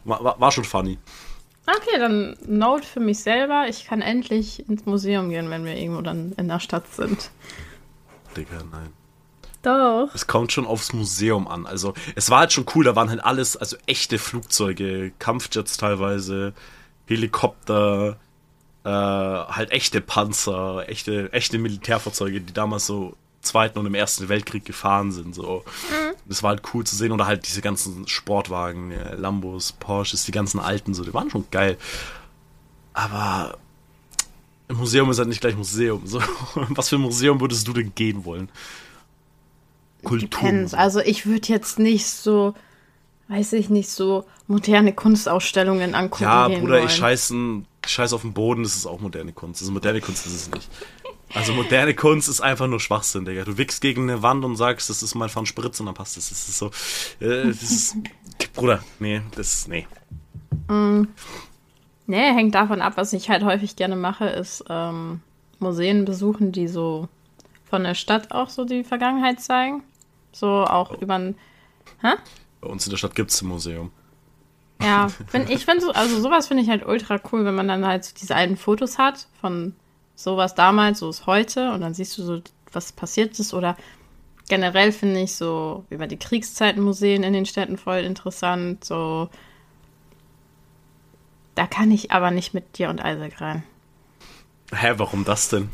War, 0.04 0.24
war, 0.24 0.40
war 0.40 0.52
schon 0.52 0.64
funny. 0.64 0.98
Okay, 1.66 1.98
dann 1.98 2.36
Note 2.46 2.86
für 2.86 3.00
mich 3.00 3.20
selber. 3.20 3.68
Ich 3.70 3.86
kann 3.86 4.02
endlich 4.02 4.68
ins 4.68 4.86
Museum 4.86 5.30
gehen, 5.30 5.50
wenn 5.50 5.64
wir 5.64 5.78
irgendwo 5.78 6.02
dann 6.02 6.34
in 6.34 6.48
der 6.50 6.60
Stadt 6.60 6.88
sind. 6.94 7.32
Digga, 8.36 8.64
nein. 8.72 8.92
Doch. 9.62 10.10
Es 10.14 10.28
kommt 10.28 10.52
schon 10.52 10.68
aufs 10.68 10.92
Museum 10.92 11.48
an. 11.48 11.66
Also, 11.66 11.94
es 12.16 12.30
war 12.30 12.40
halt 12.40 12.52
schon 12.52 12.66
cool, 12.76 12.84
da 12.84 12.98
waren 12.98 13.10
halt 13.10 13.24
alles, 13.24 13.56
also 13.56 13.78
echte 13.86 14.20
Flugzeuge, 14.20 15.14
Kampfjets 15.20 15.78
teilweise, 15.78 16.54
Helikopter, 17.08 18.18
äh, 18.84 18.90
halt 18.90 19.72
echte 19.72 20.02
Panzer, 20.02 20.90
echte, 20.90 21.32
echte 21.32 21.60
Militärfahrzeuge, 21.60 22.42
die 22.42 22.54
damals 22.54 22.86
so 22.86 23.16
Zweiten 23.44 23.78
und 23.78 23.86
im 23.86 23.94
Ersten 23.94 24.30
Weltkrieg 24.30 24.66
gefahren 24.66 25.12
sind. 25.12 25.36
So. 25.36 25.64
Mhm. 25.90 26.16
Das 26.26 26.42
war 26.44 26.50
halt 26.50 26.64
cool 26.74 26.86
zu 26.86 26.96
sehen. 26.96 27.12
Oder 27.12 27.28
halt 27.28 27.48
diese 27.48 27.62
ganzen 27.62 28.08
Sportwagen, 28.08 28.92
ja, 28.92 29.14
Lambos, 29.14 29.74
Porsches, 29.74 30.26
die 30.26 30.32
ganzen 30.32 30.60
alten, 30.60 30.94
so, 30.94 31.04
die 31.04 31.14
waren 31.14 31.30
schon 31.30 31.46
geil. 31.52 31.78
Aber 32.94 33.58
ein 34.70 34.78
Museum 34.78 35.10
ist 35.12 35.20
halt 35.20 35.30
nicht 35.30 35.42
gleich 35.42 35.56
Museum. 35.56 36.02
So, 36.06 36.22
was 36.56 36.90
für 36.90 36.96
ein 36.96 37.02
Museum 37.02 37.40
würdest 37.42 37.68
du 37.68 37.74
denn 37.74 37.94
gehen 37.94 38.26
wollen? 38.26 38.50
Kultur. 40.04 40.68
Also 40.74 41.00
ich 41.00 41.26
würde 41.26 41.48
jetzt 41.48 41.80
nicht 41.80 42.08
so, 42.08 42.56
weiß 43.30 43.54
ich 43.54 43.70
nicht, 43.70 43.90
so 43.90 44.26
moderne 44.48 44.94
Kunstausstellungen 44.94 45.96
angucken. 45.96 46.24
Ja, 46.24 46.48
Bruder, 46.48 46.74
wollen. 46.74 46.86
ich 46.86 46.96
scheiße, 46.96 47.64
scheiß 47.86 48.14
auf 48.14 48.22
den 48.22 48.34
Boden, 48.34 48.64
das 48.64 48.76
ist 48.76 48.86
auch 48.86 49.00
moderne 49.00 49.34
Kunst. 49.34 49.62
Ist 49.62 49.70
moderne 49.70 50.02
Kunst, 50.02 50.26
ist 50.26 50.34
es 50.34 50.52
nicht. 50.52 50.70
Also 51.34 51.54
moderne 51.54 51.96
Kunst 51.96 52.30
ist 52.30 52.42
einfach 52.42 52.68
nur 52.68 52.80
Schwachsinn, 52.80 53.26
Digga. 53.26 53.44
Du 53.44 53.58
wickst 53.58 53.82
gegen 53.82 54.04
eine 54.04 54.22
Wand 54.22 54.46
und 54.46 54.56
sagst, 54.56 54.90
das 54.90 55.02
ist 55.02 55.16
mal 55.16 55.30
von 55.30 55.46
Spritz 55.46 55.80
und 55.80 55.88
dann 55.88 55.96
passt 55.96 56.18
es. 56.18 56.30
Das 56.30 56.48
ist 56.48 56.58
so. 56.58 56.68
Äh, 57.20 57.48
das 57.48 57.64
ist. 57.64 57.98
Bruder, 58.54 58.84
nee, 59.00 59.22
das 59.36 59.54
ist. 59.54 59.68
Nee. 59.68 59.88
Mm. 60.68 61.08
Nee, 62.06 62.34
hängt 62.34 62.54
davon 62.54 62.82
ab, 62.82 62.94
was 62.98 63.14
ich 63.14 63.30
halt 63.30 63.44
häufig 63.44 63.76
gerne 63.76 63.96
mache, 63.96 64.26
ist 64.26 64.66
ähm, 64.70 65.22
Museen 65.60 66.06
besuchen, 66.06 66.52
die 66.52 66.68
so 66.68 67.08
von 67.64 67.84
der 67.84 67.96
Stadt 67.96 68.32
auch 68.32 68.50
so 68.50 68.66
die 68.66 68.84
Vergangenheit 68.84 69.42
zeigen. 69.42 69.84
So 70.32 70.48
auch 70.48 70.92
oh. 70.92 70.98
über 71.00 71.16
ein. 71.16 71.36
Hä? 72.02 72.14
Bei 72.62 72.68
uns 72.68 72.86
in 72.86 72.92
der 72.92 72.98
Stadt 72.98 73.16
gibt 73.16 73.32
es 73.32 73.42
ein 73.42 73.48
Museum. 73.48 73.92
Ja, 74.82 75.08
find, 75.08 75.50
ich 75.50 75.66
finde 75.66 75.82
so, 75.82 75.92
also 75.92 76.20
sowas 76.20 76.48
finde 76.48 76.64
ich 76.64 76.70
halt 76.70 76.86
ultra 76.86 77.20
cool, 77.32 77.46
wenn 77.46 77.56
man 77.56 77.68
dann 77.68 77.86
halt 77.86 78.04
so 78.04 78.14
diese 78.20 78.36
alten 78.36 78.58
Fotos 78.58 78.98
hat 78.98 79.28
von 79.40 79.76
so 80.16 80.38
was 80.38 80.56
damals, 80.56 81.00
so 81.00 81.10
ist 81.10 81.26
heute 81.26 81.72
und 81.72 81.82
dann 81.82 81.94
siehst 81.94 82.18
du 82.18 82.24
so, 82.24 82.42
was 82.72 82.92
passiert 82.92 83.40
ist 83.40 83.54
oder 83.54 83.78
generell 84.50 84.92
finde 84.92 85.22
ich 85.22 85.36
so 85.36 85.86
über 85.90 86.08
die 86.08 86.18
Kriegszeitenmuseen 86.18 87.24
in 87.24 87.34
den 87.34 87.46
Städten 87.46 87.78
voll 87.78 88.00
interessant, 88.00 88.84
so 88.84 89.30
da 91.56 91.68
kann 91.68 91.92
ich 91.92 92.12
aber 92.12 92.32
nicht 92.32 92.54
mit 92.54 92.78
dir 92.78 92.90
und 92.90 93.00
Isaac 93.00 93.40
rein. 93.40 93.64
Hä, 94.74 94.94
warum 94.98 95.24
das 95.24 95.50
denn? 95.50 95.70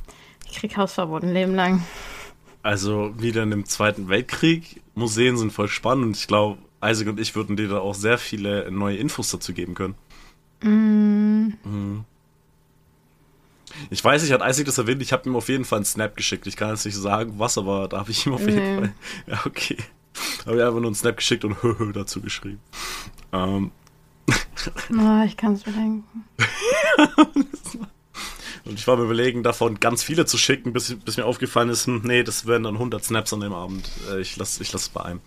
Ich 0.50 0.58
krieg 0.58 0.76
Hausverbot 0.76 1.24
ein 1.24 1.34
Leben 1.34 1.56
lang. 1.56 1.86
Also 2.64 3.14
wieder 3.20 3.44
im 3.44 3.66
Zweiten 3.66 4.10
Weltkrieg. 4.10 4.82
Museen 4.94 5.38
sind 5.38 5.54
voll 5.54 5.70
spannend 5.70 6.06
und 6.06 6.18
ich 6.18 6.28
glaube, 6.28 6.58
Isaac 6.84 7.08
und 7.08 7.20
ich 7.20 7.36
würden 7.36 7.56
dir 7.56 7.68
da 7.68 7.80
auch 7.80 7.96
sehr 7.96 8.18
viele 8.18 8.72
neue 8.72 8.98
Infos 8.98 9.30
dazu 9.32 9.54
geben 9.54 9.76
können. 9.76 9.96
Mm. 10.62 11.54
Mhm. 11.64 12.06
Ich 13.90 14.04
weiß 14.04 14.22
nicht, 14.22 14.32
hat 14.32 14.48
Isaac 14.48 14.66
das 14.66 14.78
erwähnt? 14.78 15.02
Ich 15.02 15.14
habe 15.14 15.30
ihm 15.30 15.36
auf 15.36 15.50
jeden 15.50 15.66
Fall 15.66 15.78
einen 15.78 15.86
Snap 15.86 16.16
geschickt. 16.16 16.48
Ich 16.48 16.56
kann 16.56 16.70
jetzt 16.70 16.86
nicht 16.86 16.96
sagen, 16.96 17.34
was, 17.38 17.58
aber 17.58 17.88
da 17.88 18.00
habe 18.00 18.12
ich 18.12 18.26
ihm 18.26 18.34
auf 18.34 18.42
jeden 18.42 18.56
nee. 18.56 18.76
Fall. 18.76 18.94
Ja, 19.28 19.42
okay. 19.46 19.78
Habe 20.46 20.58
ich 20.58 20.64
einfach 20.64 20.80
nur 20.80 20.88
einen 20.88 20.96
Snap 20.96 21.18
geschickt 21.18 21.46
und 21.46 21.62
Höhö 21.64 21.94
dazu 21.94 22.22
geschrieben. 22.22 22.60
Ähm. 23.32 23.72
Oh, 24.92 25.24
ich 25.26 25.38
kann 25.38 25.54
es 25.54 25.64
bedenken. 25.64 26.26
und 28.66 28.74
ich 28.74 28.88
war 28.88 28.98
mir 28.98 29.04
überlegen, 29.04 29.44
davon 29.44 29.80
ganz 29.80 30.04
viele 30.04 30.26
zu 30.26 30.38
schicken, 30.38 30.74
bis, 30.74 30.96
bis 31.00 31.18
mir 31.18 31.26
aufgefallen 31.26 31.70
ist, 31.70 31.88
hm, 31.88 32.02
nee, 32.04 32.24
das 32.24 32.46
werden 32.46 32.64
dann 32.64 32.76
100 32.76 33.04
Snaps 33.04 33.34
an 33.34 33.40
dem 33.42 33.54
Abend. 33.54 33.90
Äh, 34.12 34.20
ich 34.22 34.38
lasse 34.38 34.62
ich 34.62 34.74
lass 34.74 34.84
es 34.84 34.90
bei 34.90 35.04
einem. 35.04 35.22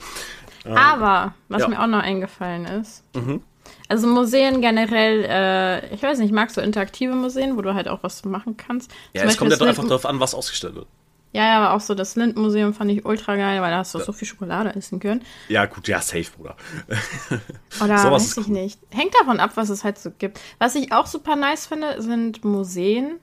Ähm, 0.65 0.77
aber, 0.77 1.35
was 1.49 1.63
ja. 1.63 1.69
mir 1.69 1.83
auch 1.83 1.87
noch 1.87 2.03
eingefallen 2.03 2.67
ist, 2.67 3.05
mhm. 3.15 3.43
Also 3.89 4.07
Museen 4.07 4.61
generell, 4.61 5.25
äh, 5.29 5.95
ich 5.95 6.03
weiß 6.03 6.19
nicht, 6.19 6.29
ich 6.29 6.35
mag 6.35 6.51
so 6.51 6.61
interaktive 6.61 7.15
Museen, 7.15 7.57
wo 7.57 7.63
du 7.63 7.75
halt 7.75 7.89
auch 7.89 8.03
was 8.03 8.25
machen 8.25 8.57
kannst. 8.57 8.91
Ja, 9.13 9.23
Zum 9.23 9.31
es 9.31 9.37
kommt 9.37 9.51
ja 9.51 9.57
doch 9.57 9.67
einfach 9.67 9.85
darauf 9.85 10.07
an, 10.07 10.21
was 10.21 10.35
ausgestellt 10.35 10.75
wird. 10.75 10.87
Ja, 11.33 11.47
ja, 11.47 11.59
aber 11.59 11.75
auch 11.75 11.81
so 11.81 11.95
das 11.95 12.15
Lind-Museum 12.15 12.75
fand 12.75 12.91
ich 12.91 13.07
ultra 13.07 13.37
geil, 13.37 13.63
weil 13.63 13.71
da 13.71 13.79
hast 13.79 13.95
du 13.95 13.99
ja. 13.99 14.05
so 14.05 14.13
viel 14.13 14.29
Schokolade 14.29 14.75
essen 14.75 15.01
können. 15.01 15.23
Ja, 15.49 15.65
gut, 15.65 15.89
ja, 15.89 16.01
safe, 16.01 16.27
Bruder. 16.37 16.57
Oder 17.83 17.99
so 17.99 18.11
weiß 18.11 18.37
ich 18.37 18.47
cool. 18.49 18.53
nicht. 18.53 18.81
Hängt 18.91 19.15
davon 19.19 19.41
ab, 19.41 19.53
was 19.55 19.71
es 19.71 19.83
halt 19.83 19.99
so 19.99 20.11
gibt. 20.11 20.39
Was 20.59 20.75
ich 20.75 20.93
auch 20.93 21.07
super 21.07 21.37
nice 21.37 21.67
finde, 21.67 22.03
sind 22.03 22.45
Museen, 22.45 23.19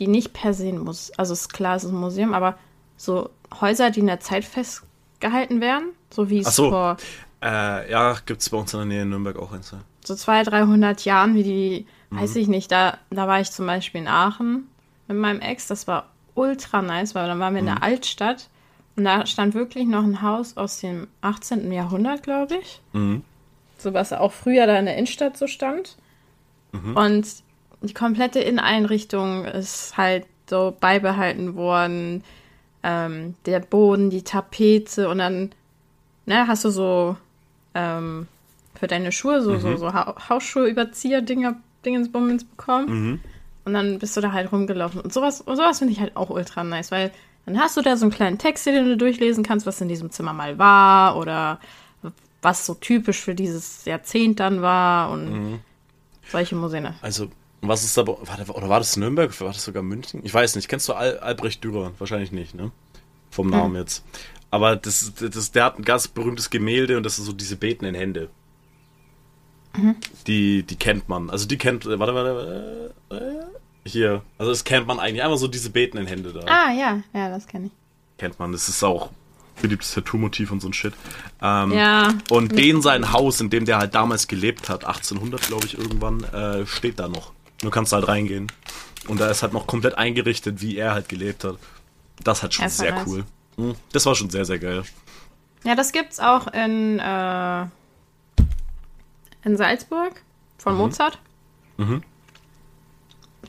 die 0.00 0.08
nicht 0.08 0.32
per 0.32 0.52
se 0.52 0.72
muss. 0.72 1.12
Also 1.16 1.32
ist 1.32 1.52
klar, 1.52 1.76
es 1.76 1.84
ist 1.84 1.90
ein 1.90 2.00
Museum, 2.00 2.34
aber 2.34 2.58
so 2.96 3.30
Häuser, 3.60 3.90
die 3.90 4.00
in 4.00 4.08
der 4.08 4.18
Zeit 4.18 4.44
festgehalten 4.44 5.60
werden, 5.60 5.90
so 6.10 6.30
wie 6.30 6.38
es 6.38 6.54
so. 6.54 6.70
vor 6.70 6.96
äh, 7.42 7.90
ja, 7.90 8.16
gibt 8.26 8.40
es 8.40 8.50
bei 8.50 8.56
uns 8.56 8.72
in 8.72 8.80
der 8.80 8.86
Nähe 8.86 9.02
in 9.02 9.10
Nürnberg 9.10 9.38
auch 9.38 9.52
eins. 9.52 9.74
So 10.04 10.14
200, 10.14 10.52
300 10.52 11.04
Jahren, 11.04 11.34
wie 11.34 11.42
die, 11.42 11.86
mhm. 12.10 12.20
weiß 12.20 12.36
ich 12.36 12.48
nicht, 12.48 12.72
da, 12.72 12.98
da 13.10 13.28
war 13.28 13.40
ich 13.40 13.50
zum 13.50 13.66
Beispiel 13.66 14.00
in 14.00 14.08
Aachen 14.08 14.68
mit 15.06 15.16
meinem 15.16 15.40
Ex, 15.40 15.66
das 15.66 15.86
war 15.86 16.06
ultra 16.34 16.82
nice, 16.82 17.14
weil 17.14 17.26
dann 17.26 17.38
waren 17.38 17.54
wir 17.54 17.60
in 17.60 17.66
der 17.66 17.76
mhm. 17.76 17.82
Altstadt 17.82 18.48
und 18.96 19.04
da 19.04 19.26
stand 19.26 19.54
wirklich 19.54 19.86
noch 19.86 20.02
ein 20.02 20.22
Haus 20.22 20.56
aus 20.56 20.80
dem 20.80 21.06
18. 21.20 21.70
Jahrhundert, 21.72 22.22
glaube 22.22 22.56
ich. 22.56 22.80
Mhm. 22.92 23.22
So 23.78 23.94
was 23.94 24.12
auch 24.12 24.32
früher 24.32 24.66
da 24.66 24.76
in 24.78 24.86
der 24.86 24.96
Innenstadt 24.96 25.36
so 25.36 25.46
stand. 25.46 25.96
Mhm. 26.72 26.96
Und 26.96 27.28
die 27.82 27.94
komplette 27.94 28.40
Inneneinrichtung 28.40 29.44
ist 29.44 29.96
halt 29.96 30.26
so 30.50 30.76
beibehalten 30.78 31.54
worden. 31.54 32.24
Ähm, 32.82 33.36
der 33.46 33.60
Boden, 33.60 34.10
die 34.10 34.22
Tapete 34.22 35.08
und 35.08 35.18
dann 35.18 35.50
ne, 36.28 36.46
hast 36.46 36.64
du 36.64 36.70
so 36.70 37.16
ähm, 37.74 38.28
für 38.78 38.86
deine 38.86 39.10
Schuhe 39.10 39.42
so, 39.42 39.52
mhm. 39.52 39.60
so, 39.60 39.76
so 39.76 39.92
ha 39.92 40.14
Hausschuhe-Überzieher-Dinger, 40.28 41.56
Dingensbummens 41.84 42.44
bekommen. 42.44 42.86
Mhm. 42.88 43.20
Und 43.64 43.74
dann 43.74 43.98
bist 43.98 44.16
du 44.16 44.20
da 44.20 44.32
halt 44.32 44.52
rumgelaufen. 44.52 45.00
Und 45.00 45.12
sowas, 45.12 45.40
und 45.40 45.56
sowas 45.56 45.78
finde 45.78 45.92
ich 45.92 46.00
halt 46.00 46.16
auch 46.16 46.30
ultra 46.30 46.64
nice, 46.64 46.90
weil 46.90 47.10
dann 47.44 47.58
hast 47.58 47.76
du 47.76 47.82
da 47.82 47.96
so 47.96 48.04
einen 48.04 48.12
kleinen 48.12 48.38
Text, 48.38 48.66
den 48.66 48.84
du 48.84 48.96
durchlesen 48.96 49.42
kannst, 49.42 49.66
was 49.66 49.80
in 49.80 49.88
diesem 49.88 50.10
Zimmer 50.10 50.32
mal 50.32 50.58
war 50.58 51.16
oder 51.16 51.58
was 52.40 52.66
so 52.66 52.74
typisch 52.74 53.20
für 53.20 53.34
dieses 53.34 53.84
Jahrzehnt 53.84 54.38
dann 54.38 54.62
war 54.62 55.10
und 55.10 55.30
mhm. 55.30 55.58
solche 56.30 56.54
Museen. 56.54 56.88
Also, 57.02 57.28
was 57.60 57.82
ist 57.84 57.96
da, 57.96 58.06
war, 58.06 58.18
oder 58.54 58.68
war 58.68 58.78
das 58.78 58.96
Nürnberg, 58.96 59.38
war 59.40 59.48
das 59.48 59.64
sogar 59.64 59.82
München? 59.82 60.20
Ich 60.24 60.32
weiß 60.32 60.54
nicht, 60.56 60.68
kennst 60.68 60.88
du 60.88 60.92
Al 60.92 61.18
Albrecht 61.18 61.64
Dürer? 61.64 61.92
Wahrscheinlich 61.98 62.32
nicht, 62.32 62.54
ne? 62.54 62.70
Vom 63.30 63.50
Namen 63.50 63.72
mhm. 63.72 63.80
jetzt. 63.80 64.04
Aber 64.50 64.76
das, 64.76 65.12
das, 65.14 65.52
der 65.52 65.64
hat 65.64 65.78
ein 65.78 65.84
ganz 65.84 66.08
berühmtes 66.08 66.50
Gemälde 66.50 66.96
und 66.96 67.02
das 67.02 67.16
sind 67.16 67.24
so 67.24 67.32
diese 67.32 67.56
betenden 67.56 67.94
Hände. 67.94 68.30
Die, 70.26 70.62
die 70.64 70.76
kennt 70.76 71.08
man. 71.08 71.30
Also 71.30 71.46
die 71.46 71.56
kennt, 71.58 71.86
warte, 71.86 72.14
warte, 72.14 72.94
äh, 73.10 73.14
äh, 73.14 73.44
hier. 73.84 74.22
Also 74.36 74.50
das 74.50 74.64
kennt 74.64 74.86
man 74.86 74.98
eigentlich. 74.98 75.22
Einfach 75.22 75.38
so 75.38 75.46
diese 75.46 75.70
betenden 75.70 76.08
Hände 76.08 76.32
da. 76.32 76.40
Ah, 76.46 76.72
ja, 76.72 77.02
ja, 77.14 77.28
das 77.28 77.46
kenne 77.46 77.66
ich. 77.66 77.72
Kennt 78.16 78.38
man. 78.38 78.50
Das 78.52 78.68
ist 78.68 78.82
auch 78.82 79.10
beliebtes 79.60 79.92
Tattoo-Motiv 79.94 80.50
und 80.50 80.60
so 80.60 80.68
ein 80.68 80.72
Shit. 80.72 80.94
Ähm, 81.42 81.72
Ja. 81.72 82.14
Und 82.30 82.56
den 82.58 82.82
sein 82.82 83.12
Haus, 83.12 83.40
in 83.40 83.50
dem 83.50 83.66
der 83.66 83.78
halt 83.78 83.94
damals 83.94 84.26
gelebt 84.28 84.68
hat, 84.68 84.84
1800 84.84 85.42
glaube 85.42 85.66
ich 85.66 85.78
irgendwann, 85.78 86.24
äh, 86.24 86.66
steht 86.66 86.98
da 86.98 87.08
noch. 87.08 87.32
Du 87.60 87.70
kannst 87.70 87.92
halt 87.92 88.08
reingehen. 88.08 88.50
Und 89.06 89.20
da 89.20 89.30
ist 89.30 89.42
halt 89.42 89.52
noch 89.52 89.66
komplett 89.66 89.96
eingerichtet, 89.96 90.60
wie 90.60 90.76
er 90.76 90.92
halt 90.92 91.08
gelebt 91.08 91.44
hat. 91.44 91.56
Das 92.22 92.42
hat 92.42 92.54
schon 92.54 92.68
sehr 92.68 92.94
nice. 92.94 93.06
cool. 93.06 93.24
Mhm. 93.58 93.74
Das 93.92 94.06
war 94.06 94.14
schon 94.14 94.30
sehr, 94.30 94.44
sehr 94.46 94.58
geil. 94.58 94.82
Ja, 95.64 95.74
das 95.74 95.92
gibt's 95.92 96.20
auch 96.20 96.46
in, 96.48 96.98
äh, 97.00 97.62
in 99.44 99.56
Salzburg 99.56 100.22
von 100.58 100.76
Mozart. 100.76 101.18
Mhm. 101.76 102.02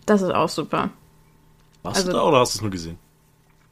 Das 0.06 0.22
ist 0.22 0.32
auch 0.32 0.50
super. 0.50 0.90
Warst 1.84 1.98
Also- 1.98 2.12
du 2.12 2.18
da 2.18 2.24
oder 2.24 2.40
hast 2.40 2.56
du 2.56 2.58
es 2.58 2.62
nur 2.62 2.72
gesehen? 2.72 2.98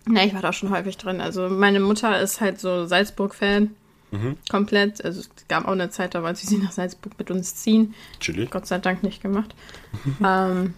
Ja, 0.10 0.24
ich 0.24 0.34
war 0.34 0.42
da 0.42 0.54
schon 0.54 0.70
häufig 0.70 0.96
drin. 0.98 1.20
Also 1.20 1.50
meine 1.50 1.80
Mutter 1.82 2.20
ist 2.22 2.40
halt 2.40 2.60
so 2.62 2.86
Salzburg-Fan. 2.86 3.72
Mhm. 4.12 4.38
Komplett. 4.50 5.04
Also 5.04 5.20
es 5.20 5.30
gab 5.50 5.66
auch 5.66 5.72
eine 5.74 5.90
Zeit, 5.90 6.16
da 6.16 6.24
wollte 6.24 6.46
sie 6.46 6.58
nach 6.60 6.72
Salzburg 6.72 7.14
mit 7.20 7.30
uns 7.30 7.56
ziehen. 7.56 7.94
Chili. 8.22 8.46
Gott 8.46 8.66
sei 8.68 8.78
Dank 8.78 9.04
nicht 9.04 9.22
gemacht. 9.22 9.54
ähm, 10.24 10.74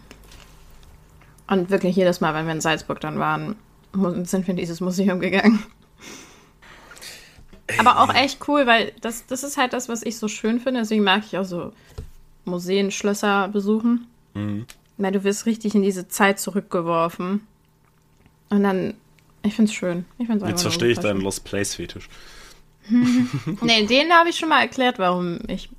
und 1.48 1.70
wirklich 1.70 1.96
jedes 1.96 2.22
Mal, 2.22 2.34
wenn 2.34 2.46
wir 2.48 2.54
in 2.54 2.62
Salzburg 2.62 3.00
dann 3.02 3.20
waren, 3.20 3.56
sind 3.94 4.48
wir 4.48 4.50
in 4.50 4.58
dieses 4.58 4.82
Museum 4.82 5.20
gegangen. 5.20 5.64
Aber 7.78 8.02
auch 8.02 8.14
echt 8.14 8.48
cool, 8.48 8.66
weil 8.66 8.94
das, 9.02 9.26
das 9.28 9.44
ist 9.44 9.58
halt 9.58 9.74
das, 9.74 9.90
was 9.90 10.04
ich 10.04 10.18
so 10.18 10.28
schön 10.28 10.60
finde. 10.60 10.82
Deswegen 10.82 11.04
mag 11.04 11.24
ich 11.26 11.38
auch 11.38 11.46
so 11.46 11.72
Museen, 12.46 12.92
Schlösser 12.92 13.48
besuchen. 13.48 14.08
Mhm. 14.34 14.66
Weil 14.98 15.12
du 15.12 15.24
wirst 15.24 15.46
richtig 15.46 15.76
in 15.76 15.82
diese 15.82 16.08
Zeit 16.08 16.40
zurückgeworfen. 16.40 17.42
Und 18.50 18.64
dann, 18.64 18.96
ich 19.44 19.54
find's 19.54 19.74
schön. 19.74 20.06
Ich 20.18 20.28
find's 20.28 20.44
Jetzt 20.48 20.64
verstehe 20.64 20.92
ich 20.92 21.00
deinen. 21.00 21.22
Lost 21.22 21.44
Place-Fetisch. 21.44 22.10
Nee, 23.62 23.86
den 23.86 24.12
habe 24.12 24.30
ich 24.30 24.38
schon 24.38 24.50
mal 24.50 24.62
erklärt, 24.62 24.98
warum 24.98 25.40
ich 25.48 25.70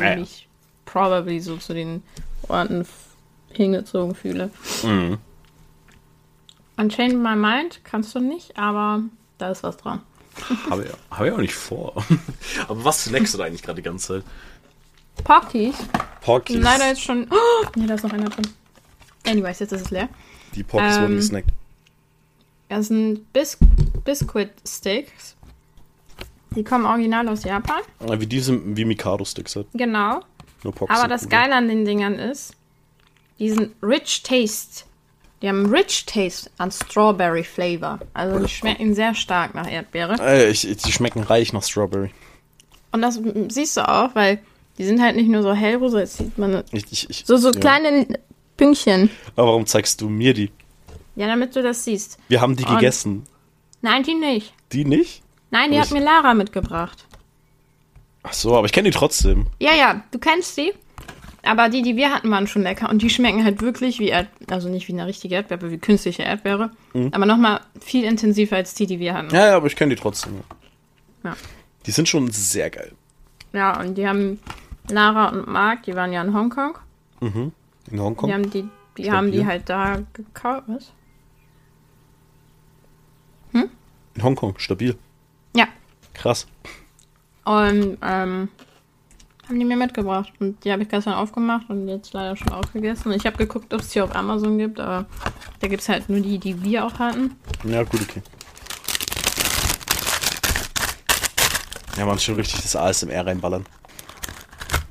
Ah 0.00 0.10
ja. 0.10 0.16
mich 0.16 0.48
probably 0.84 1.40
so 1.40 1.56
zu 1.56 1.74
den 1.74 2.02
Orten 2.48 2.86
hingezogen 3.52 4.14
fühle. 4.14 4.50
Mhm. 4.82 5.18
Unchained 6.76 7.22
My 7.22 7.36
Mind 7.36 7.80
kannst 7.84 8.14
du 8.14 8.20
nicht, 8.20 8.56
aber 8.58 9.02
da 9.38 9.50
ist 9.50 9.62
was 9.62 9.76
dran. 9.76 10.00
Habe 10.68 10.84
ich, 10.84 10.90
hab 11.16 11.24
ich 11.26 11.32
auch 11.32 11.38
nicht 11.38 11.54
vor. 11.54 11.94
Aber 12.68 12.84
was 12.84 13.04
snackst 13.04 13.34
du 13.34 13.38
da 13.38 13.44
eigentlich 13.44 13.62
gerade 13.62 13.76
die 13.76 13.84
ganze 13.84 14.20
Zeit? 14.20 14.24
Porkies 15.22 15.76
Porkies. 16.22 16.56
leider 16.60 16.88
jetzt 16.88 17.02
schon. 17.02 17.28
Oh, 17.30 17.66
nee, 17.76 17.86
da 17.86 17.94
ist 17.94 18.02
noch 18.02 18.12
einer 18.12 18.28
drin. 18.28 18.48
Anyways, 19.24 19.60
jetzt 19.60 19.72
ist 19.72 19.82
es 19.82 19.90
leer. 19.92 20.08
Die 20.56 20.64
Porkies 20.64 20.96
Ähm, 20.96 21.02
wurden 21.02 21.16
gesnackt. 21.16 21.50
Das 22.68 22.88
sind 22.88 23.32
Bis 23.32 23.56
Biscuit 24.04 24.50
Sticks. 24.66 25.36
Die 26.56 26.64
kommen 26.64 26.84
original 26.84 27.28
aus 27.28 27.44
Japan. 27.44 27.82
Ah, 28.00 28.18
Wie 28.18 28.26
diese, 28.26 28.60
wie 28.76 28.84
Mikado-Sticks 28.84 29.54
halt. 29.54 29.68
Genau. 29.74 30.20
Nur 30.64 30.72
Porkies. 30.74 30.98
Aber 30.98 31.06
das. 31.06 31.28
Geile 31.28 31.54
an 31.54 31.68
den 31.68 31.84
Dingern 31.84 32.14
ist, 32.18 32.56
die 33.38 33.50
sind 33.50 33.72
Rich 33.82 34.24
Taste. 34.24 34.84
Die 35.44 35.48
haben 35.50 35.66
Rich 35.66 36.06
Taste 36.06 36.50
an 36.56 36.70
Strawberry 36.70 37.44
Flavor. 37.44 37.98
Also 38.14 38.38
die 38.38 38.48
schmecken 38.48 38.94
sehr 38.94 39.14
stark 39.14 39.54
nach 39.54 39.70
Erdbeere. 39.70 40.16
Äh, 40.18 40.48
ich, 40.48 40.62
die 40.62 40.90
schmecken 40.90 41.22
reich 41.22 41.52
nach 41.52 41.62
Strawberry. 41.62 42.12
Und 42.92 43.02
das 43.02 43.20
siehst 43.48 43.76
du 43.76 43.86
auch, 43.86 44.14
weil 44.14 44.38
die 44.78 44.86
sind 44.86 45.02
halt 45.02 45.16
nicht 45.16 45.28
nur 45.28 45.42
so 45.42 45.52
hellrosa, 45.52 45.98
jetzt 45.98 46.16
sieht 46.16 46.38
man 46.38 46.64
Ich, 46.72 47.10
ich, 47.10 47.24
so, 47.26 47.36
so 47.36 47.50
ja. 47.50 47.60
kleine 47.60 48.06
Pünktchen. 48.56 49.10
Aber 49.36 49.48
warum 49.48 49.66
zeigst 49.66 50.00
du 50.00 50.08
mir 50.08 50.32
die? 50.32 50.50
Ja, 51.14 51.26
damit 51.26 51.54
du 51.54 51.62
das 51.62 51.84
siehst. 51.84 52.16
Wir 52.28 52.40
haben 52.40 52.56
die 52.56 52.64
Und- 52.64 52.76
gegessen. 52.76 53.24
Nein, 53.82 54.02
die 54.02 54.14
nicht. 54.14 54.54
Die 54.72 54.86
nicht? 54.86 55.22
Nein, 55.50 55.72
die 55.72 55.76
Aber 55.76 55.84
hat 55.84 55.92
mir 55.92 56.02
Lara 56.02 56.32
mitgebracht. 56.32 57.04
Ach 58.22 58.32
so, 58.32 58.56
aber 58.56 58.64
ich 58.64 58.72
kenne 58.72 58.90
die 58.90 58.96
trotzdem. 58.96 59.48
Ja, 59.60 59.74
ja, 59.74 60.04
du 60.10 60.18
kennst 60.18 60.56
die. 60.56 60.72
Aber 61.44 61.68
die, 61.68 61.82
die 61.82 61.96
wir 61.96 62.12
hatten, 62.12 62.30
waren 62.30 62.46
schon 62.46 62.62
lecker. 62.62 62.88
Und 62.88 63.02
die 63.02 63.10
schmecken 63.10 63.44
halt 63.44 63.60
wirklich 63.60 63.98
wie 63.98 64.08
Erd 64.08 64.28
also 64.50 64.68
nicht 64.68 64.88
wie 64.88 64.92
eine 64.92 65.06
richtige 65.06 65.34
Erdbeere, 65.34 65.70
wie 65.70 65.78
künstliche 65.78 66.22
Erdbeere. 66.22 66.70
Aber 67.12 67.26
nochmal 67.26 67.60
viel 67.80 68.04
intensiver 68.04 68.56
als 68.56 68.74
die, 68.74 68.86
die 68.86 68.98
wir 68.98 69.14
hatten. 69.14 69.34
Ja, 69.34 69.48
ja, 69.48 69.56
aber 69.56 69.66
ich 69.66 69.76
kenne 69.76 69.94
die 69.94 70.00
trotzdem. 70.00 70.40
Ja. 71.22 71.36
Die 71.86 71.90
sind 71.90 72.08
schon 72.08 72.30
sehr 72.30 72.70
geil. 72.70 72.92
Ja, 73.52 73.80
und 73.80 73.96
die 73.96 74.06
haben 74.06 74.40
Lara 74.90 75.28
und 75.28 75.46
Marc, 75.46 75.84
die 75.84 75.94
waren 75.94 76.12
ja 76.12 76.22
in 76.22 76.34
Hongkong. 76.34 76.78
In 77.20 77.52
Hongkong. 77.96 78.28
Die 78.28 78.34
haben 78.34 78.50
die, 78.50 78.68
die 78.98 79.12
haben 79.12 79.32
die 79.32 79.46
halt 79.46 79.68
da 79.68 80.02
gekauft. 80.12 80.64
Was? 80.66 80.92
In 84.14 84.22
Hongkong, 84.22 84.54
stabil. 84.58 84.96
Ja. 85.56 85.66
Krass. 86.14 86.46
Und 87.44 87.98
ähm, 88.02 88.48
haben 89.48 89.58
die 89.58 89.64
mir 89.64 89.76
mitgebracht. 89.76 90.32
Und 90.40 90.64
die 90.64 90.72
habe 90.72 90.82
ich 90.82 90.88
gestern 90.88 91.14
aufgemacht 91.14 91.68
und 91.68 91.88
jetzt 91.88 92.12
leider 92.12 92.36
schon 92.36 92.50
aufgegessen. 92.50 93.12
Ich 93.12 93.26
habe 93.26 93.36
geguckt, 93.36 93.72
ob 93.74 93.80
es 93.80 93.90
die 93.90 94.00
auf 94.00 94.14
Amazon 94.14 94.58
gibt, 94.58 94.80
aber 94.80 95.06
da 95.60 95.68
gibt 95.68 95.82
es 95.82 95.88
halt 95.88 96.08
nur 96.08 96.20
die, 96.20 96.38
die 96.38 96.62
wir 96.62 96.84
auch 96.84 96.98
hatten. 96.98 97.36
Ja, 97.64 97.82
gut, 97.82 98.00
okay. 98.02 98.22
Ja, 101.96 102.06
man 102.06 102.18
schon 102.18 102.34
richtig 102.34 102.62
das 102.62 102.74
ASMR 102.74 103.26
reinballern. 103.26 103.64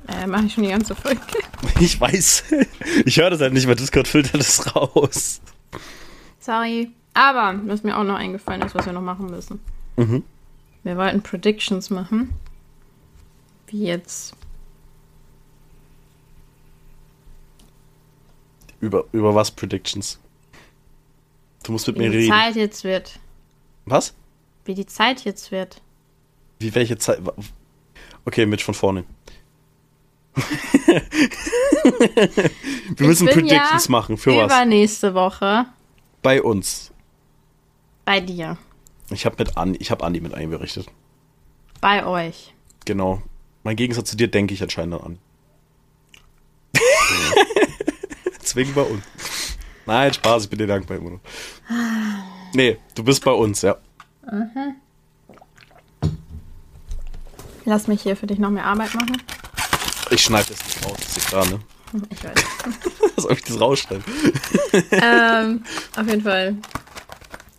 Äh, 0.08 0.26
mache 0.26 0.46
ich 0.46 0.54
schon 0.54 0.64
die 0.64 0.70
ganze 0.70 0.94
Folge. 0.94 1.20
Ich 1.80 2.00
weiß. 2.00 2.44
Ich 3.04 3.16
höre 3.16 3.30
das 3.30 3.40
halt 3.40 3.52
nicht, 3.52 3.66
weil 3.66 3.74
Discord 3.74 4.06
filtert 4.06 4.38
das 4.38 4.76
raus. 4.76 5.40
Sorry. 6.38 6.90
Aber, 7.14 7.58
was 7.64 7.82
mir 7.82 7.96
auch 7.96 8.04
noch 8.04 8.16
eingefallen 8.16 8.62
ist, 8.62 8.74
was 8.74 8.86
wir 8.86 8.92
noch 8.92 9.00
machen 9.00 9.26
müssen. 9.26 9.60
Mhm. 9.96 10.22
Wir 10.82 10.96
wollten 10.96 11.22
Predictions 11.22 11.90
machen. 11.90 12.30
Wie 13.68 13.84
jetzt. 13.84 14.34
Über, 18.84 19.04
über 19.12 19.34
was 19.34 19.50
Predictions? 19.50 20.18
Du 21.62 21.72
musst 21.72 21.86
mit 21.86 21.96
Wie 21.96 22.00
mir 22.00 22.10
die 22.10 22.16
reden. 22.18 22.32
Zeit 22.32 22.54
jetzt 22.54 22.84
wird. 22.84 23.18
Was? 23.86 24.12
Wie 24.66 24.74
die 24.74 24.84
Zeit 24.84 25.24
jetzt 25.24 25.50
wird. 25.50 25.80
Wie 26.58 26.74
welche 26.74 26.98
Zeit? 26.98 27.18
Okay, 28.26 28.44
mit 28.44 28.60
von 28.60 28.74
vorne. 28.74 29.04
Wir 32.96 33.06
müssen 33.06 33.26
Ich 33.28 33.34
bin 33.34 33.46
Predictions 33.46 33.86
ja 33.86 33.90
machen. 33.90 34.18
Für 34.18 34.36
was? 34.36 34.52
Übernächste 34.52 35.14
Woche 35.14 35.64
Bei 36.22 36.42
uns. 36.42 36.90
bei 38.04 38.20
dir. 38.20 38.58
Ich 39.10 39.24
habe 39.24 39.36
mit 39.38 39.56
Andi, 39.56 39.78
ich 39.80 39.90
habe 39.90 40.04
Andi 40.04 40.20
mit 40.20 40.34
einberichtet. 40.34 40.88
Bei 41.80 42.04
euch. 42.04 42.52
Genau. 42.84 43.22
Mein 43.62 43.76
Gegensatz 43.76 44.10
zu 44.10 44.16
dir 44.16 44.28
denke 44.28 44.52
ich 44.52 44.62
anscheinend 44.62 45.00
an. 45.02 45.18
Deswegen 48.44 48.74
bei 48.74 48.82
uns. 48.82 49.02
Nein, 49.86 50.12
Spaß, 50.12 50.44
ich 50.44 50.50
bin 50.50 50.58
dir 50.58 50.66
dankbar 50.66 50.98
immer 50.98 51.10
noch. 51.10 51.20
Nee, 52.52 52.78
du 52.94 53.02
bist 53.02 53.24
bei 53.24 53.32
uns, 53.32 53.62
ja. 53.62 53.76
Lass 57.64 57.86
mich 57.88 58.02
hier 58.02 58.16
für 58.16 58.26
dich 58.26 58.38
noch 58.38 58.50
mehr 58.50 58.66
Arbeit 58.66 58.94
machen. 58.94 59.16
Ich 60.10 60.22
schneide 60.22 60.48
das 60.50 60.62
nicht 60.64 60.84
raus, 60.86 60.96
das 60.98 61.16
ist 61.16 61.28
klar, 61.28 61.46
ne? 61.46 61.60
Ich 62.10 62.24
weiß. 62.24 62.34
Soll 63.16 63.32
ich 63.32 63.42
das 63.44 63.60
rausschneiden? 63.60 64.04
ähm, 64.90 65.64
auf 65.96 66.06
jeden 66.06 66.22
Fall. 66.22 66.56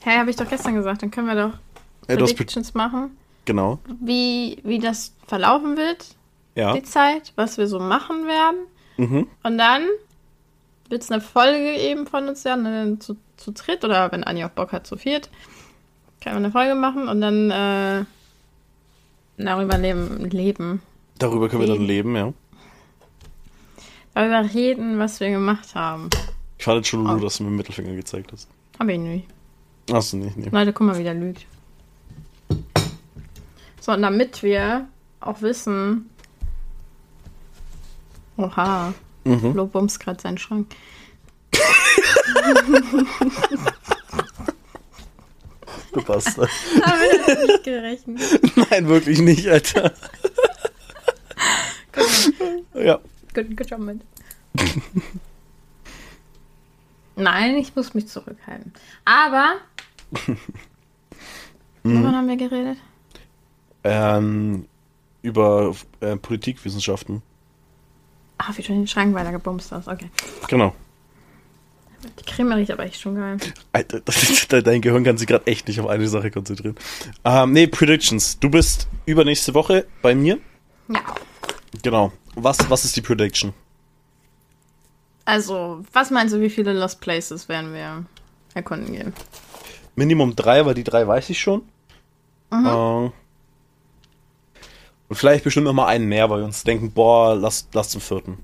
Hey, 0.02 0.18
habe 0.18 0.30
ich 0.30 0.36
doch 0.36 0.48
gestern 0.48 0.76
gesagt, 0.76 1.02
dann 1.02 1.10
können 1.10 1.28
wir 1.28 1.36
doch 1.36 1.54
Pre- 2.06 2.18
Predictions 2.18 2.74
machen, 2.76 3.18
genau. 3.46 3.80
wie, 4.02 4.60
wie 4.64 4.78
das 4.80 5.14
verlaufen 5.28 5.78
wird, 5.78 6.06
Ja. 6.54 6.74
die 6.74 6.84
Zeit, 6.84 7.34
was 7.36 7.58
wir 7.58 7.68
so 7.68 7.80
machen 7.80 8.28
werden. 8.28 8.58
Mhm. 8.98 9.28
Und 9.42 9.58
dann 9.58 9.84
wird 10.90 11.04
es 11.04 11.12
eine 11.12 11.22
Folge 11.22 11.74
eben 11.78 12.08
von 12.08 12.28
uns 12.28 12.46
werden, 12.46 12.64
ne, 12.64 13.00
zu, 13.00 13.18
zu 13.38 13.52
dritt 13.52 13.84
oder 13.84 14.12
wenn 14.12 14.24
Anja 14.24 14.48
auch 14.48 14.52
Bock 14.52 14.72
hat, 14.72 14.86
zu 14.88 14.98
viert. 14.98 15.30
Können 16.22 16.36
wir 16.36 16.46
eine 16.46 16.52
Folge 16.52 16.76
machen 16.76 17.08
und 17.08 17.22
dann 17.22 17.52
äh, 17.52 18.06
darüber 19.38 19.78
leben, 19.78 20.30
leben. 20.30 20.82
Darüber 21.20 21.50
können 21.50 21.62
wir 21.62 21.68
dann 21.68 21.86
leben, 21.86 22.16
ja. 22.16 22.34
Darüber 24.14 24.54
reden, 24.54 24.98
was 25.00 25.20
wir 25.20 25.30
gemacht 25.30 25.76
haben. 25.76 26.10
Ich 26.58 26.64
fand 26.64 26.78
jetzt 26.78 26.88
schon, 26.88 27.06
Oh. 27.06 27.12
Lulu, 27.12 27.24
dass 27.24 27.38
du 27.38 27.44
mir 27.44 27.50
den 27.50 27.58
Mittelfinger 27.58 27.96
gezeigt 27.96 28.32
hast. 28.32 28.48
Hab 28.80 28.88
ich 28.88 28.98
nicht. 28.98 29.28
Hast 29.92 30.14
du 30.14 30.18
nicht, 30.18 30.38
nee. 30.38 30.50
Leute, 30.52 30.74
guck 30.74 30.88
mal, 30.88 30.98
wie 30.98 31.04
der 31.04 31.14
lügt. 31.14 31.46
So, 33.82 33.92
und 33.92 34.02
damit 34.02 34.42
wir 34.42 34.88
auch 35.20 35.42
wissen. 35.42 36.10
Oha. 38.38 38.94
Mhm. 39.26 39.52
Flo 39.52 39.66
bumst 39.66 40.00
gerade 40.00 40.22
seinen 40.22 40.38
Schrank. 40.38 40.68
Dabei. 45.92 46.06
Bastard. 46.06 46.50
Damit 46.80 47.28
hat 47.28 47.48
nicht 47.48 47.64
gerechnet. 47.64 48.22
Nein, 48.70 48.88
wirklich 48.88 49.20
nicht, 49.20 49.48
Alter. 49.48 49.94
ja. 52.74 53.00
Good, 53.34 53.58
good 53.58 53.70
job, 53.70 53.80
mit. 53.80 54.02
Nein, 57.16 57.56
ich 57.56 57.76
muss 57.76 57.94
mich 57.94 58.08
zurückhalten. 58.08 58.74
Aber. 59.06 59.56
Worüber 61.84 62.12
haben 62.12 62.28
wir 62.28 62.38
geredet? 62.38 62.78
Ähm, 63.84 64.68
über 65.22 65.76
äh, 66.00 66.16
Politikwissenschaften. 66.18 67.22
Ah, 68.38 68.52
wie 68.56 68.62
du 68.62 68.70
den 68.70 68.88
Schrank 68.88 69.14
weiter 69.14 69.32
gebumst 69.32 69.72
hast. 69.72 69.88
Okay. 69.88 70.10
Genau. 70.50 70.74
Die 72.20 72.24
Creme 72.24 72.54
riecht 72.54 72.72
aber 72.72 72.84
echt 72.84 73.02
schon 73.02 73.16
geil. 73.16 73.38
Alter, 73.72 74.02
dein 74.62 74.82
Gehirn 74.82 75.04
kann 75.04 75.18
sich 75.18 75.28
gerade 75.28 75.48
echt 75.48 75.68
nicht 75.68 75.80
auf 75.80 75.88
eine 75.88 76.08
Sache 76.08 76.32
konzentrieren. 76.32 76.76
Ähm, 77.24 77.54
nee, 77.54 77.68
Predictions. 77.68 78.40
Du 78.40 78.50
bist 78.50 78.88
übernächste 79.06 79.54
Woche 79.54 79.86
bei 80.02 80.14
mir. 80.14 80.38
Ja. 80.88 81.02
Genau. 81.82 82.12
Was, 82.36 82.70
was 82.70 82.86
ist 82.86 82.96
die 82.96 83.02
Prediction? 83.02 83.54
Also, 85.24 85.84
was 85.92 86.12
meinst 86.12 86.34
du, 86.36 86.42
wie 86.42 86.50
viele 86.50 86.74
Lost 86.74 87.02
Places 87.02 87.50
werden 87.50 87.74
wir 87.74 88.06
erkunden 88.54 88.94
gehen? 88.94 89.14
Minimum 89.96 90.36
drei, 90.36 90.66
weil 90.66 90.76
die 90.76 90.84
drei 90.84 91.08
weiß 91.08 91.30
ich 91.32 91.40
schon. 91.40 91.64
Mhm. 92.52 92.66
Äh, 92.66 93.12
und 95.10 95.16
vielleicht 95.16 95.44
bestimmt 95.44 95.66
noch 95.66 95.74
mal 95.74 95.88
einen 95.88 96.08
mehr, 96.08 96.30
weil 96.30 96.40
wir 96.40 96.46
uns 96.46 96.64
denken, 96.64 96.92
boah, 96.92 97.36
lass, 97.36 97.68
lass 97.74 97.90
zum 97.90 98.02
vierten. 98.02 98.38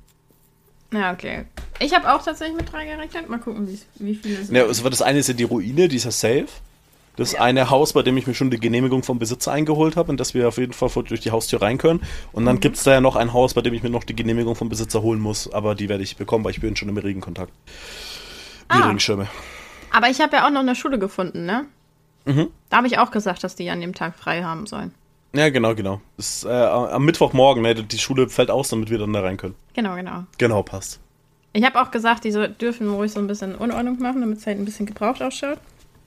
Ja, 0.93 1.13
okay. 1.13 1.45
Ich 1.79 1.95
habe 1.95 2.13
auch 2.13 2.21
tatsächlich 2.23 2.57
mit 2.57 2.71
drei 2.71 2.85
gerechnet. 2.85 3.29
Mal 3.29 3.39
gucken, 3.39 3.67
wie, 3.67 3.79
wie 4.05 4.15
viele 4.15 4.39
es 4.41 4.49
Ja, 4.51 4.63
also 4.63 4.87
das 4.89 5.01
eine 5.01 5.19
ist 5.19 5.27
ja 5.27 5.33
die 5.33 5.45
Ruine, 5.45 5.87
die 5.87 5.95
ist 5.95 6.03
ja 6.03 6.11
safe. 6.11 6.47
Das 7.17 7.35
eine 7.35 7.69
Haus, 7.69 7.93
bei 7.93 8.03
dem 8.03 8.15
ich 8.17 8.25
mir 8.25 8.33
schon 8.33 8.51
die 8.51 8.59
Genehmigung 8.59 9.03
vom 9.03 9.19
Besitzer 9.19 9.51
eingeholt 9.51 9.95
habe 9.95 10.11
und 10.11 10.19
dass 10.19 10.33
wir 10.33 10.47
auf 10.47 10.57
jeden 10.57 10.73
Fall 10.73 10.89
durch 11.03 11.19
die 11.19 11.31
Haustür 11.31 11.61
rein 11.61 11.77
können. 11.77 12.01
Und 12.31 12.45
dann 12.45 12.59
gibt's 12.59 12.83
da 12.83 12.91
ja 12.91 13.01
noch 13.01 13.15
ein 13.15 13.33
Haus, 13.33 13.53
bei 13.53 13.61
dem 13.61 13.73
ich 13.73 13.83
mir 13.83 13.89
noch 13.89 14.03
die 14.05 14.15
Genehmigung 14.15 14.55
vom 14.55 14.69
Besitzer 14.69 15.01
holen 15.01 15.19
muss, 15.19 15.51
aber 15.51 15.75
die 15.75 15.89
werde 15.89 16.03
ich 16.03 16.15
bekommen, 16.17 16.43
weil 16.45 16.51
ich 16.51 16.61
bin 16.61 16.75
schon 16.75 16.89
im 16.89 16.97
Regenkontakt. 16.97 17.51
Die 18.73 18.77
Ah. 18.77 18.85
Regenschirme. 18.85 19.27
Aber 19.91 20.09
ich 20.09 20.21
habe 20.21 20.37
ja 20.37 20.47
auch 20.47 20.51
noch 20.51 20.61
eine 20.61 20.75
Schule 20.75 20.99
gefunden, 20.99 21.45
ne? 21.45 21.65
Mhm. 22.25 22.47
Da 22.69 22.77
habe 22.77 22.87
ich 22.87 22.97
auch 22.97 23.11
gesagt, 23.11 23.43
dass 23.43 23.55
die 23.55 23.69
an 23.69 23.81
dem 23.81 23.93
Tag 23.93 24.15
frei 24.15 24.43
haben 24.43 24.65
sollen. 24.65 24.93
Ja, 25.33 25.49
genau, 25.49 25.73
genau. 25.75 26.01
Ist, 26.17 26.43
äh, 26.43 26.49
am 26.49 27.05
Mittwochmorgen, 27.05 27.63
ne, 27.63 27.73
die 27.75 27.97
Schule 27.99 28.27
fällt 28.29 28.51
aus, 28.51 28.69
damit 28.69 28.89
wir 28.89 28.97
dann 28.97 29.13
da 29.13 29.21
rein 29.21 29.37
können. 29.37 29.55
Genau, 29.73 29.95
genau. 29.95 30.25
Genau, 30.37 30.61
passt. 30.63 30.99
Ich 31.53 31.63
habe 31.63 31.81
auch 31.81 31.91
gesagt, 31.91 32.23
die 32.25 32.31
so, 32.31 32.47
dürfen 32.47 32.89
ruhig 32.93 33.11
so 33.11 33.19
ein 33.19 33.27
bisschen 33.27 33.55
Unordnung 33.55 33.99
machen, 33.99 34.21
damit 34.21 34.39
es 34.39 34.47
halt 34.47 34.57
ein 34.59 34.65
bisschen 34.65 34.85
gebraucht 34.85 35.21
ausschaut. 35.21 35.59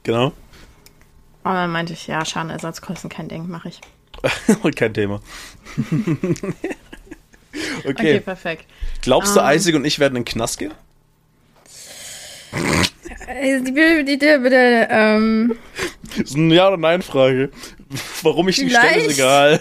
Genau. 0.03 0.27
Und 0.27 1.53
dann 1.53 1.70
meinte 1.70 1.93
ich, 1.93 2.07
ja, 2.07 2.25
Schadenersatzkosten, 2.25 3.11
kein 3.11 3.29
Ding, 3.29 3.49
mache 3.49 3.68
ich. 3.68 3.81
Kein 4.77 4.95
Thema. 4.95 5.20
okay. 5.81 6.55
Okay, 7.87 8.20
perfekt. 8.20 8.64
Glaubst 9.03 9.37
du, 9.37 9.41
Ähm. 9.41 9.51
Isaac 9.57 9.75
und 9.75 9.85
ich 9.85 9.99
werden 9.99 10.16
in 10.16 10.22
den 10.22 10.25
Knast 10.25 10.59
gehen? 10.59 10.72
Äh, 13.27 13.61
Bitte, 13.61 14.05
bitte, 14.05 14.39
bitte, 14.39 14.89
ähm, 14.91 15.57
Das 16.16 16.31
ist 16.31 16.37
eine 16.37 16.55
Ja- 16.55 16.68
oder 16.68 16.77
Nein-Frage. 16.77 17.51
Warum 18.22 18.49
ich 18.49 18.57
die 18.57 18.68
stelle, 18.70 18.80
Vielleicht. 18.88 19.07
ist 19.07 19.18
egal. 19.18 19.61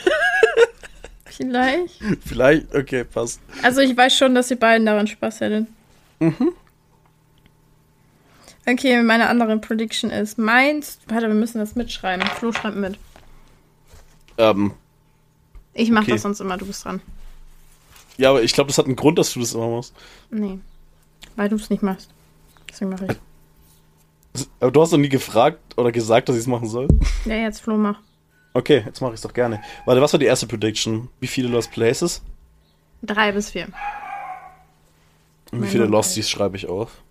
vielleicht. 1.26 2.00
Vielleicht, 2.26 2.76
okay, 2.76 3.04
passt. 3.04 3.40
Also 3.62 3.82
ich 3.82 3.96
weiß 3.96 4.16
schon, 4.16 4.36
dass 4.36 4.50
ihr 4.52 4.60
beiden 4.60 4.86
daran 4.86 5.08
Spaß 5.08 5.42
hättet. 5.42 5.68
Mhm. 6.20 6.54
Okay, 8.66 9.02
meine 9.04 9.28
andere 9.30 9.58
Prediction 9.58 10.10
ist, 10.10 10.38
meinst, 10.38 11.02
warte, 11.08 11.28
wir 11.28 11.34
müssen 11.36 11.58
das 11.60 11.76
mitschreiben. 11.76 12.26
Flo 12.28 12.52
schreibt 12.54 12.78
mit. 12.78 12.98
Ähm, 14.38 14.72
Ich 15.74 15.92
mach 15.92 16.04
Okay. 16.04 16.12
das 16.14 16.22
sonst 16.22 16.40
immer, 16.40 16.58
du 16.58 16.66
bist 16.66 16.86
dran. 16.86 17.02
ja, 18.18 18.30
aber 18.30 18.42
ich 18.42 18.54
glaube, 18.54 18.70
das 18.70 18.78
hat 18.78 18.86
einen 18.86 18.96
Grund, 18.96 19.20
dass 19.20 19.34
du 19.34 19.42
das 19.42 19.54
immer 19.54 19.68
machst. 19.70 19.94
Nee, 20.32 20.60
weil 21.36 21.50
du 21.50 21.56
es 21.58 21.70
nicht 21.70 21.84
machst. 21.84 22.10
Deswegen 22.70 22.92
mache 22.92 23.08
ich. 23.10 24.46
Aber 24.62 24.72
du 24.72 24.82
hast 24.82 24.94
doch 24.94 24.98
nie 24.98 25.10
gefragt 25.10 25.60
oder 25.78 25.92
gesagt, 25.92 26.30
dass 26.30 26.36
ich 26.36 26.42
es 26.44 26.48
machen 26.48 26.68
soll. 26.70 26.88
Ja, 27.26 27.36
jetzt 27.36 27.60
Flo, 27.62 27.76
mach. 27.78 28.00
Okay, 28.54 28.84
jetzt 28.86 29.02
mache 29.02 29.14
ich 29.14 29.18
es 29.18 29.22
doch 29.22 29.34
gerne. 29.34 29.62
Warte, 29.86 30.02
was 30.02 30.14
war 30.14 30.20
die 30.20 30.28
erste 30.28 30.48
Prediction? 30.48 31.10
Wie 31.20 31.28
viele 31.28 31.48
Lost 31.48 31.72
Places? 31.72 32.22
Drei 33.02 33.32
bis 33.32 33.50
vier. 33.52 33.68
Und 35.52 35.60
wie 35.60 35.62
Mein 35.62 35.70
viele 35.70 35.86
Losties 35.86 36.30
schreibe 36.30 36.56
ich 36.58 36.68
auf? 36.68 37.02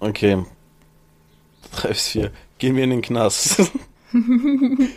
Okay. 0.00 0.44
Drei 1.72 1.88
bis 1.88 2.08
vier. 2.08 2.32
Gehen 2.58 2.76
wir 2.76 2.84
in 2.84 2.90
den 2.90 3.02
Knast. 3.02 3.70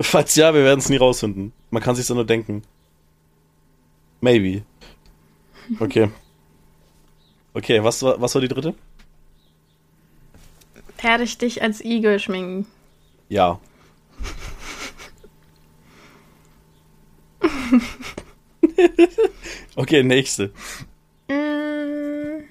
Falls 0.00 0.34
ja, 0.34 0.52
wir 0.52 0.64
werden 0.64 0.80
es 0.80 0.88
nie 0.88 0.96
rausfinden. 0.96 1.52
Man 1.70 1.82
kann 1.82 1.96
sich 1.96 2.06
so 2.06 2.14
nur 2.14 2.26
denken. 2.26 2.62
Maybe. 4.20 4.62
Okay. 5.80 6.10
Okay, 7.54 7.82
was 7.82 8.02
war, 8.02 8.20
was 8.20 8.34
war 8.34 8.42
die 8.42 8.48
dritte? 8.48 8.74
Werde 11.06 11.22
ich 11.22 11.38
dich 11.38 11.62
als 11.62 11.84
Igel 11.84 12.18
schminken? 12.18 12.66
Ja. 13.28 13.60
okay, 19.76 20.02
nächste. 20.02 20.50
Mm, 21.28 22.42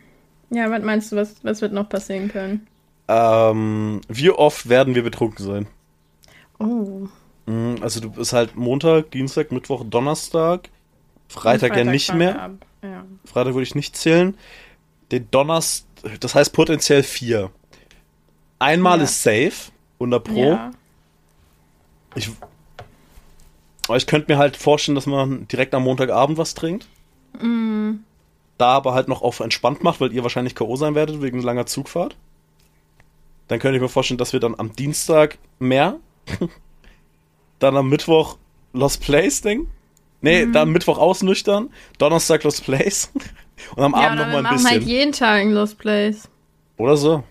Ja, 0.52 0.72
was 0.72 0.82
meinst 0.84 1.12
du, 1.12 1.18
was, 1.18 1.36
was 1.44 1.62
wird 1.62 1.74
noch 1.74 1.90
passieren 1.90 2.30
können? 2.30 2.66
Ähm, 3.10 4.00
wie 4.08 4.30
oft 4.30 4.70
werden 4.70 4.96
wir 4.96 5.04
betrunken 5.04 5.46
sein? 5.46 5.68
Oh. 6.58 7.10
Mhm, 7.48 7.80
Also 7.82 8.00
du 8.00 8.10
bist 8.10 8.32
halt 8.32 8.56
Montag, 8.56 9.12
Dienstag, 9.12 9.52
Mittwoch, 9.52 9.84
Donnerstag. 9.84 10.70
Freitag, 11.28 11.76
ja 11.76 11.84
nicht 11.84 12.14
mehr. 12.14 12.52
Ja. 12.82 13.04
Freitag 13.26 13.54
würde 13.54 13.64
ich 13.64 13.76
nicht 13.76 13.98
zählen. 13.98 14.38
Den 15.12 15.30
Donnerstag, 15.30 16.22
das 16.22 16.36
heißt 16.36 16.54
potenziell 16.54 17.04
vier. 17.04 17.52
Einmal 18.60 18.98
Ja. 19.00 19.04
ist 19.04 19.22
safe, 19.24 19.72
100 20.00 20.24
pro. 20.24 20.52
Ja. 20.52 20.72
Ich, 22.16 22.30
aber 23.88 23.98
ich 23.98 24.08
könnte 24.08 24.32
mir 24.32 24.38
halt 24.38 24.56
vorstellen, 24.58 24.96
dass 24.96 25.06
man 25.06 25.48
direkt 25.48 25.74
am 25.76 25.84
Montagabend 25.84 26.38
was 26.38 26.54
trinkt. 26.54 26.88
Mm, 27.40 27.96
Da 28.58 28.68
aber 28.70 28.94
halt 28.94 29.10
noch 29.10 29.22
auf 29.22 29.42
entspannt 29.42 29.84
macht, 29.84 30.00
weil 30.00 30.14
ihr 30.14 30.24
wahrscheinlich 30.24 30.56
K.O. 30.56 30.76
sein 30.78 30.96
werdet 30.96 31.22
wegen 31.22 31.42
langer 31.42 31.66
Zugfahrt. 31.66 32.16
Dann 33.50 33.60
könnte 33.60 33.76
ich 33.76 33.82
mir 33.82 33.90
vorstellen, 33.90 34.18
dass 34.18 34.32
wir 34.34 34.40
dann 34.40 34.56
am 34.58 34.74
Dienstag 34.74 35.38
mehr. 35.60 35.98
dann 37.60 37.76
am 37.78 37.90
Mittwoch 37.90 38.38
Lost 38.74 39.02
Place 39.02 39.42
Ding. 39.42 39.68
Nee, 40.22 40.48
dann 40.52 40.70
Mittwoch 40.72 40.98
ausnüchtern. 40.98 41.70
Donnerstag 42.00 42.44
Lost 42.44 42.64
Place. 42.66 43.12
Und 43.76 43.84
am 43.84 43.92
ja, 43.94 44.08
Abend 44.08 44.20
oder 44.20 44.26
noch 44.26 44.28
wir 44.28 44.32
mal 44.32 44.38
ein 44.38 44.44
machen 44.44 44.56
bisschen. 44.56 44.70
halt 44.72 44.84
jeden 44.84 45.12
Tag 45.12 45.42
ein 45.42 45.52
Lost 45.52 45.78
Place. 45.78 46.30
Oder 46.78 46.98
so. 46.98 47.24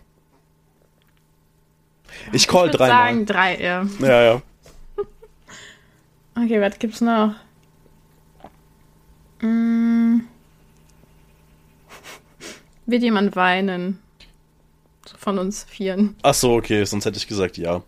Ich 2.33 2.47
call 2.49 2.67
ich 2.67 2.73
würde 2.73 2.79
dreimal. 2.79 3.05
sagen 3.05 3.27
drei, 3.27 3.61
ja. 3.63 3.87
Ja, 4.01 4.23
ja. 4.23 4.43
Okay, 6.37 6.61
was 6.61 6.79
gibt's 6.79 7.01
noch? 7.01 7.35
Mm. 9.41 10.21
Wird 12.87 13.03
jemand 13.03 13.37
weinen? 13.37 14.01
Von 15.17 15.39
uns 15.39 15.65
Vieren. 15.65 16.17
Ach 16.23 16.35
so, 16.35 16.55
okay, 16.55 16.85
sonst 16.85 17.05
hätte 17.07 17.17
ich 17.19 17.27
gesagt 17.27 17.57
ja. 17.57 17.83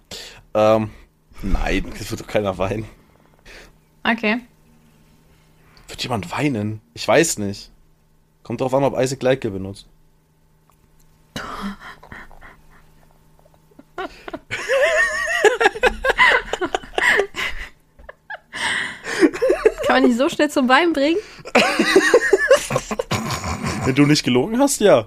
Ähm, 0.54 0.90
nein, 1.42 1.92
es 1.98 2.10
wird 2.10 2.20
doch 2.22 2.26
keiner 2.26 2.56
weinen. 2.56 2.86
Okay. 4.04 4.38
Wird 5.88 6.02
jemand 6.02 6.30
weinen? 6.30 6.80
Ich 6.94 7.06
weiß 7.06 7.38
nicht. 7.38 7.70
Kommt 8.42 8.60
drauf 8.60 8.72
an, 8.74 8.84
ob 8.84 8.98
Isaac 8.98 9.22
Leike 9.22 9.50
benutzt. 9.50 9.86
Man 19.96 20.08
nicht 20.10 20.18
so 20.18 20.28
schnell 20.28 20.50
zum 20.50 20.68
Wein 20.68 20.92
bringen? 20.92 21.18
Wenn 23.84 23.94
du 23.94 24.04
nicht 24.04 24.24
gelogen 24.24 24.58
hast, 24.58 24.80
ja. 24.80 25.06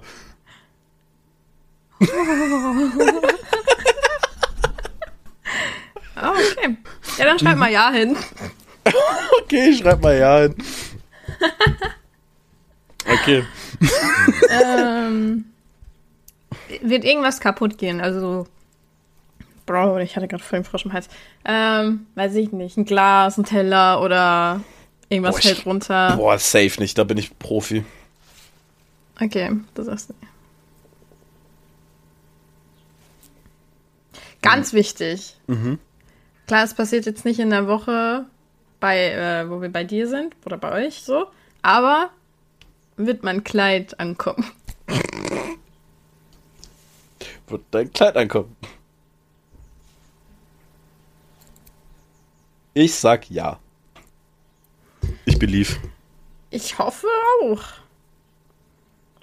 Oh, 6.22 6.32
okay. 6.32 6.76
Ja, 7.18 7.24
dann 7.24 7.38
schreib 7.38 7.56
mal 7.56 7.70
Ja 7.70 7.90
hin. 7.90 8.16
Okay, 9.42 9.74
schreib 9.74 10.02
mal 10.02 10.16
ja 10.18 10.38
hin. 10.40 10.54
Okay. 13.06 13.44
ähm, 14.50 15.44
wird 16.82 17.04
irgendwas 17.04 17.40
kaputt 17.40 17.78
gehen? 17.78 18.00
Also, 18.00 18.46
Bro, 19.66 19.98
ich 19.98 20.16
hatte 20.16 20.28
gerade 20.28 20.42
voll 20.42 20.58
den 20.60 20.64
Frosch 20.64 20.84
im 20.84 20.92
Hals. 20.92 21.08
Ähm, 21.44 22.06
weiß 22.14 22.34
ich 22.34 22.52
nicht. 22.52 22.76
Ein 22.76 22.84
Glas, 22.84 23.38
ein 23.38 23.44
Teller 23.44 24.02
oder 24.02 24.60
irgendwas 25.10 25.34
Boah, 25.34 25.38
ich- 25.40 25.44
fällt 25.46 25.66
runter. 25.66 26.16
Boah, 26.16 26.38
safe 26.38 26.80
nicht, 26.80 26.96
da 26.96 27.04
bin 27.04 27.18
ich 27.18 27.38
Profi. 27.38 27.84
Okay, 29.20 29.50
du 29.74 29.82
sagst 29.82 30.08
nicht. 30.08 30.20
Ganz 34.42 34.72
wichtig. 34.72 35.36
Klar, 36.46 36.64
es 36.64 36.72
passiert 36.74 37.04
jetzt 37.04 37.26
nicht 37.26 37.38
in 37.38 37.50
der 37.50 37.66
Woche, 37.66 38.24
bei, 38.80 39.10
äh, 39.12 39.50
wo 39.50 39.60
wir 39.60 39.68
bei 39.70 39.84
dir 39.84 40.08
sind 40.08 40.34
oder 40.46 40.56
bei 40.56 40.72
euch 40.86 41.02
so, 41.02 41.26
aber 41.60 42.08
wird 42.96 43.22
mein 43.22 43.44
Kleid 43.44 44.00
ankommen. 44.00 44.50
Wird 47.46 47.62
dein 47.72 47.92
Kleid 47.92 48.16
ankommen? 48.16 48.56
Ich 52.72 52.94
sag 52.94 53.28
ja. 53.30 53.58
Ich 55.24 55.38
believe. 55.38 55.76
Ich 56.50 56.78
hoffe 56.78 57.06
auch. 57.42 57.62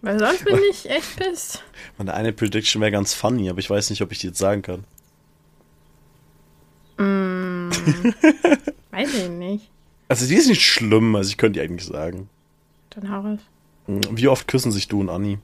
Weil 0.01 0.19
sonst 0.19 0.45
bin 0.45 0.59
ich 0.69 0.89
echt 0.89 1.17
pissed. 1.17 1.63
Meine 1.97 2.13
eine 2.13 2.31
Prediction 2.31 2.81
wäre 2.81 2.91
ganz 2.91 3.13
funny, 3.13 3.49
aber 3.49 3.59
ich 3.59 3.69
weiß 3.69 3.89
nicht, 3.89 4.01
ob 4.01 4.11
ich 4.11 4.19
die 4.19 4.27
jetzt 4.27 4.39
sagen 4.39 4.61
kann. 4.61 4.83
Weiß 8.91 9.13
ich 9.13 9.29
nicht. 9.29 9.69
Also 10.07 10.25
die 10.27 10.35
ist 10.35 10.47
nicht 10.47 10.63
schlimm, 10.63 11.15
also 11.15 11.29
ich 11.29 11.37
könnte 11.37 11.59
die 11.59 11.65
eigentlich 11.65 11.87
sagen. 11.87 12.29
Dann 12.91 13.11
hau 13.11 13.21
raus. 13.21 13.39
Wie 13.87 14.27
oft 14.27 14.47
küssen 14.47 14.71
sich 14.71 14.87
du 14.87 14.99
und 15.01 15.09
Anni? 15.09 15.39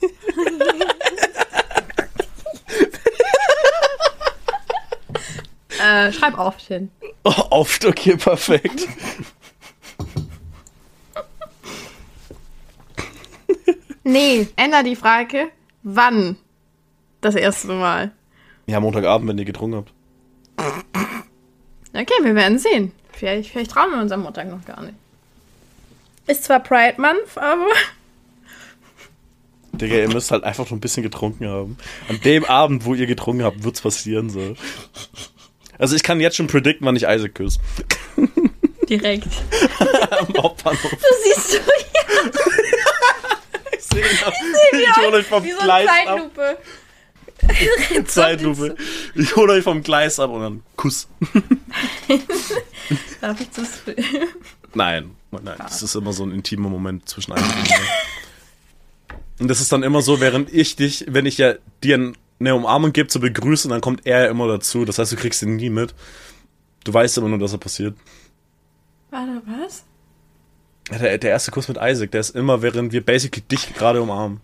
Äh, 5.78 6.10
schreib 6.12 6.38
oft 6.38 6.62
hin. 6.62 6.90
Oh, 7.22 7.42
oft, 7.50 7.84
okay, 7.84 8.16
perfekt. 8.16 8.88
Nee, 14.06 14.46
änder 14.54 14.84
die 14.84 14.94
Frage. 14.94 15.48
Wann? 15.82 16.36
Das 17.20 17.34
erste 17.34 17.72
Mal. 17.72 18.12
Ja, 18.66 18.78
Montagabend, 18.78 19.28
wenn 19.28 19.38
ihr 19.38 19.44
getrunken 19.44 19.78
habt. 19.78 19.92
Okay, 21.92 22.14
wir 22.22 22.36
werden 22.36 22.60
sehen. 22.60 22.92
Vielleicht, 23.10 23.50
vielleicht 23.50 23.72
trauen 23.72 23.90
wir 23.90 24.00
uns 24.00 24.12
am 24.12 24.22
Montag 24.22 24.48
noch 24.48 24.64
gar 24.64 24.80
nicht. 24.82 24.94
Ist 26.28 26.44
zwar 26.44 26.60
Pride 26.60 27.00
Month, 27.00 27.36
aber 27.36 27.66
Digga, 29.72 29.96
ihr 29.96 30.08
müsst 30.08 30.30
halt 30.30 30.44
einfach 30.44 30.70
nur 30.70 30.78
ein 30.78 30.80
bisschen 30.80 31.02
getrunken 31.02 31.48
haben. 31.48 31.76
An 32.08 32.20
dem 32.20 32.44
Abend, 32.44 32.84
wo 32.84 32.94
ihr 32.94 33.06
getrunken 33.06 33.42
habt, 33.42 33.64
wird's 33.64 33.80
passieren 33.80 34.30
so. 34.30 34.54
Also 35.78 35.96
ich 35.96 36.04
kann 36.04 36.20
jetzt 36.20 36.36
schon 36.36 36.46
predikten, 36.46 36.86
wann 36.86 36.94
ich 36.94 37.02
Isaac 37.02 37.34
küsse. 37.34 37.58
direkt. 38.88 39.26
Am 40.10 40.28
Hauptbahnhof. 40.42 40.90
Du 40.90 41.06
siehst 41.24 41.54
du 41.54 41.58
hier 41.58 42.30
Ich 44.00 44.80
Ich 44.80 44.96
hole 44.96 45.16
euch 45.16 45.26
vom 45.26 45.44
wie 45.44 45.52
so 45.52 45.58
eine 45.58 45.66
Gleis 45.66 45.88
ab. 45.88 46.06
Zeitlupe. 46.06 46.58
Zeitlupe. 48.06 48.76
Ich 49.14 49.36
hole 49.36 49.52
euch 49.52 49.64
vom 49.64 49.82
Gleis 49.82 50.18
ab 50.18 50.30
und 50.30 50.40
dann 50.40 50.62
Kuss. 50.76 51.08
Darf 53.20 53.40
ich 53.40 53.50
das 53.50 53.82
Nein, 54.74 55.10
nein, 55.30 55.56
das 55.58 55.82
ist 55.82 55.94
immer 55.94 56.12
so 56.12 56.24
ein 56.24 56.32
intimer 56.32 56.68
Moment 56.68 57.08
zwischen 57.08 57.32
einem 57.32 57.44
und 59.38 59.48
das 59.48 59.60
ist 59.60 59.72
dann 59.72 59.82
immer 59.82 60.02
so, 60.02 60.20
während 60.20 60.52
ich 60.52 60.76
dich, 60.76 61.04
wenn 61.08 61.26
ich 61.26 61.38
ja 61.38 61.54
dir 61.82 62.14
eine 62.40 62.54
Umarmung 62.54 62.92
gebe 62.92 63.08
zur 63.08 63.20
Begrüßung, 63.20 63.70
dann 63.70 63.80
kommt 63.80 64.06
er 64.06 64.24
ja 64.24 64.30
immer 64.30 64.48
dazu. 64.48 64.84
Das 64.84 64.98
heißt, 64.98 65.12
du 65.12 65.16
kriegst 65.16 65.42
ihn 65.42 65.56
nie 65.56 65.70
mit. 65.70 65.94
Du 66.84 66.94
weißt 66.94 67.18
immer 67.18 67.28
nur, 67.28 67.38
dass 67.38 67.52
er 67.52 67.58
passiert. 67.58 67.96
Warte, 69.10 69.42
was? 69.46 69.84
Ja, 70.90 70.98
Der, 70.98 71.18
der 71.18 71.30
erste 71.30 71.50
Kuss 71.50 71.68
mit 71.68 71.78
Isaac, 71.80 72.10
der 72.12 72.20
ist 72.20 72.30
immer, 72.36 72.62
während 72.62 72.92
wir 72.92 73.04
basically 73.04 73.42
dich 73.42 73.74
gerade 73.74 74.00
umarmen. 74.00 74.40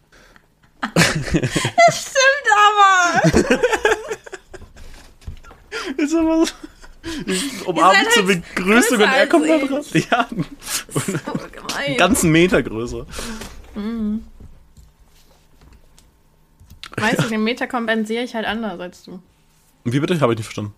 Stimmt 0.97 2.49
aber! 2.67 3.61
Ist 5.97 6.13
immer 6.13 6.45
so. 6.47 6.53
Ich 7.27 7.67
umarme 7.67 7.99
seid 8.05 8.13
zur 8.13 8.27
halt 8.29 8.55
Begrüßung 8.55 8.97
und 8.99 9.03
er 9.09 9.27
kommt 9.27 9.49
da 9.49 9.59
drauf. 9.59 9.87
Ja, 9.95 10.29
So 10.89 11.01
gemein. 11.01 11.77
einen 11.77 11.97
ganzen 11.97 12.31
Meter 12.31 12.63
größer. 12.63 13.07
Weißt 16.97 17.19
du, 17.25 17.29
den 17.29 17.43
Meter 17.45 17.67
kompensiere 17.67 18.23
ich 18.25 18.35
halt 18.35 18.47
anders 18.47 18.79
als 18.81 19.05
du. 19.05 19.21
Wie 19.85 19.99
bitte? 19.99 20.21
Habe 20.21 20.33
ich 20.35 20.39
nicht 20.39 20.47
verstanden. 20.47 20.75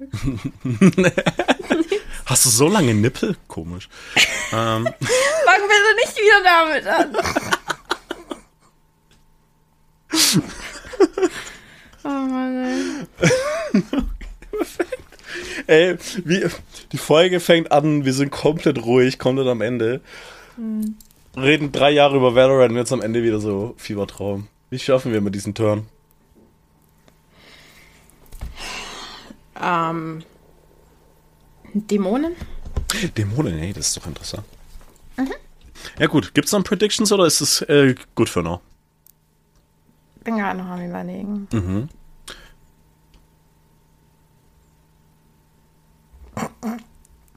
Hast 2.32 2.46
du 2.46 2.48
so 2.48 2.66
lange 2.66 2.94
Nippel? 2.94 3.36
Komisch. 3.46 3.90
ähm, 4.52 4.84
Fangen 4.86 4.94
wir 4.96 5.94
nicht 5.96 6.16
wieder 6.16 6.42
damit 6.42 6.86
an. 6.86 7.14
oh 12.04 12.08
Mann, 12.08 13.06
ey. 15.66 15.90
ey, 15.90 15.98
wie, 16.24 16.46
die 16.92 16.96
Folge 16.96 17.38
fängt 17.38 17.70
an, 17.70 18.06
wir 18.06 18.14
sind 18.14 18.30
komplett 18.32 18.82
ruhig, 18.82 19.18
komplett 19.18 19.48
am 19.48 19.60
Ende. 19.60 20.00
Reden 21.36 21.70
drei 21.70 21.90
Jahre 21.90 22.16
über 22.16 22.34
Valorant 22.34 22.70
und 22.70 22.78
jetzt 22.78 22.94
am 22.94 23.02
Ende 23.02 23.22
wieder 23.22 23.40
so 23.40 23.74
Fiebertraum. 23.76 24.48
Wie 24.70 24.78
schaffen 24.78 25.12
wir 25.12 25.20
mit 25.20 25.34
diesen 25.34 25.52
Turn? 25.52 25.86
Ähm. 29.62 30.24
Dämonen? 31.74 32.34
Dämonen, 33.16 33.58
ey, 33.58 33.72
das 33.72 33.88
ist 33.88 33.96
doch 33.96 34.06
interessant. 34.06 34.44
Ja 35.98 36.06
gut, 36.06 36.34
gibt's 36.34 36.52
noch 36.52 36.62
Predictions 36.64 37.12
oder 37.12 37.26
ist 37.26 37.40
es 37.40 37.60
äh, 37.62 37.94
gut 38.14 38.28
für 38.28 38.42
now? 38.42 38.60
Bin 40.24 40.36
gerade 40.36 40.58
noch 40.58 40.66
am 40.66 40.84
überlegen. 40.84 41.48
Mhm. 41.52 41.88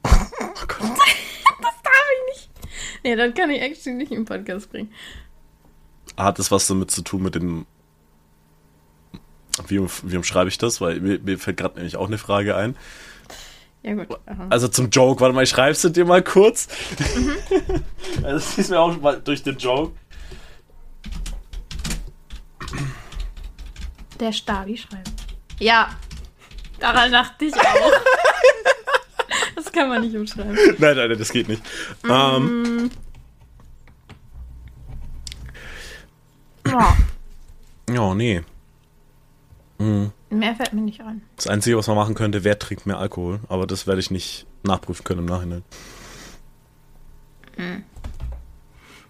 Darf 0.02 1.94
ich 2.14 2.34
nicht. 2.34 2.50
Nee, 3.02 3.16
das 3.16 3.34
kann 3.34 3.50
ich 3.50 3.60
actually 3.60 3.96
nicht 3.96 4.12
im 4.12 4.24
Podcast 4.24 4.70
bringen. 4.70 4.92
Hat 6.16 6.38
das 6.38 6.50
was 6.50 6.66
damit 6.66 6.90
zu 6.90 7.02
tun 7.02 7.22
mit 7.22 7.34
dem. 7.34 7.66
Wie, 9.66 9.80
wie 9.80 10.16
umschreibe 10.16 10.48
ich 10.48 10.58
das? 10.58 10.80
Weil 10.80 11.00
mir, 11.00 11.18
mir 11.18 11.38
fällt 11.38 11.56
gerade 11.56 11.76
nämlich 11.76 11.96
auch 11.96 12.06
eine 12.06 12.18
Frage 12.18 12.56
ein. 12.56 12.76
Ja, 13.86 13.94
gut. 13.94 14.18
Aha. 14.26 14.48
Also 14.50 14.66
zum 14.66 14.90
Joke, 14.90 15.20
warte 15.20 15.32
mal, 15.32 15.44
ich 15.44 15.50
schreib's 15.50 15.80
dir 15.82 16.04
mal 16.04 16.20
kurz. 16.20 16.66
also 18.16 18.34
das 18.34 18.58
ist 18.58 18.70
mir 18.70 18.80
auch 18.80 19.00
mal 19.00 19.20
durch 19.20 19.44
den 19.44 19.56
Joke. 19.56 19.92
Der 24.18 24.32
Stabi 24.32 24.76
schreibt. 24.76 25.12
Ja. 25.60 25.90
Daran 26.80 27.12
dachte 27.12 27.44
ich 27.44 27.54
auch. 27.54 27.92
das 29.54 29.70
kann 29.70 29.88
man 29.88 30.02
nicht 30.02 30.16
umschreiben. 30.16 30.56
Nein, 30.78 30.96
nein, 30.96 31.08
nein, 31.08 31.18
das 31.18 31.30
geht 31.30 31.48
nicht. 31.48 31.62
Ähm, 32.08 32.90
Boah, 36.64 36.96
ja, 37.88 38.14
nee. 38.14 38.42
Mehr 39.78 40.54
fällt 40.54 40.72
mir 40.72 40.80
nicht 40.80 41.00
ein. 41.00 41.22
Das 41.36 41.46
Einzige, 41.46 41.76
was 41.76 41.86
man 41.86 41.96
machen 41.96 42.14
könnte, 42.14 42.44
wer 42.44 42.58
trinkt 42.58 42.86
mehr 42.86 42.98
Alkohol. 42.98 43.40
Aber 43.48 43.66
das 43.66 43.86
werde 43.86 44.00
ich 44.00 44.10
nicht 44.10 44.46
nachprüfen 44.62 45.04
können 45.04 45.20
im 45.20 45.26
Nachhinein. 45.26 45.62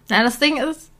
Na, 0.08 0.22
das 0.22 0.38
Ding 0.38 0.58
ist, 0.58 0.90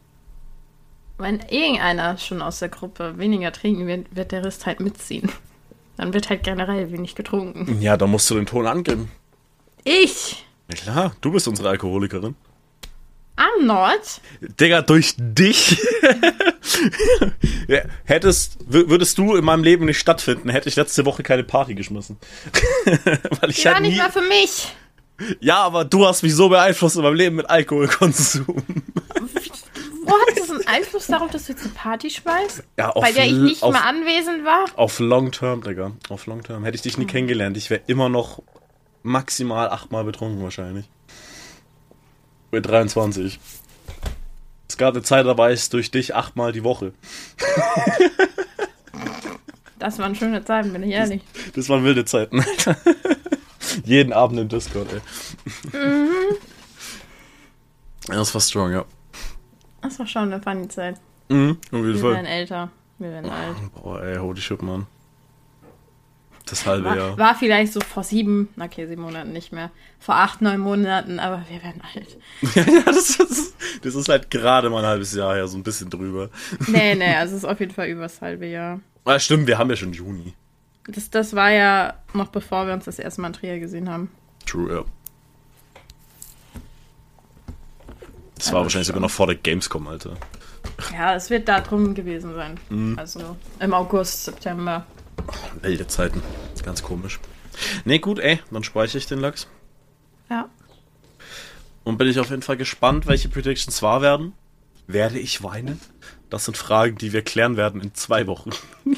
wenn 1.19 1.41
irgendeiner 1.41 2.19
schon 2.19 2.43
aus 2.43 2.59
der 2.59 2.69
Gruppe 2.69 3.19
weniger 3.19 3.53
trinken 3.53 3.87
wird, 3.87 4.15
wird 4.15 4.33
der 4.33 4.45
Rest 4.45 4.67
halt 4.67 4.81
mitziehen. 4.81 5.31
Dann 5.97 6.13
wird 6.13 6.29
halt 6.29 6.43
generell 6.43 6.93
wenig 6.93 7.15
getrunken. 7.15 7.81
Ja, 7.81 7.97
da 7.97 8.07
musst 8.07 8.29
du 8.31 8.35
den 8.35 8.47
Ton 8.47 8.67
angeben. 8.67 9.11
Ich! 9.85 10.45
Ja 10.69 10.77
klar, 10.77 11.17
du 11.21 11.33
bist 11.33 11.47
unsere 11.49 11.69
Alkoholikerin. 11.69 12.35
Not. 13.63 14.21
Digga, 14.61 14.83
durch 14.83 15.15
dich 15.19 15.79
ja, 17.69 17.81
hättest, 18.05 18.59
wür- 18.71 18.89
würdest 18.89 19.19
du 19.19 19.37
in 19.37 19.45
meinem 19.45 19.65
Leben 19.65 19.85
nicht 19.87 19.99
stattfinden, 19.99 20.49
hätte 20.49 20.69
ich 20.69 20.77
letzte 20.77 21.05
Woche 21.07 21.23
keine 21.23 21.45
Party 21.45 21.75
geschmissen. 21.75 22.17
Weil 23.41 23.51
ich 23.51 23.57
Die 23.57 23.65
war 23.67 23.73
ja 23.75 23.81
nicht 23.81 23.93
nie, 23.93 23.99
mal 23.99 24.11
für 24.13 24.23
mich. 24.23 24.75
ja, 25.41 25.59
aber 25.63 25.85
du 25.85 26.07
hast 26.07 26.23
mich 26.23 26.35
so 26.35 26.49
beeinflusst 26.49 26.97
in 26.97 27.03
meinem 27.03 27.15
Leben 27.15 27.37
mit 27.37 27.49
Alkoholkonsum. 27.51 28.47
Wo 28.49 30.13
hat 30.13 30.39
das 30.39 30.51
einen 30.51 30.67
Einfluss 30.69 31.07
darauf, 31.09 31.31
dass 31.33 31.47
du 31.47 31.53
jetzt 31.53 31.65
eine 31.65 31.73
Party 31.73 32.11
schmeißt? 32.11 32.63
Ja, 32.79 32.91
auf 32.91 33.03
Bei 33.03 33.11
der 33.13 33.25
ich 33.27 33.33
nicht 33.33 33.63
auf, 33.63 33.73
mal 33.73 33.81
anwesend 33.83 34.45
war? 34.45 34.67
Auf 34.77 35.01
Long 35.01 35.33
Term, 35.33 35.63
Digga. 35.63 35.93
Auf 36.09 36.27
Long 36.27 36.43
Term. 36.45 36.63
Hätte 36.65 36.77
ich 36.77 36.83
dich 36.83 36.97
nie 36.97 37.07
kennengelernt, 37.07 37.57
ich 37.57 37.71
wäre 37.71 37.81
immer 37.89 38.09
noch 38.09 38.41
maximal 39.03 39.69
achtmal 39.71 40.05
betrunken 40.05 40.43
wahrscheinlich. 40.43 40.89
Mit 42.57 42.65
23. 42.67 43.39
Es 44.67 44.79
gab 44.79 44.95
eine 44.95 45.03
Zeit, 45.03 45.27
da 45.27 45.37
war 45.37 45.51
ich 45.53 45.69
durch 45.69 45.91
dich 45.91 46.15
achtmal 46.15 46.53
die 46.53 46.65
Woche. 46.65 46.95
Das 49.79 49.99
waren 49.99 50.15
schöne 50.15 50.43
Zeiten, 50.43 50.73
bin 50.73 50.83
ich 50.85 50.93
ehrlich. 50.93 51.21
Das 51.55 51.69
waren 51.69 51.85
wilde 51.85 52.07
Zeiten, 52.07 52.41
Alter. 52.41 52.79
Jeden 53.85 54.15
Abend 54.15 54.41
im 54.41 54.49
Discord, 54.49 54.89
ey. 54.91 55.01
Das 58.07 58.33
war 58.33 58.41
strong, 58.41 58.73
ja. 58.73 58.87
Das 59.83 59.99
war 59.99 60.07
schon 60.07 60.33
eine 60.33 60.41
funny 60.41 60.67
Zeit. 60.69 60.97
Mhm, 61.29 61.59
auf 61.67 61.73
jeden 61.73 61.93
Wir 61.93 62.01
Fall. 62.01 62.15
werden 62.15 62.25
älter. 62.27 62.71
Wir 62.99 63.11
werden 63.11 63.31
alt. 63.31 63.57
Boah, 63.75 64.03
ey, 64.03 64.17
holy 64.17 64.41
shit, 64.41 64.63
Mann. 64.63 64.87
Das 66.47 66.65
halbe 66.65 66.85
War, 66.85 66.97
Jahr. 66.97 67.19
war 67.19 67.35
vielleicht 67.35 67.73
so 67.73 67.81
vor 67.81 68.05
sieben, 68.05 68.49
okay, 68.61 68.87
sieben 68.87 69.03
Monaten 69.03 69.33
nicht 69.33 69.53
mehr. 69.53 69.71
Vor 69.99 70.15
acht, 70.15 70.41
neun 70.43 70.61
Monaten, 70.61 71.19
aber 71.19 71.45
wir 71.51 71.61
werden 71.63 71.83
alt. 71.95 72.17
ja, 72.55 72.83
das 72.85 73.17
ist, 73.19 73.55
das 73.83 73.95
ist 73.97 74.09
halt 74.09 74.31
gerade 74.31 74.71
mal 74.71 74.79
ein 74.79 74.87
halbes 74.89 75.13
Jahr 75.13 75.35
her, 75.35 75.49
so 75.49 75.57
ein 75.59 75.65
bisschen 75.65 75.91
drüber. 75.91 76.31
Nee, 76.69 76.95
nee, 76.95 77.15
also 77.17 77.35
es 77.35 77.43
ist 77.43 77.49
auf 77.49 77.59
jeden 77.59 77.73
Fall 77.75 77.89
übers 77.89 78.21
halbe 78.21 78.47
Jahr. 78.47 78.81
Ah, 79.05 79.19
stimmt, 79.19 79.49
wir 79.49 79.59
haben 79.59 79.71
ja 79.71 79.77
schon 79.77 79.93
Juni. 79.93 80.35
Das, 80.87 81.11
das 81.11 81.35
war 81.35 81.51
ja 81.51 81.95
noch 82.13 82.29
bevor 82.29 82.67
wir 82.69 82.75
uns 82.75 82.85
das 82.85 83.01
erste 83.01 83.21
Mal 83.23 83.29
in 83.29 83.33
Trier 83.35 83.59
gesehen 83.59 83.91
haben. 83.91 84.09
True, 84.47 84.73
ja. 84.73 84.85
Das 88.37 88.47
Ja, 88.49 88.53
war 88.53 88.61
das 88.61 88.65
wahrscheinlich 88.67 88.87
sogar 88.87 89.01
noch 89.03 89.11
vor 89.11 89.27
der 89.27 89.37
Gamescom, 89.37 89.89
Alter. 89.89 90.17
Ja, 90.93 91.15
es 91.17 91.31
wird 91.31 91.49
da 91.49 91.61
drum 91.61 91.95
gewesen 91.95 92.35
sein. 92.35 92.95
Also 92.97 93.37
im 93.61 93.75
August, 93.75 94.25
September. 94.27 94.87
Wilde 95.63 95.87
Zeiten. 95.87 96.23
Ganz 96.65 96.83
komisch. 96.83 97.21
Nee, 97.85 97.99
gut, 97.99 98.19
ey, 98.19 98.41
dann 98.51 98.65
speichere 98.65 98.99
ich 98.99 99.07
den 99.07 99.21
Lachs. 99.21 99.47
Ja. 100.29 100.49
Und 101.85 101.99
bin 101.99 102.09
ich 102.09 102.19
auf 102.19 102.31
jeden 102.31 102.43
Fall 102.43 102.57
gespannt, 102.57 103.07
welche 103.07 103.29
Predictions 103.29 103.81
wahr 103.83 104.03
werden. 104.03 104.33
Werde 104.89 105.19
ich 105.19 105.43
weinen? 105.43 105.81
Das 106.31 106.45
sind 106.45 106.57
Fragen, 106.57 106.97
die 106.99 107.13
wir 107.13 107.23
klären 107.23 107.57
werden 107.57 107.81
in 107.81 107.95
zwei 107.95 108.27
Wochen. 108.27 108.51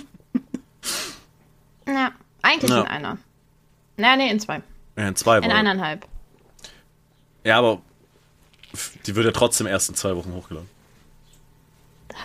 Ja, 1.87 2.13
eigentlich 2.43 2.71
Ja. 2.71 2.81
in 2.83 2.87
einer. 2.87 3.19
Na, 3.97 4.15
nee, 4.17 4.31
in 4.31 4.39
zwei. 4.41 4.61
Ja, 4.97 5.09
in 5.09 5.17
zwei 5.17 5.39
In 5.39 5.45
Wochen. 5.45 5.53
eineinhalb. 5.53 6.07
Ja, 7.45 7.59
aber 7.59 7.81
die 9.07 9.17
wird 9.17 9.25
ja 9.25 9.33
trotzdem 9.33 9.67
erst 9.67 9.89
in 9.89 9.95
zwei 9.95 10.15
Wochen 10.15 10.33
hochgeladen. 10.35 10.69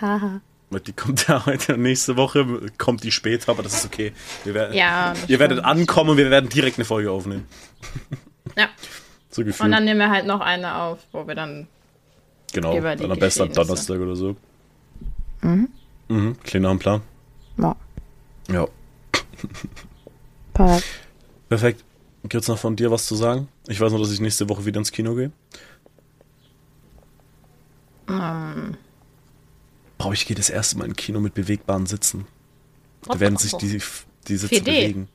Haha. 0.00 0.40
Weil 0.70 0.80
Die 0.80 0.92
kommt 0.92 1.28
ja 1.28 1.44
heute 1.46 1.76
nächste 1.78 2.16
Woche, 2.16 2.44
kommt 2.78 3.04
die 3.04 3.12
später, 3.12 3.50
aber 3.52 3.62
das 3.62 3.74
ist 3.74 3.86
okay. 3.86 4.12
Wir 4.44 4.54
werden, 4.54 4.74
Ja. 4.74 5.14
ihr 5.28 5.38
werdet 5.38 5.58
stimmt. 5.58 5.68
ankommen 5.80 6.10
und 6.10 6.16
wir 6.16 6.30
werden 6.30 6.48
direkt 6.48 6.78
eine 6.78 6.84
Folge 6.84 7.10
aufnehmen. 7.10 7.46
Ja. 8.56 8.68
So 9.30 9.42
gefühlt. 9.44 9.66
Und 9.66 9.72
dann 9.72 9.84
nehmen 9.84 9.98
wir 9.98 10.10
halt 10.10 10.26
noch 10.26 10.40
eine 10.40 10.76
auf, 10.76 11.00
wo 11.10 11.26
wir 11.26 11.34
dann. 11.34 11.66
genau. 12.52 12.78
über 12.78 12.94
die 12.94 13.02
Dann 13.02 13.10
am 13.10 13.18
besten 13.18 13.42
am. 13.42 13.52
Donnerstag 13.52 13.98
oder 13.98 14.14
so. 14.14 14.36
Mhm. 15.40 15.68
Klingt 16.44 16.62
nach 16.62 16.70
dem 16.70 16.78
Plan. 16.78 17.00
Ja. 17.58 17.74
Ja. 18.48 18.68
Perfekt. 21.48 21.82
Gibt's 22.28 22.46
noch 22.46 22.58
von 22.58 22.76
dir 22.76 22.92
was 22.92 23.06
zu 23.06 23.16
sagen? 23.16 23.48
Ich 23.66 23.80
weiß 23.80 23.90
nur, 23.90 24.00
dass 24.00 24.12
ich 24.12 24.20
nächste 24.20 24.48
Woche 24.48 24.64
wieder 24.66 24.78
ins 24.78 24.92
Kino 24.92 25.16
gehe. 25.16 25.32
Ähm, 28.08 28.76
Boah, 30.04 30.12
ich 30.12 30.26
gehe 30.26 30.36
das 30.36 30.50
erste 30.50 30.76
Mal 30.78 30.84
in 30.84 30.94
Kino 30.96 31.18
mit 31.18 31.34
bewegbaren 31.34 31.86
Sitzen. 31.86 32.26
Da 33.08 33.18
werden 33.20 33.38
sich 33.38 33.52
die, 33.54 33.80
die 34.28 34.36
Sitze 34.36 34.54
4D. 34.54 34.64
bewegen. 34.64 35.08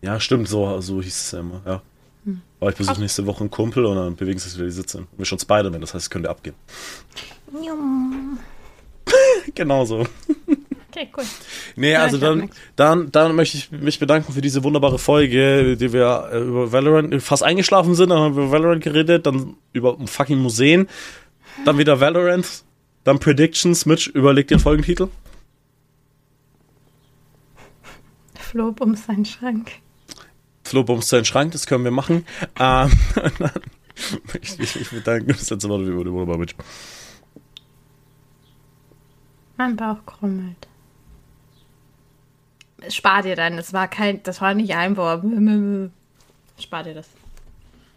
Ja, 0.00 0.18
stimmt, 0.20 0.48
so, 0.48 0.80
so 0.80 1.02
hieß 1.02 1.16
es 1.16 1.32
ja 1.32 1.40
immer, 1.40 1.60
ja. 1.66 1.82
Hm. 2.24 2.40
Aber 2.60 2.70
ich 2.70 2.76
besuche 2.76 3.00
nächste 3.00 3.26
Woche 3.26 3.40
einen 3.40 3.50
Kumpel 3.50 3.84
und 3.84 3.96
dann 3.96 4.16
bewegen 4.16 4.38
sich 4.38 4.54
wieder 4.54 4.64
die 4.64 4.70
Sitze. 4.72 5.06
Wir 5.16 5.24
schon 5.24 5.38
Spider-Man, 5.38 5.80
das 5.80 5.92
heißt, 5.94 6.04
es 6.04 6.10
könnte 6.10 6.30
abgehen. 6.30 6.54
Genau 9.54 9.86
so. 9.86 10.06
Okay, 10.90 11.08
cool. 11.16 11.24
Nee, 11.76 11.92
Ja, 11.92 12.02
also 12.02 12.18
dann, 12.18 12.50
dann, 12.76 13.10
dann 13.10 13.34
möchte 13.34 13.56
ich 13.56 13.70
mich 13.70 13.98
bedanken 13.98 14.32
für 14.32 14.40
diese 14.40 14.64
wunderbare 14.64 14.98
Folge, 14.98 15.76
die 15.76 15.92
wir 15.92 16.28
äh, 16.32 16.40
über 16.40 16.72
Valorant 16.72 17.22
fast 17.22 17.42
eingeschlafen 17.42 17.94
sind, 17.94 18.10
dann 18.10 18.18
haben 18.18 18.36
wir 18.36 18.44
über 18.44 18.52
Valorant 18.52 18.82
geredet, 18.82 19.26
dann 19.26 19.56
über 19.72 19.96
fucking 20.06 20.38
Museen, 20.38 20.88
dann 21.64 21.78
wieder 21.78 22.00
Valorant, 22.00 22.64
dann 23.08 23.18
Predictions. 23.18 23.86
Mitch, 23.86 24.10
überleg 24.10 24.48
dir 24.48 24.56
einen 24.56 24.62
Folgentitel. 24.62 25.08
Flo 28.34 28.74
um 28.78 28.94
seinen 28.94 29.24
Schrank. 29.24 29.72
Flo 30.64 30.84
bumst 30.84 31.08
seinen 31.08 31.24
Schrank, 31.24 31.52
das 31.52 31.66
können 31.66 31.84
wir 31.84 31.90
machen. 31.90 32.26
Ähm, 32.58 32.90
dann 33.14 33.32
möchte 34.32 34.62
ich 34.62 34.76
mich 34.76 34.90
bedanken. 34.90 35.28
Das 35.28 35.48
letzte 35.48 35.68
Wort 35.68 35.82
über 35.86 36.38
Mitch. 36.38 36.54
Mein 39.56 39.74
Bauch 39.74 40.04
krummelt. 40.04 40.68
Spar 42.90 43.22
dir 43.22 43.34
dann, 43.34 43.56
das 43.56 43.72
war 43.72 43.88
kein, 43.88 44.22
das 44.22 44.40
war 44.40 44.54
nicht 44.54 44.74
ein 44.74 44.96
Wort. 44.96 45.24
Spar 46.58 46.84
dir 46.84 46.94
das. 46.94 47.08